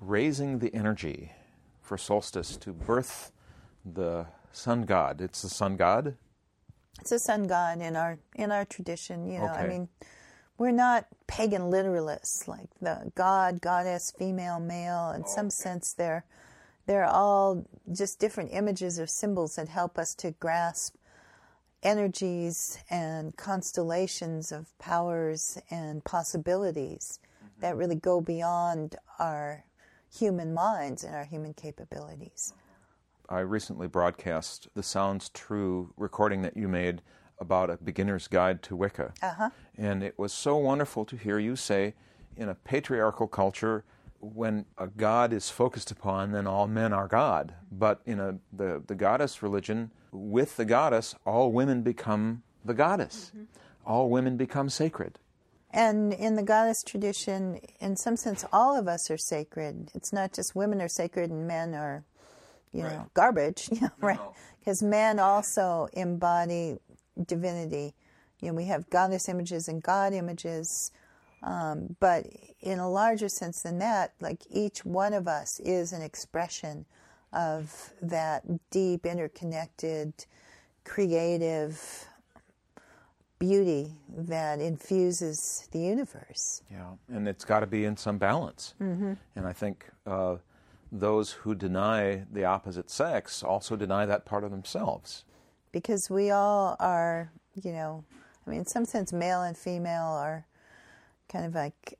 raising 0.00 0.58
the 0.58 0.74
energy 0.74 1.30
for 1.80 1.96
solstice 1.96 2.56
to 2.56 2.72
birth 2.72 3.30
the 3.84 4.26
sun 4.50 4.82
god. 4.82 5.20
It's 5.20 5.42
the 5.42 5.48
sun 5.48 5.76
god. 5.76 6.16
It's 7.00 7.12
a 7.12 7.18
sun 7.18 7.46
god 7.46 7.80
in 7.80 7.96
our 7.96 8.18
in 8.34 8.52
our 8.52 8.64
tradition. 8.64 9.30
You 9.30 9.38
know, 9.38 9.46
I 9.46 9.66
mean, 9.66 9.88
we're 10.58 10.72
not 10.72 11.06
pagan 11.26 11.62
literalists 11.62 12.48
like 12.48 12.68
the 12.80 13.12
god, 13.14 13.60
goddess, 13.60 14.12
female, 14.18 14.60
male. 14.60 15.10
In 15.10 15.22
oh, 15.24 15.28
some 15.28 15.50
sense, 15.50 15.92
they're 15.92 16.24
they're 16.86 17.06
all 17.06 17.66
just 17.92 18.18
different 18.18 18.50
images 18.52 18.98
or 18.98 19.06
symbols 19.06 19.56
that 19.56 19.68
help 19.68 19.98
us 19.98 20.14
to 20.16 20.32
grasp 20.32 20.96
energies 21.82 22.78
and 22.90 23.36
constellations 23.36 24.50
of 24.50 24.76
powers 24.78 25.58
and 25.70 26.02
possibilities 26.04 27.20
mm-hmm. 27.36 27.60
that 27.60 27.76
really 27.76 27.94
go 27.94 28.20
beyond 28.20 28.96
our 29.18 29.64
human 30.12 30.52
minds 30.54 31.04
and 31.04 31.14
our 31.14 31.24
human 31.24 31.54
capabilities. 31.54 32.52
I 33.30 33.40
recently 33.40 33.88
broadcast 33.88 34.68
the 34.74 34.82
Sounds 34.82 35.28
True 35.28 35.92
recording 35.98 36.40
that 36.42 36.56
you 36.56 36.66
made 36.66 37.02
about 37.38 37.68
a 37.68 37.76
beginner's 37.76 38.26
guide 38.26 38.62
to 38.62 38.74
Wicca. 38.74 39.12
Uh-huh. 39.22 39.50
And 39.76 40.02
it 40.02 40.18
was 40.18 40.32
so 40.32 40.56
wonderful 40.56 41.04
to 41.04 41.16
hear 41.16 41.38
you 41.38 41.54
say, 41.54 41.94
in 42.38 42.48
a 42.48 42.54
patriarchal 42.54 43.28
culture, 43.28 43.84
when 44.20 44.64
a 44.78 44.86
god 44.86 45.34
is 45.34 45.50
focused 45.50 45.90
upon, 45.90 46.32
then 46.32 46.46
all 46.46 46.66
men 46.66 46.94
are 46.94 47.06
God. 47.06 47.52
But 47.70 48.00
in 48.06 48.18
a, 48.18 48.38
the, 48.52 48.82
the 48.86 48.94
goddess 48.94 49.42
religion, 49.42 49.90
with 50.10 50.56
the 50.56 50.64
goddess, 50.64 51.14
all 51.26 51.52
women 51.52 51.82
become 51.82 52.42
the 52.64 52.74
goddess. 52.74 53.30
All 53.86 54.08
women 54.08 54.38
become 54.38 54.70
sacred. 54.70 55.18
And 55.70 56.14
in 56.14 56.34
the 56.34 56.42
goddess 56.42 56.82
tradition, 56.82 57.60
in 57.78 57.94
some 57.94 58.16
sense, 58.16 58.44
all 58.54 58.74
of 58.74 58.88
us 58.88 59.10
are 59.10 59.18
sacred. 59.18 59.90
It's 59.94 60.14
not 60.14 60.32
just 60.32 60.56
women 60.56 60.80
are 60.80 60.88
sacred 60.88 61.30
and 61.30 61.46
men 61.46 61.74
are, 61.74 62.04
you 62.72 62.82
know, 62.82 63.10
garbage, 63.14 63.68
you 63.72 63.80
know, 63.80 63.90
right? 64.00 64.20
Because 64.58 64.82
men 64.82 65.18
also 65.18 65.88
embody 65.92 66.78
divinity. 67.26 67.94
You 68.40 68.48
know, 68.48 68.54
we 68.54 68.66
have 68.66 68.88
goddess 68.90 69.28
images 69.28 69.68
and 69.68 69.82
god 69.82 70.12
images, 70.12 70.92
um, 71.42 71.96
but 72.00 72.26
in 72.60 72.78
a 72.78 72.88
larger 72.88 73.28
sense 73.28 73.62
than 73.62 73.78
that, 73.78 74.12
like 74.20 74.42
each 74.50 74.84
one 74.84 75.12
of 75.12 75.26
us 75.26 75.60
is 75.60 75.92
an 75.92 76.02
expression 76.02 76.84
of 77.32 77.92
that 78.00 78.44
deep, 78.70 79.04
interconnected, 79.04 80.12
creative 80.84 82.06
beauty 83.38 83.92
that 84.16 84.60
infuses 84.60 85.68
the 85.72 85.78
universe. 85.78 86.62
Yeah, 86.70 86.90
and 87.08 87.28
it's 87.28 87.44
got 87.44 87.60
to 87.60 87.66
be 87.66 87.84
in 87.84 87.96
some 87.96 88.18
balance. 88.18 88.74
Mm-hmm. 88.80 89.12
And 89.36 89.46
I 89.46 89.52
think 89.52 89.86
uh, 90.06 90.36
those 90.90 91.32
who 91.32 91.54
deny 91.54 92.24
the 92.32 92.44
opposite 92.44 92.90
sex 92.90 93.42
also 93.42 93.76
deny 93.76 94.06
that 94.06 94.24
part 94.24 94.44
of 94.44 94.50
themselves. 94.50 95.24
Because 95.72 96.08
we 96.08 96.30
all 96.30 96.76
are, 96.80 97.30
you 97.62 97.72
know, 97.72 98.04
I 98.46 98.50
mean, 98.50 98.60
in 98.60 98.66
some 98.66 98.84
sense, 98.84 99.12
male 99.12 99.42
and 99.42 99.56
female 99.56 100.04
are 100.04 100.46
kind 101.28 101.44
of 101.44 101.54
like 101.54 101.98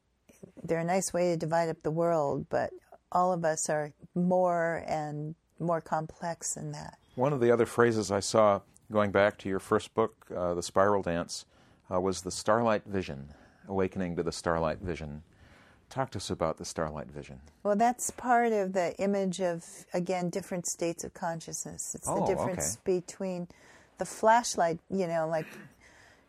they're 0.62 0.78
a 0.78 0.84
nice 0.84 1.12
way 1.12 1.32
to 1.32 1.36
divide 1.36 1.68
up 1.68 1.82
the 1.82 1.90
world, 1.90 2.46
but 2.48 2.70
all 3.12 3.32
of 3.32 3.44
us 3.44 3.68
are 3.68 3.92
more 4.14 4.84
and 4.86 5.34
more 5.58 5.80
complex 5.80 6.54
than 6.54 6.72
that. 6.72 6.98
One 7.14 7.32
of 7.32 7.40
the 7.40 7.50
other 7.50 7.66
phrases 7.66 8.10
I 8.10 8.20
saw 8.20 8.60
going 8.90 9.10
back 9.10 9.38
to 9.38 9.48
your 9.48 9.58
first 9.58 9.94
book, 9.94 10.26
uh, 10.34 10.54
The 10.54 10.62
Spiral 10.62 11.02
Dance, 11.02 11.44
uh, 11.92 12.00
was 12.00 12.22
the 12.22 12.30
Starlight 12.30 12.84
Vision, 12.86 13.34
awakening 13.66 14.16
to 14.16 14.22
the 14.22 14.32
Starlight 14.32 14.78
Vision. 14.78 15.22
Talk 15.90 16.10
to 16.10 16.18
us 16.18 16.30
about 16.30 16.58
the 16.58 16.64
Starlight 16.64 17.10
Vision. 17.10 17.40
Well, 17.62 17.76
that's 17.76 18.10
part 18.10 18.52
of 18.52 18.72
the 18.74 18.94
image 18.98 19.40
of, 19.40 19.64
again, 19.94 20.28
different 20.28 20.66
states 20.66 21.02
of 21.02 21.14
consciousness. 21.14 21.94
It's 21.94 22.06
Oh, 22.08 22.20
the 22.20 22.26
difference 22.26 22.76
okay. 22.86 23.00
between 23.00 23.48
the 23.96 24.04
flashlight, 24.04 24.78
you 24.90 25.06
know, 25.06 25.26
like 25.26 25.46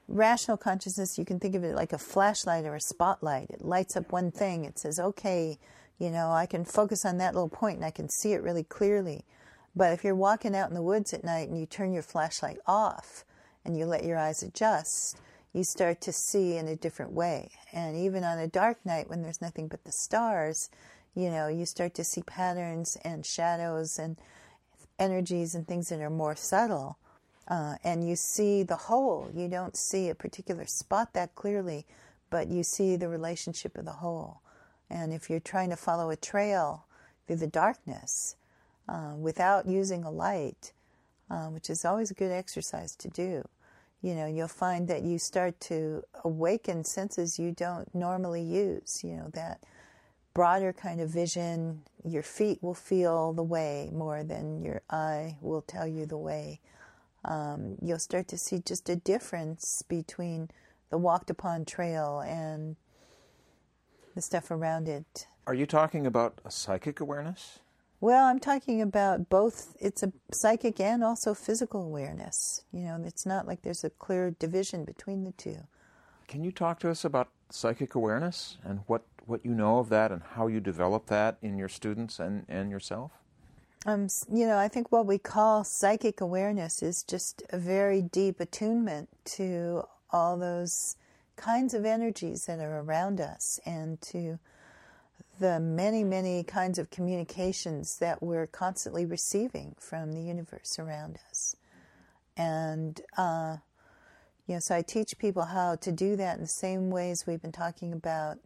rational 0.07 0.57
consciousness, 0.57 1.18
you 1.18 1.26
can 1.26 1.39
think 1.39 1.55
of 1.55 1.64
it 1.64 1.76
like 1.76 1.91
a 1.93 1.97
flashlight 1.97 2.66
or 2.66 2.76
a 2.76 2.82
spotlight. 2.82 3.49
It 3.49 3.64
lights 3.64 3.97
up 3.97 4.12
one 4.12 4.32
thing. 4.32 4.64
It 4.66 4.80
says, 4.80 4.99
okay, 4.99 5.60
you 5.99 6.10
know, 6.10 6.32
I 6.32 6.45
can 6.45 6.64
focus 6.64 7.05
on 7.05 7.18
that 7.18 7.34
little 7.34 7.49
point 7.49 7.76
and 7.78 7.86
I 7.86 7.91
can 7.91 8.07
see 8.10 8.34
it 8.34 8.41
really 8.41 8.64
clearly. 8.64 9.26
But 9.76 9.93
if 9.93 10.03
you're 10.03 10.16
walking 10.16 10.55
out 10.55 10.70
in 10.70 10.74
the 10.76 10.82
woods 10.82 11.14
at 11.14 11.24
night 11.24 11.49
and 11.49 11.60
you 11.60 11.66
turn 11.66 11.91
your 11.91 12.01
flashlight 12.01 12.57
off 12.66 13.24
and 13.66 13.78
you 13.78 13.86
let 13.86 14.05
your 14.05 14.18
eyes 14.18 14.41
adjust, 14.41 15.20
you 15.54 15.64
start 15.64 16.02
to 16.02 16.12
see 16.12 16.58
in 16.58 16.68
a 16.68 16.76
different 16.76 17.12
way. 17.12 17.52
And 17.74 17.97
even 17.97 18.24
on 18.24 18.38
a 18.38 18.47
dark 18.47 18.86
night 18.86 19.10
when 19.10 19.22
there's 19.22 19.41
nothing 19.41 19.68
but 19.68 19.84
the 19.84 19.91
stars, 19.91 20.70
you 21.16 21.30
know, 21.30 21.47
you 21.47 21.66
start 21.66 21.95
to 21.95 22.04
see 22.04 22.22
patterns 22.22 22.97
and 23.04 23.26
shadows 23.26 23.97
and 23.97 24.18
energies 25.00 25.56
and 25.56 25.68
things 25.68 25.89
that 25.89 26.02
are 26.02 26.10
more 26.10 26.36
subtle. 26.36 26.97
Uh, 27.47 27.76
and 27.84 28.08
you 28.08 28.16
see 28.16 28.62
the 28.62 28.76
whole. 28.76 29.30
You 29.34 29.47
don't 29.47 29.76
see 29.76 30.10
a 30.10 30.16
particular 30.16 30.66
spot 30.66 31.14
that 31.14 31.34
clearly, 31.34 31.86
but 32.30 32.47
you 32.47 32.62
see 32.64 32.95
the 32.95 33.10
relationship 33.10 33.78
of 33.78 33.86
the 33.86 33.93
whole. 33.93 34.41
And 34.89 35.14
if 35.14 35.30
you're 35.30 35.39
trying 35.39 35.72
to 35.72 35.76
follow 35.76 36.12
a 36.12 36.16
trail 36.16 36.86
through 37.26 37.38
the 37.38 37.47
darkness 37.47 38.36
uh, 38.88 39.14
without 39.18 39.66
using 39.66 40.04
a 40.04 40.12
light, 40.12 40.74
uh, 41.30 41.47
which 41.47 41.70
is 41.70 41.86
always 41.86 42.12
a 42.12 42.16
good 42.16 42.32
exercise 42.32 42.95
to 42.97 43.08
do, 43.08 43.47
you 44.02 44.16
know, 44.16 44.28
you'll 44.28 44.47
find 44.47 44.88
that 44.88 45.04
you 45.04 45.20
start 45.20 45.60
to 45.62 46.04
awaken 46.24 46.84
senses 46.84 47.38
you 47.38 47.52
don't 47.52 47.93
normally 47.93 48.41
use. 48.41 49.02
You 49.04 49.18
know, 49.18 49.30
that 49.34 49.62
broader 50.34 50.72
kind 50.72 51.02
of 51.02 51.10
vision, 51.10 51.82
your 52.06 52.24
feet 52.24 52.64
will 52.64 52.74
feel 52.74 53.34
the 53.34 53.43
way 53.43 53.89
more 53.93 54.24
than 54.24 54.62
your 54.62 54.82
eye 54.89 55.38
will 55.41 55.62
tell 55.62 55.88
you 55.88 56.06
the 56.06 56.18
way. 56.18 56.62
Um, 57.26 57.76
you'll 57.82 58.00
start 58.00 58.30
to 58.30 58.38
see 58.38 58.60
just 58.60 58.88
a 58.88 58.95
difference 58.95 59.84
between 59.88 60.50
the 60.89 60.97
walked 60.97 61.30
upon 61.30 61.66
trail 61.66 62.22
and 62.22 62.78
the 64.16 64.22
stuff 64.22 64.50
around 64.50 64.88
it. 64.88 65.28
Are 65.45 65.54
you 65.54 65.66
talking 65.66 66.06
about 66.06 66.39
a 66.45 66.52
psychic 66.52 67.00
awareness? 67.02 67.60
Well, 68.02 68.26
I'm 68.26 68.39
talking 68.39 68.82
about 68.82 69.30
both. 69.30 69.76
It's 69.80 70.04
a 70.04 70.14
psychic 70.32 70.80
and 70.80 71.04
also 71.04 71.34
physical 71.34 71.84
awareness. 71.84 72.64
You 72.72 72.84
know, 72.84 73.04
it's 73.06 73.26
not 73.26 73.45
like 73.45 73.62
there's 73.62 73.84
a 73.84 73.89
clear 73.89 74.32
division 74.32 74.86
between 74.86 75.26
the 75.26 75.34
two. 75.34 75.58
Can 76.28 76.43
you 76.43 76.52
talk 76.52 76.80
to 76.80 76.89
us 76.89 77.04
about 77.04 77.30
psychic 77.50 77.95
awareness 77.95 78.58
and 78.64 78.82
what, 78.88 79.02
what 79.26 79.43
you 79.43 79.54
know 79.54 79.80
of 79.80 79.89
that 79.89 80.12
and 80.12 80.22
how 80.36 80.47
you 80.47 80.62
develop 80.62 81.08
that 81.08 81.38
in 81.41 81.58
your 81.58 81.68
students 81.68 82.20
and, 82.20 82.45
and 82.47 82.72
yourself? 82.72 83.12
Um, 83.86 84.08
you 84.32 84.45
know, 84.45 84.58
I 84.58 84.68
think 84.68 84.91
what 84.91 85.06
we 85.06 85.18
call 85.18 85.64
psychic 85.64 86.22
awareness 86.22 86.82
is 86.82 87.04
just 87.04 87.43
a 87.50 87.58
very 87.58 88.02
deep 88.02 88.39
attunement 88.39 89.10
to 89.26 89.84
all 90.12 90.38
those 90.38 90.95
kinds 91.36 91.74
of 91.74 91.86
energies 91.86 92.45
that 92.45 92.60
are 92.60 92.80
around 92.80 93.20
us 93.22 93.60
and 93.66 94.00
to 94.02 94.39
the 95.40 95.60
many, 95.60 96.04
many 96.04 96.44
kinds 96.44 96.78
of 96.78 96.90
communications 96.90 97.98
that 98.00 98.22
we're 98.22 98.48
constantly 98.48 99.06
receiving 99.06 99.76
from 99.80 100.12
the 100.12 100.22
universe 100.22 100.78
around 100.78 101.18
us. 101.30 101.56
And, 102.36 103.00
uh, 103.18 103.58
you 104.48 104.56
know, 104.56 104.60
so 104.60 104.76
I 104.76 104.82
teach 104.82 105.18
people 105.18 105.44
how 105.44 105.76
to 105.78 105.92
do 105.92 106.16
that 106.18 106.36
in 106.36 106.42
the 106.42 106.48
same 106.48 106.90
ways 106.90 107.26
we've 107.26 107.42
been 107.42 107.52
talking 107.52 107.94
about 107.94 108.40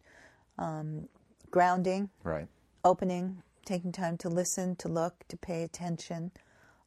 um, 0.58 1.08
grounding, 1.50 2.10
Right. 2.22 2.46
opening, 2.84 3.42
taking 3.64 3.92
time 3.92 4.16
to 4.18 4.28
listen, 4.28 4.76
to 4.76 4.88
look, 4.88 5.24
to 5.28 5.36
pay 5.36 5.62
attention, 5.62 6.30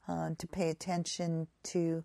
uh, 0.08 0.32
to 0.38 0.48
pay 0.48 0.70
attention 0.70 1.48
to 1.64 2.04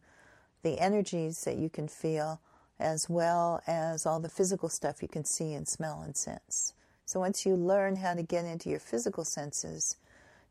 the 0.62 0.78
energies 0.78 1.44
that 1.44 1.56
you 1.56 1.68
can 1.68 1.88
feel, 1.88 2.40
as 2.78 3.08
well 3.08 3.60
as 3.66 4.06
all 4.06 4.18
the 4.18 4.28
physical 4.28 4.68
stuff 4.68 5.02
you 5.02 5.08
can 5.08 5.24
see 5.24 5.52
and 5.54 5.68
smell 5.68 6.00
and 6.02 6.16
sense. 6.16 6.74
So 7.12 7.20
once 7.20 7.44
you 7.44 7.56
learn 7.56 7.96
how 7.96 8.14
to 8.14 8.22
get 8.22 8.46
into 8.46 8.70
your 8.70 8.78
physical 8.78 9.22
senses, 9.22 9.96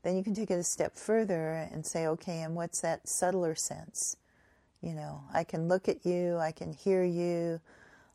then 0.03 0.15
you 0.15 0.23
can 0.23 0.35
take 0.35 0.51
it 0.51 0.59
a 0.59 0.63
step 0.63 0.95
further 0.95 1.53
and 1.53 1.83
say, 1.83 2.05
okay, 2.05 2.41
and 2.41 2.53
what's 2.53 2.81
that 2.81 3.07
subtler 3.07 3.55
sense? 3.55 4.15
You 4.79 4.93
know, 4.93 5.23
I 5.33 5.43
can 5.43 5.67
look 5.67 5.89
at 5.89 6.05
you, 6.05 6.37
I 6.37 6.51
can 6.51 6.71
hear 6.71 7.03
you. 7.03 7.61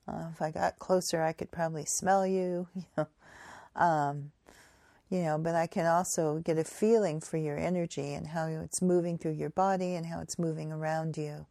Uh, 0.07 0.28
if 0.32 0.40
I 0.40 0.53
got 0.53 0.78
closer, 0.78 1.22
I 1.22 1.32
could 1.32 1.51
probably 1.51 1.86
smell 1.86 2.24
you. 2.24 2.68
You 2.76 2.84
know, 2.97 3.07
um, 3.74 4.30
you 5.11 5.22
know, 5.22 5.38
but 5.38 5.57
I 5.57 5.66
can 5.66 5.86
also 5.86 6.38
get 6.38 6.57
a 6.57 6.62
feeling 6.62 7.20
for 7.20 7.38
your 7.38 7.59
energy 7.59 8.14
and 8.14 8.28
how 8.28 8.47
it's 8.47 8.80
moving 8.80 9.18
through 9.18 9.32
your 9.32 9.51
body 9.51 9.97
and 9.97 10.07
how 10.07 10.20
it's 10.20 10.38
moving 10.38 10.70
around 10.70 11.16
you. 11.16 11.47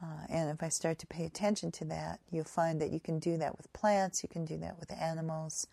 Uh, 0.00 0.26
and 0.28 0.50
if 0.50 0.62
I 0.62 0.68
start 0.68 1.00
to 1.00 1.06
pay 1.08 1.24
attention 1.24 1.72
to 1.72 1.84
that, 1.86 2.20
you'll 2.30 2.44
find 2.44 2.80
that 2.80 2.92
you 2.92 3.00
can 3.00 3.18
do 3.18 3.36
that 3.38 3.56
with 3.56 3.72
plants, 3.72 4.22
you 4.22 4.28
can 4.28 4.44
do 4.44 4.56
that 4.58 4.78
with 4.78 4.92
animals, 4.92 5.66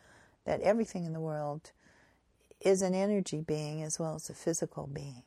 that 0.46 0.62
everything 0.62 1.06
in 1.06 1.14
the 1.14 1.20
world 1.20 1.72
is 2.62 2.82
an 2.82 2.96
energy 2.96 3.41
being 3.41 3.84
as 3.84 4.00
well 4.00 4.16
as 4.16 4.30
a 4.30 4.34
physical 4.34 4.88
being. 4.88 5.24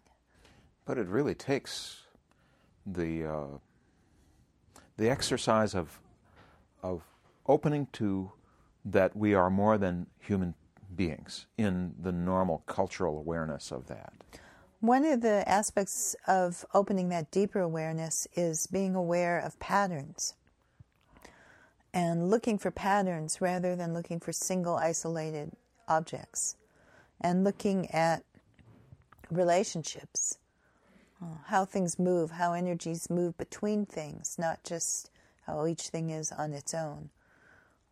But 0.85 0.99
it 0.99 1.07
really 1.07 1.35
takes 1.35 2.03
the 2.87 3.27
uh, 3.27 3.59
the 4.97 5.11
exercise 5.11 5.75
of 5.75 6.01
of 6.83 7.03
opening 7.47 7.89
to 7.93 8.33
that 8.85 9.15
we 9.17 9.35
are 9.35 9.51
more 9.51 9.77
than 9.77 10.07
human 10.21 10.55
beings 10.95 11.47
in 11.59 11.95
the 12.01 12.13
normal 12.13 12.63
cultural 12.67 13.19
awareness 13.19 13.71
of 13.71 13.87
that. 13.87 14.13
One 14.81 15.05
of 15.05 15.21
the 15.23 15.47
aspects 15.49 16.15
of 16.27 16.65
opening 16.73 17.09
that 17.09 17.31
deeper 17.31 17.61
awareness 17.61 18.27
is 18.35 18.67
being 18.69 18.95
aware 18.95 19.39
of 19.39 19.59
patterns 19.59 20.35
and 21.99 22.31
looking 22.31 22.59
for 22.59 22.71
patterns 22.71 23.41
rather 23.41 23.75
than 23.75 23.93
looking 23.93 24.21
for 24.21 24.31
single 24.31 24.77
isolated 24.77 25.51
objects 25.89 26.55
and 27.21 27.43
looking 27.43 27.91
at 27.91 28.23
relationships, 29.33 30.39
uh, 31.21 31.39
how 31.47 31.65
things 31.65 31.99
move, 31.99 32.31
how 32.31 32.53
energies 32.53 33.11
move 33.11 33.37
between 33.37 33.85
things, 33.85 34.37
not 34.39 34.63
just 34.63 35.11
how 35.45 35.67
each 35.67 35.89
thing 35.89 36.11
is 36.11 36.31
on 36.31 36.53
its 36.53 36.73
own. 36.73 37.11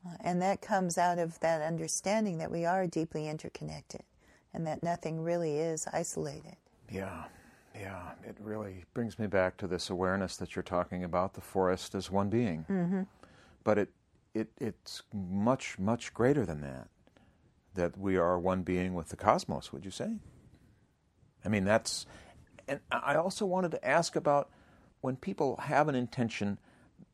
Uh, 0.06 0.14
and 0.20 0.40
that 0.40 0.60
comes 0.60 0.96
out 0.96 1.18
of 1.18 1.40
that 1.40 1.60
understanding 1.60 2.38
that 2.38 2.52
we 2.52 2.64
are 2.64 2.86
deeply 2.86 3.26
interconnected 3.26 4.02
and 4.54 4.64
that 4.68 4.84
nothing 4.84 5.20
really 5.20 5.58
is 5.58 5.84
isolated. 5.92 6.54
Yeah, 6.92 7.24
yeah. 7.74 8.10
It 8.24 8.36
really 8.38 8.84
brings 8.94 9.18
me 9.18 9.26
back 9.26 9.56
to 9.56 9.66
this 9.66 9.90
awareness 9.90 10.36
that 10.36 10.54
you're 10.54 10.62
talking 10.62 11.02
about 11.02 11.34
the 11.34 11.40
forest 11.40 11.96
as 11.96 12.08
one 12.08 12.28
being. 12.28 12.64
Mm-hmm. 12.70 13.02
But 13.66 13.78
it, 13.78 13.88
it, 14.32 14.48
it's 14.58 15.02
much, 15.12 15.76
much 15.76 16.14
greater 16.14 16.46
than 16.46 16.60
that. 16.60 16.86
That 17.74 17.98
we 17.98 18.16
are 18.16 18.38
one 18.38 18.62
being 18.62 18.94
with 18.94 19.08
the 19.08 19.16
cosmos, 19.16 19.72
would 19.72 19.84
you 19.84 19.90
say? 19.90 20.18
I 21.44 21.48
mean, 21.48 21.64
that's. 21.64 22.06
And 22.68 22.78
I 22.92 23.16
also 23.16 23.44
wanted 23.44 23.72
to 23.72 23.84
ask 23.84 24.14
about 24.14 24.50
when 25.00 25.16
people 25.16 25.56
have 25.56 25.88
an 25.88 25.96
intention, 25.96 26.58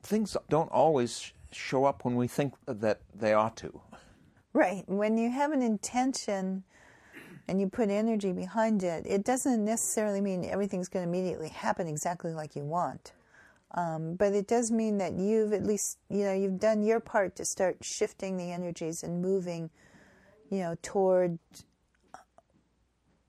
things 0.02 0.36
don't 0.50 0.70
always 0.70 1.32
show 1.52 1.86
up 1.86 2.04
when 2.04 2.16
we 2.16 2.28
think 2.28 2.52
that 2.66 3.00
they 3.14 3.32
ought 3.32 3.56
to. 3.56 3.80
Right. 4.52 4.84
When 4.86 5.16
you 5.16 5.30
have 5.30 5.52
an 5.52 5.62
intention 5.62 6.64
and 7.48 7.62
you 7.62 7.66
put 7.66 7.88
energy 7.88 8.32
behind 8.32 8.82
it, 8.82 9.06
it 9.06 9.24
doesn't 9.24 9.64
necessarily 9.64 10.20
mean 10.20 10.44
everything's 10.44 10.88
going 10.88 11.02
to 11.02 11.08
immediately 11.08 11.48
happen 11.48 11.88
exactly 11.88 12.34
like 12.34 12.54
you 12.54 12.62
want. 12.62 13.12
Um, 13.74 14.16
but 14.16 14.34
it 14.34 14.46
does 14.46 14.70
mean 14.70 14.98
that 14.98 15.14
you've 15.14 15.52
at 15.52 15.64
least, 15.64 15.98
you 16.10 16.24
know, 16.24 16.32
you've 16.34 16.58
done 16.60 16.82
your 16.82 17.00
part 17.00 17.36
to 17.36 17.44
start 17.44 17.78
shifting 17.82 18.36
the 18.36 18.52
energies 18.52 19.02
and 19.02 19.22
moving, 19.22 19.70
you 20.50 20.58
know, 20.58 20.76
toward 20.82 21.38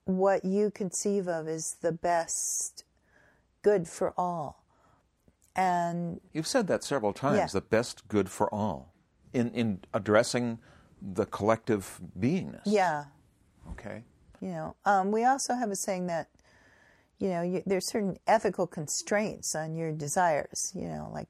what 0.06 0.44
you 0.44 0.70
conceive 0.70 1.28
of 1.30 1.48
as 1.48 1.76
the 1.82 1.92
best 1.94 2.84
good 3.62 3.88
for 3.88 4.14
all. 4.18 4.64
And 5.56 6.20
You've 6.34 6.48
said 6.48 6.68
that 6.68 6.84
several 6.84 7.14
times, 7.14 7.38
Yeah. 7.38 7.48
the 7.48 7.62
best 7.62 8.08
good 8.10 8.30
for 8.30 8.54
all, 8.54 8.94
in, 9.32 9.50
in 9.52 9.80
addressing 9.94 10.60
the 11.02 11.26
collective 11.26 12.02
beingness. 12.20 12.64
yeah, 12.66 13.06
Okay. 13.72 14.04
you 14.42 14.50
know, 14.50 14.76
um, 14.84 15.12
we 15.12 15.24
also 15.24 15.54
have 15.54 15.70
a 15.72 15.76
saying 15.76 16.08
that, 16.08 16.28
you 17.24 17.30
know, 17.30 17.42
you, 17.42 17.64
there's 17.66 17.88
certain 17.88 18.18
ethical 18.28 18.68
constraints 18.68 19.56
on 19.56 19.78
your 19.78 19.94
desires. 19.94 20.74
You 20.76 20.90
know, 20.90 21.10
like 21.14 21.30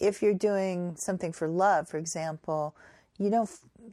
if 0.00 0.22
you're 0.22 0.34
doing 0.34 0.96
something 0.96 1.32
for 1.32 1.46
love, 1.46 1.88
for 1.88 1.98
example, 1.98 2.74
you 3.16 3.30
don't 3.30 3.48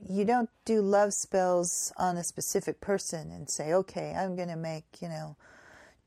you 0.09 0.25
don't 0.25 0.49
do 0.65 0.81
love 0.81 1.13
spells 1.13 1.93
on 1.95 2.17
a 2.17 2.23
specific 2.23 2.81
person 2.81 3.31
and 3.31 3.47
say, 3.47 3.71
okay, 3.71 4.15
I'm 4.17 4.35
going 4.35 4.47
to 4.47 4.55
make 4.55 4.85
you 4.99 5.09
know 5.09 5.35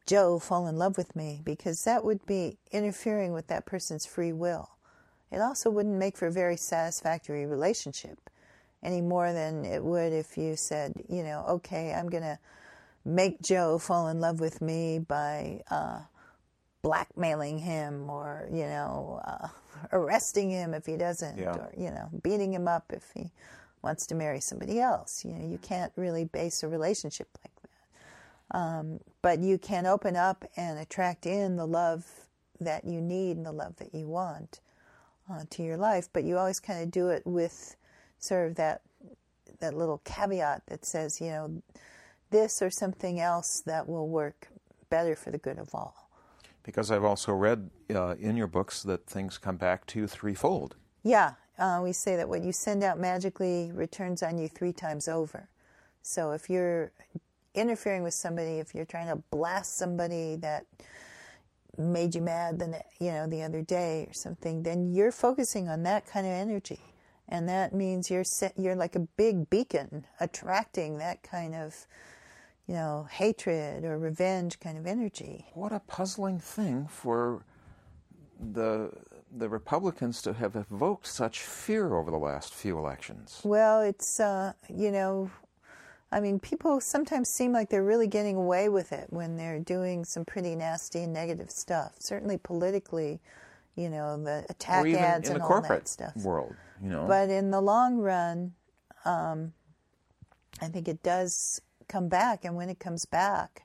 Joe 0.05 0.41
fall 0.41 0.67
in 0.67 0.79
love 0.79 0.99
with 0.99 1.15
me 1.15 1.41
because 1.45 1.85
that 1.85 2.05
would 2.05 2.27
be 2.27 2.59
interfering 2.73 3.33
with 3.33 3.47
that 3.47 3.67
person's 3.67 4.05
free 4.05 4.33
will. 4.33 4.71
It 5.31 5.41
also 5.41 5.71
wouldn't 5.71 5.97
make 5.97 6.17
for 6.17 6.27
a 6.27 6.33
very 6.33 6.57
satisfactory 6.57 7.47
relationship 7.47 8.19
any 8.83 9.01
more 9.01 9.33
than 9.33 9.65
it 9.65 9.85
would 9.85 10.13
if 10.13 10.37
you 10.37 10.57
said, 10.57 10.93
you 11.09 11.23
know, 11.23 11.45
okay, 11.49 11.95
I'm 11.95 12.09
going 12.09 12.25
to 12.25 12.39
make 13.05 13.41
Joe 13.43 13.79
fall 13.79 14.09
in 14.09 14.21
love 14.21 14.41
with 14.41 14.61
me 14.63 14.99
by 14.99 15.63
uh, 15.71 16.01
blackmailing 16.83 17.59
him 17.59 18.09
or, 18.11 18.49
you 18.51 18.65
know, 18.65 19.21
uh, 19.25 19.49
arresting 19.93 20.51
him 20.51 20.75
if 20.75 20.87
he 20.87 20.97
doesn't, 20.97 21.39
Yeah. 21.39 21.53
or, 21.55 21.73
you 21.77 21.91
know, 21.91 22.09
beating 22.23 22.53
him 22.53 22.69
up 22.69 22.93
if 22.93 23.11
he 23.15 23.31
wants 23.83 24.07
to 24.09 24.15
marry 24.15 24.41
somebody 24.41 24.81
else. 24.81 25.25
You 25.25 25.33
know, 25.33 25.47
you 25.47 25.59
can't 25.59 25.93
really 25.97 26.25
base 26.25 26.63
a 26.63 26.69
relationship 26.69 27.29
like 27.43 27.53
that. 27.63 28.59
Um, 28.59 29.01
but 29.23 29.41
you 29.41 29.59
can 29.59 29.87
open 29.87 30.17
up 30.17 30.45
and 30.57 30.79
attract 30.79 31.27
in 31.27 31.57
the 31.57 31.67
love 31.67 32.07
that 32.61 32.85
you 32.85 33.01
need 33.01 33.37
and 33.37 33.45
the 33.45 33.53
love 33.53 33.77
that 33.77 33.95
you 33.95 34.07
want 34.07 34.61
uh, 35.31 35.45
to 35.51 35.63
your 35.63 35.77
life. 35.77 36.09
But 36.13 36.25
you 36.25 36.39
always 36.39 36.61
kind 36.61 36.83
of 36.83 36.91
do 36.91 37.09
it 37.09 37.23
with 37.27 37.77
sort 38.19 38.49
of 38.49 38.55
that 38.57 38.83
that 39.61 39.75
little 39.75 39.99
caveat 40.05 40.63
that 40.67 40.85
says, 40.85 41.21
you 41.21 41.29
know, 41.29 41.63
this 42.31 42.63
or 42.63 42.71
something 42.71 43.21
else 43.21 43.63
that 43.67 43.89
will 43.89 44.09
work 44.09 44.49
better 44.91 45.15
for 45.15 45.31
the 45.31 45.39
good 45.39 45.59
of 45.59 45.75
all. 45.75 46.09
Because 46.63 46.91
I've 46.91 47.05
also 47.05 47.33
read 47.33 47.71
uh, 47.95 48.15
in 48.19 48.37
your 48.37 48.47
books 48.47 48.83
that 48.85 49.07
things 49.07 49.39
come 49.39 49.57
back 49.57 49.87
to 49.89 50.01
you 50.01 50.07
threefold. 50.07 50.77
Yeah, 51.03 51.35
uh, 51.59 51.81
we 51.83 51.93
say 51.93 52.17
that 52.17 52.29
what 52.29 52.43
you 52.43 52.53
send 52.53 52.83
out 52.83 52.99
magically 52.99 53.71
returns 53.73 54.23
on 54.23 54.39
you 54.39 54.49
three 54.49 54.73
times 54.73 55.09
over. 55.09 55.49
So 56.03 56.33
if 56.33 56.49
you're 56.49 56.93
interfering 57.55 58.03
with 58.03 58.15
somebody, 58.15 58.59
if 58.59 58.75
you're 58.75 58.85
trying 58.85 59.09
to 59.09 59.17
blast 59.31 59.77
somebody 59.77 60.37
that 60.37 60.67
made 61.79 62.15
you 62.15 62.21
mad 62.21 62.59
the 62.59 62.81
you 63.01 63.11
know 63.11 63.27
the 63.27 63.43
other 63.43 63.63
day 63.63 64.07
or 64.09 64.13
something, 64.13 64.63
then 64.63 64.93
you're 64.93 65.13
focusing 65.13 65.69
on 65.69 65.83
that 65.85 66.07
kind 66.07 66.27
of 66.27 66.33
energy, 66.33 66.81
and 67.29 67.49
that 67.49 67.73
means 67.73 68.11
you're 68.11 68.25
set, 68.25 68.53
you're 68.57 68.77
like 68.77 68.95
a 68.97 69.01
big 69.01 69.49
beacon 69.51 70.07
attracting 70.21 70.99
that 70.99 71.23
kind 71.23 71.55
of 71.55 71.87
you 72.67 72.75
know 72.75 73.07
hatred 73.11 73.85
or 73.85 73.99
revenge 73.99 74.61
kind 74.61 74.79
of 74.79 74.87
energy. 74.87 75.47
What 75.55 75.73
a 75.73 75.81
puzzling 75.81 76.39
thing 76.39 76.87
for 76.87 77.45
the 78.53 78.91
the 79.37 79.49
Republicans 79.49 80.23
to 80.23 80.33
have 80.35 80.55
evoked 80.57 81.07
such 81.07 81.41
fear 81.41 81.97
over 81.97 82.11
the 82.11 82.19
last 82.19 82.55
few 82.55 82.79
elections. 82.79 83.41
Well, 83.45 83.81
it's 83.81 84.21
uh, 84.21 84.53
you 84.69 84.91
know, 84.91 85.31
I 86.13 86.21
mean, 86.21 86.39
people 86.39 86.81
sometimes 86.81 87.29
seem 87.29 87.53
like 87.53 87.69
they're 87.69 87.85
really 87.85 88.07
getting 88.07 88.37
away 88.37 88.69
with 88.69 88.93
it 88.93 89.07
when 89.11 89.37
they're 89.37 89.59
doing 89.59 90.05
some 90.05 90.25
pretty 90.25 90.55
nasty 90.55 91.03
and 91.03 91.13
negative 91.13 91.51
stuff. 91.51 91.95
Certainly 91.99 92.39
politically, 92.39 93.21
you 93.77 93.91
know, 93.91 94.23
the 94.23 94.47
attack 94.49 94.85
or 94.85 94.89
even 94.89 95.01
ads 95.01 95.29
in 95.29 95.37
and 95.37 95.45
the 95.45 95.47
all 95.47 95.61
that 95.63 95.89
stuff. 95.89 96.17
world, 96.17 96.55
you 96.83 96.89
know. 96.89 97.07
But 97.07 97.31
in 97.31 97.51
the 97.51 97.61
long 97.61 97.99
run, 97.99 98.53
um, 99.05 99.53
I 100.63 100.69
think 100.69 100.89
it 100.89 101.03
does 101.03 101.61
come 101.89 102.09
back, 102.09 102.45
and 102.45 102.57
when 102.57 102.69
it 102.71 102.79
comes 102.79 103.05
back, 103.05 103.65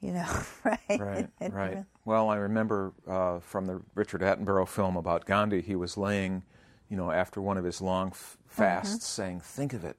you 0.00 0.12
know, 0.12 0.28
right? 0.64 0.80
Right, 0.98 1.30
right. 1.52 1.84
Well, 2.04 2.28
I 2.30 2.36
remember 2.36 2.92
uh, 3.06 3.38
from 3.40 3.66
the 3.66 3.80
Richard 3.94 4.20
Attenborough 4.22 4.68
film 4.68 4.96
about 4.96 5.24
Gandhi, 5.24 5.60
he 5.60 5.76
was 5.76 5.96
laying, 5.96 6.42
you 6.88 6.96
know, 6.96 7.10
after 7.10 7.40
one 7.40 7.56
of 7.56 7.64
his 7.64 7.80
long 7.80 8.08
f- 8.08 8.36
fasts, 8.46 9.06
saying, 9.06 9.40
"Think 9.40 9.72
of 9.72 9.84
it, 9.84 9.96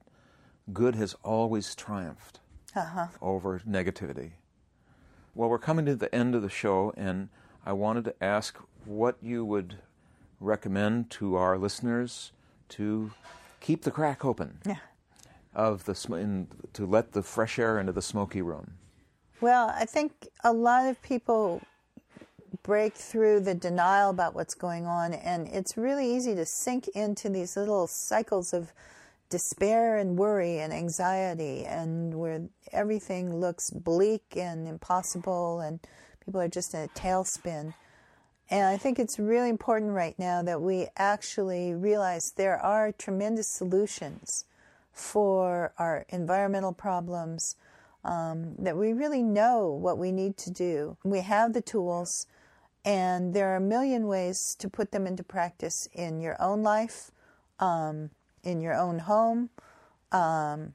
good 0.72 0.94
has 0.96 1.14
always 1.22 1.74
triumphed 1.74 2.40
over 3.22 3.60
negativity." 3.68 4.32
Well, 5.34 5.48
we're 5.48 5.58
coming 5.58 5.84
to 5.86 5.96
the 5.96 6.14
end 6.14 6.34
of 6.34 6.42
the 6.42 6.48
show, 6.50 6.92
and 6.96 7.28
I 7.66 7.72
wanted 7.72 8.04
to 8.04 8.22
ask 8.22 8.56
what 8.84 9.16
you 9.22 9.44
would 9.44 9.78
recommend 10.40 11.10
to 11.10 11.36
our 11.36 11.56
listeners 11.58 12.32
to 12.68 13.12
keep 13.60 13.82
the 13.82 13.90
crack 13.90 14.24
open 14.24 14.58
Yeah. 14.66 14.76
Of 15.54 15.84
the 15.84 15.94
sm- 15.94 16.14
in, 16.14 16.48
to 16.72 16.86
let 16.86 17.12
the 17.12 17.22
fresh 17.22 17.58
air 17.58 17.78
into 17.78 17.92
the 17.92 18.02
smoky 18.02 18.42
room. 18.42 18.74
Well, 19.40 19.72
I 19.74 19.84
think 19.84 20.28
a 20.42 20.52
lot 20.52 20.86
of 20.86 21.00
people 21.02 21.62
break 22.62 22.94
through 22.94 23.40
the 23.40 23.54
denial 23.54 24.10
about 24.10 24.34
what's 24.34 24.54
going 24.54 24.86
on, 24.86 25.12
and 25.12 25.48
it's 25.48 25.76
really 25.76 26.14
easy 26.14 26.34
to 26.34 26.46
sink 26.46 26.88
into 26.88 27.28
these 27.28 27.56
little 27.56 27.86
cycles 27.86 28.54
of 28.54 28.72
despair 29.28 29.96
and 29.96 30.16
worry 30.16 30.58
and 30.58 30.72
anxiety, 30.72 31.64
and 31.64 32.14
where 32.14 32.42
everything 32.72 33.36
looks 33.36 33.70
bleak 33.70 34.36
and 34.36 34.66
impossible, 34.66 35.60
and 35.60 35.80
people 36.24 36.40
are 36.40 36.48
just 36.48 36.72
in 36.74 36.80
a 36.80 36.88
tailspin. 36.88 37.74
And 38.50 38.66
I 38.66 38.76
think 38.76 38.98
it's 38.98 39.18
really 39.18 39.48
important 39.48 39.92
right 39.92 40.18
now 40.18 40.42
that 40.42 40.60
we 40.60 40.88
actually 40.96 41.74
realize 41.74 42.32
there 42.32 42.58
are 42.58 42.92
tremendous 42.92 43.48
solutions 43.48 44.44
for 44.94 45.74
our 45.76 46.06
environmental 46.08 46.72
problems, 46.72 47.56
um, 48.04 48.54
that 48.58 48.76
we 48.76 48.92
really 48.92 49.22
know 49.22 49.68
what 49.68 49.98
we 49.98 50.12
need 50.12 50.36
to 50.38 50.50
do. 50.50 50.96
We 51.04 51.20
have 51.20 51.52
the 51.52 51.60
tools, 51.60 52.26
and 52.84 53.34
there 53.34 53.48
are 53.52 53.56
a 53.56 53.60
million 53.60 54.06
ways 54.06 54.54
to 54.60 54.68
put 54.68 54.92
them 54.92 55.06
into 55.06 55.24
practice 55.24 55.88
in 55.92 56.20
your 56.20 56.40
own 56.40 56.62
life, 56.62 57.10
um, 57.58 58.10
in 58.44 58.60
your 58.60 58.74
own 58.74 59.00
home. 59.00 59.50
Um, 60.12 60.74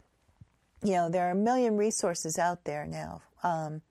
you 0.83 0.93
know, 0.93 1.09
there 1.09 1.27
are 1.27 1.31
a 1.31 1.35
million 1.35 1.77
resources 1.77 2.37
out 2.37 2.65
there 2.65 2.85
now. 2.85 3.21
Um, 3.41 3.81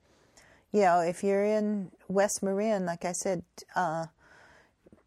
you 0.71 0.81
know, 0.81 0.99
if 0.99 1.23
you're 1.23 1.45
in 1.45 1.91
West 2.07 2.43
Marin, 2.43 2.85
like 2.85 3.03
I 3.03 3.13
said, 3.13 3.43
uh, 3.75 4.05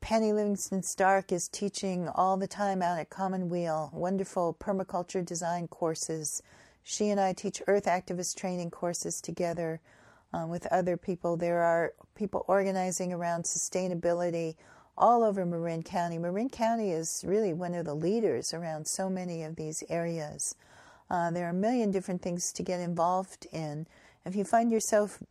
Penny 0.02 0.32
Livingston 0.32 0.82
Stark 0.82 1.30
is 1.30 1.46
teaching 1.46 2.08
all 2.08 2.36
the 2.36 2.48
time 2.48 2.82
out 2.82 2.98
at 2.98 3.08
Commonweal, 3.08 3.88
wonderful 3.94 4.52
permaculture 4.58 5.24
design 5.24 5.68
courses. 5.68 6.42
She 6.82 7.10
and 7.10 7.20
I 7.20 7.32
teach 7.32 7.62
earth 7.68 7.84
activist 7.84 8.36
training 8.36 8.72
courses 8.72 9.20
together 9.20 9.80
uh, 10.34 10.44
with 10.48 10.66
other 10.72 10.96
people. 10.96 11.36
There 11.36 11.62
are 11.62 11.94
people 12.16 12.44
organizing 12.48 13.12
around 13.12 13.44
sustainability 13.44 14.56
all 14.98 15.22
over 15.22 15.46
Marin 15.46 15.84
County. 15.84 16.18
Marin 16.18 16.50
County 16.50 16.90
is 16.90 17.24
really 17.24 17.52
one 17.52 17.72
of 17.72 17.84
the 17.84 17.94
leaders 17.94 18.52
around 18.52 18.88
so 18.88 19.08
many 19.08 19.44
of 19.44 19.54
these 19.54 19.84
areas. 19.88 20.56
Uh, 21.10 21.30
there 21.30 21.46
are 21.46 21.50
a 21.50 21.54
million 21.54 21.92
different 21.92 22.22
things 22.22 22.52
to 22.54 22.64
get 22.64 22.80
involved 22.80 23.46
in. 23.52 23.86
If 24.26 24.34
you 24.34 24.42
find 24.42 24.72
yourself 24.72 25.22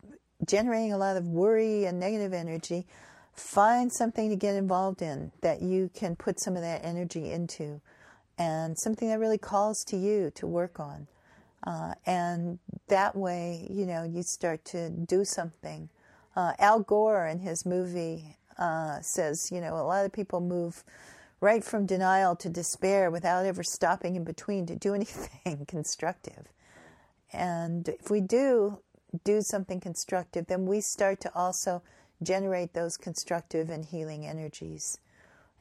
generating 0.48 0.94
a 0.94 0.98
lot 0.98 1.18
of 1.18 1.28
worry 1.28 1.84
and 1.84 2.00
negative 2.00 2.32
energy, 2.32 2.88
find 3.34 3.92
something 3.92 4.30
to 4.30 4.36
get 4.36 4.56
involved 4.56 5.02
in 5.02 5.32
that 5.42 5.62
you 5.62 5.90
can 5.94 6.16
put 6.16 6.40
some 6.40 6.56
of 6.56 6.62
that 6.62 6.84
energy 6.84 7.32
into 7.32 7.82
and 8.38 8.78
something 8.78 9.10
that 9.10 9.20
really 9.20 9.38
calls 9.38 9.84
to 9.86 9.98
you 9.98 10.32
to 10.36 10.48
work 10.48 10.80
on. 10.80 11.08
Uh, 11.66 11.94
and 12.06 12.60
that 12.88 13.16
way, 13.16 13.68
you 13.70 13.86
know, 13.86 14.04
you 14.04 14.24
start 14.24 14.66
to 14.66 14.90
do 14.90 15.24
something. 15.24 15.90
Uh, 16.36 16.54
Al 16.58 16.80
Gore 16.80 17.28
in 17.28 17.40
his 17.40 17.66
movie 17.66 18.38
uh, 18.58 19.00
says, 19.02 19.50
you 19.52 19.62
know, 19.62 19.76
a 19.76 19.86
lot 19.86 20.06
of 20.06 20.12
people 20.12 20.42
move 20.42 20.84
right 21.40 21.64
from 21.64 21.86
denial 21.86 22.36
to 22.36 22.50
despair 22.50 23.12
without 23.12 23.46
ever 23.46 23.64
stopping 23.64 24.16
in 24.16 24.24
between 24.24 24.66
to 24.66 24.76
do 24.76 24.94
anything 24.96 25.66
constructive. 25.68 26.48
And 27.34 27.88
if 27.90 28.10
we 28.10 28.22
do 28.22 28.80
do 29.24 29.42
something 29.42 29.80
constructive, 29.80 30.48
then 30.48 30.66
we 30.66 30.82
start 30.82 31.20
to 31.22 31.36
also 31.36 31.82
generate 32.24 32.74
those 32.74 32.98
constructive 32.98 33.70
and 33.70 33.86
healing 33.86 34.26
energies. 34.26 34.98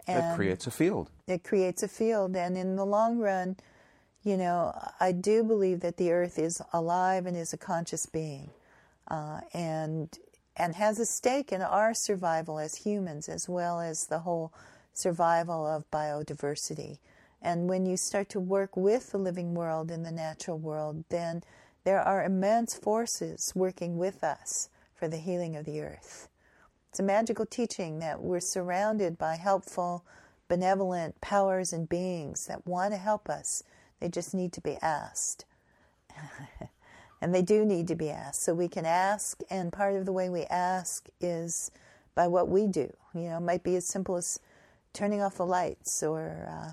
And 0.07 0.37
creates 0.37 0.67
a 0.67 0.71
field. 0.71 1.11
it 1.27 1.45
creates 1.45 1.83
a 1.83 1.89
field. 1.89 2.35
And 2.35 2.57
in 2.57 2.77
the 2.77 2.87
long 2.87 3.19
run, 3.19 3.57
you 4.25 4.37
know, 4.37 4.75
I 4.99 5.13
do 5.13 5.45
believe 5.45 5.81
that 5.81 5.97
the 5.97 6.13
earth 6.13 6.39
is 6.39 6.61
alive 6.73 7.27
and 7.27 7.37
is 7.37 7.53
a 7.53 7.59
conscious 7.59 8.07
being. 8.07 8.51
Uh, 9.09 9.41
and 9.53 10.19
and 10.57 10.75
has 10.75 10.99
a 10.99 11.07
stake 11.07 11.53
in 11.53 11.63
our 11.63 11.95
survival 11.95 12.59
as 12.59 12.77
humans 12.77 13.29
as 13.29 13.49
well 13.49 13.81
as 13.81 14.07
the 14.07 14.21
whole 14.21 14.53
survival 14.93 15.67
of 15.67 15.91
biodiversity. 15.91 16.99
And 17.41 17.69
when 17.69 17.87
you 17.87 17.97
start 17.97 18.29
to 18.31 18.41
work 18.41 18.77
with 18.77 19.11
the 19.11 19.19
living 19.19 19.55
world 19.55 19.91
in 19.91 20.03
the 20.03 20.13
natural 20.13 20.59
world, 20.59 21.05
then 21.09 21.43
there 21.85 22.01
are 22.01 22.23
immense 22.23 22.75
forces 22.75 23.53
working 23.55 23.97
with 23.97 24.23
us 24.23 24.69
for 24.95 25.09
the 25.09 25.17
healing 25.17 25.57
of 25.57 25.65
the 25.65 25.81
earth. 25.81 26.29
It's 26.91 26.99
a 26.99 27.05
magical 27.05 27.47
teaching 27.47 28.01
that 28.01 28.21
we're 28.21 28.41
surrounded 28.41 29.17
by 29.17 29.37
helpful, 29.37 30.05
benevolent 30.49 31.21
powers 31.21 31.73
and 31.73 31.89
beings 31.89 32.49
that 32.49 32.67
want 32.67 32.93
to 32.93 32.99
help 32.99 33.29
us. 33.29 33.63
They 34.01 34.09
just 34.09 34.35
need 34.35 34.53
to 34.55 34.61
be 34.61 34.77
asked. 34.83 35.45
and 37.21 37.33
they 37.33 37.43
do 37.43 37.65
need 37.65 37.87
to 37.89 37.95
be 37.95 38.11
asked. 38.11 38.43
So 38.43 38.55
we 38.55 38.67
can 38.67 38.85
ask, 38.85 39.41
and 39.49 39.73
part 39.73 39.95
of 39.95 40.05
the 40.05 40.13
way 40.13 40.29
we 40.29 40.43
ask 40.47 41.09
is 41.21 41.71
by 42.17 42.27
what 42.27 42.49
we 42.49 42.67
do. 42.67 42.93
You 43.15 43.29
know, 43.29 43.37
it 43.37 43.43
might 43.43 43.63
be 43.63 43.77
as 43.77 43.87
simple 43.87 44.17
as 44.17 44.41
turning 44.93 45.23
off 45.23 45.37
the 45.37 45.47
lights 45.47 46.03
or 46.03 46.49
uh, 46.51 46.73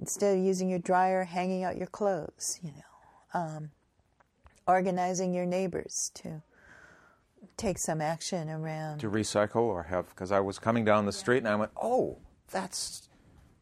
instead 0.00 0.38
of 0.38 0.42
using 0.42 0.70
your 0.70 0.78
dryer, 0.78 1.24
hanging 1.24 1.62
out 1.62 1.76
your 1.76 1.88
clothes, 1.88 2.58
you 2.62 2.70
know, 2.70 3.38
um, 3.38 3.70
organizing 4.66 5.34
your 5.34 5.44
neighbors 5.44 6.10
to 6.14 6.42
take 7.56 7.78
some 7.78 8.00
action 8.00 8.50
around. 8.50 9.00
To 9.00 9.10
recycle 9.10 9.62
or 9.62 9.84
have, 9.84 10.08
because 10.10 10.32
I 10.32 10.40
was 10.40 10.58
coming 10.58 10.84
down 10.84 11.06
the 11.06 11.12
street 11.12 11.38
and 11.38 11.48
I 11.48 11.56
went, 11.56 11.72
oh, 11.80 12.18
that's 12.50 13.08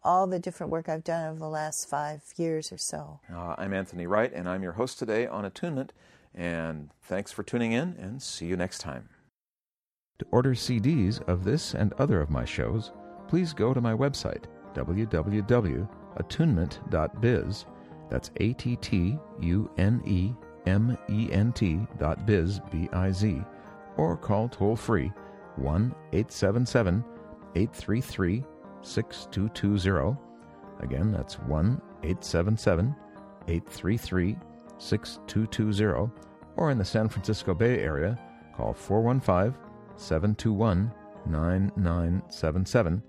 all 0.04 0.26
the 0.26 0.40
different 0.40 0.72
work 0.72 0.88
I've 0.88 1.04
done 1.04 1.30
over 1.30 1.40
the 1.40 1.50
last 1.50 1.90
five 1.90 2.22
years 2.38 2.72
or 2.72 2.78
so. 2.78 3.20
Uh, 3.34 3.56
I'm 3.58 3.74
Anthony 3.74 4.08
Wright, 4.08 4.32
and 4.34 4.48
I'm 4.48 4.64
your 4.64 4.74
host 4.74 5.00
today 5.00 5.28
on 5.28 5.44
Attunement. 5.44 5.92
And 6.34 6.92
thanks 7.02 7.32
for 7.32 7.44
tuning 7.44 7.74
in, 7.74 7.96
and 8.00 8.22
see 8.22 8.46
you 8.46 8.56
next 8.56 8.80
time. 8.80 9.10
To 10.20 10.26
order 10.32 10.54
CDs 10.54 11.28
of 11.28 11.44
this 11.44 11.74
and 11.74 11.92
other 11.94 12.22
of 12.22 12.30
my 12.30 12.46
shows, 12.46 12.92
please 13.28 13.54
go 13.54 13.74
to 13.74 13.82
my 13.82 13.94
website, 13.94 14.44
www.attunement.biz 14.74 17.66
that's 18.10 18.32
A 18.38 18.54
T 18.54 18.76
T 18.78 19.18
U 19.42 19.70
N 19.78 20.02
E 20.06 20.34
M 20.66 20.98
E 21.10 21.30
N 21.32 21.52
T 21.54 21.80
dot 21.98 22.26
biz, 22.26 22.60
B 22.72 22.90
I 22.94 23.12
Z, 23.12 23.42
or 23.98 24.18
call 24.18 24.50
toll 24.50 24.76
free 24.76 25.12
1 25.56 25.96
877 26.14 27.04
833 27.56 28.44
6220. 28.82 30.18
Again, 30.80 31.12
that's 31.12 31.40
1 31.40 31.82
877 32.04 32.96
833 33.48 34.38
6220. 34.78 36.12
Or 36.56 36.72
in 36.72 36.78
the 36.78 36.86
San 36.86 37.10
Francisco 37.10 37.54
Bay 37.54 37.80
Area, 37.80 38.18
call 38.56 38.74
415 38.74 39.54
721 39.98 40.92
9977. 41.26 43.04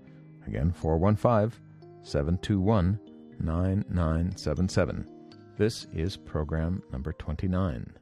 Again, 0.47 0.71
415 0.71 1.59
721 2.03 2.99
9977. 3.39 5.07
This 5.57 5.87
is 5.93 6.17
program 6.17 6.81
number 6.91 7.13
29. 7.13 7.93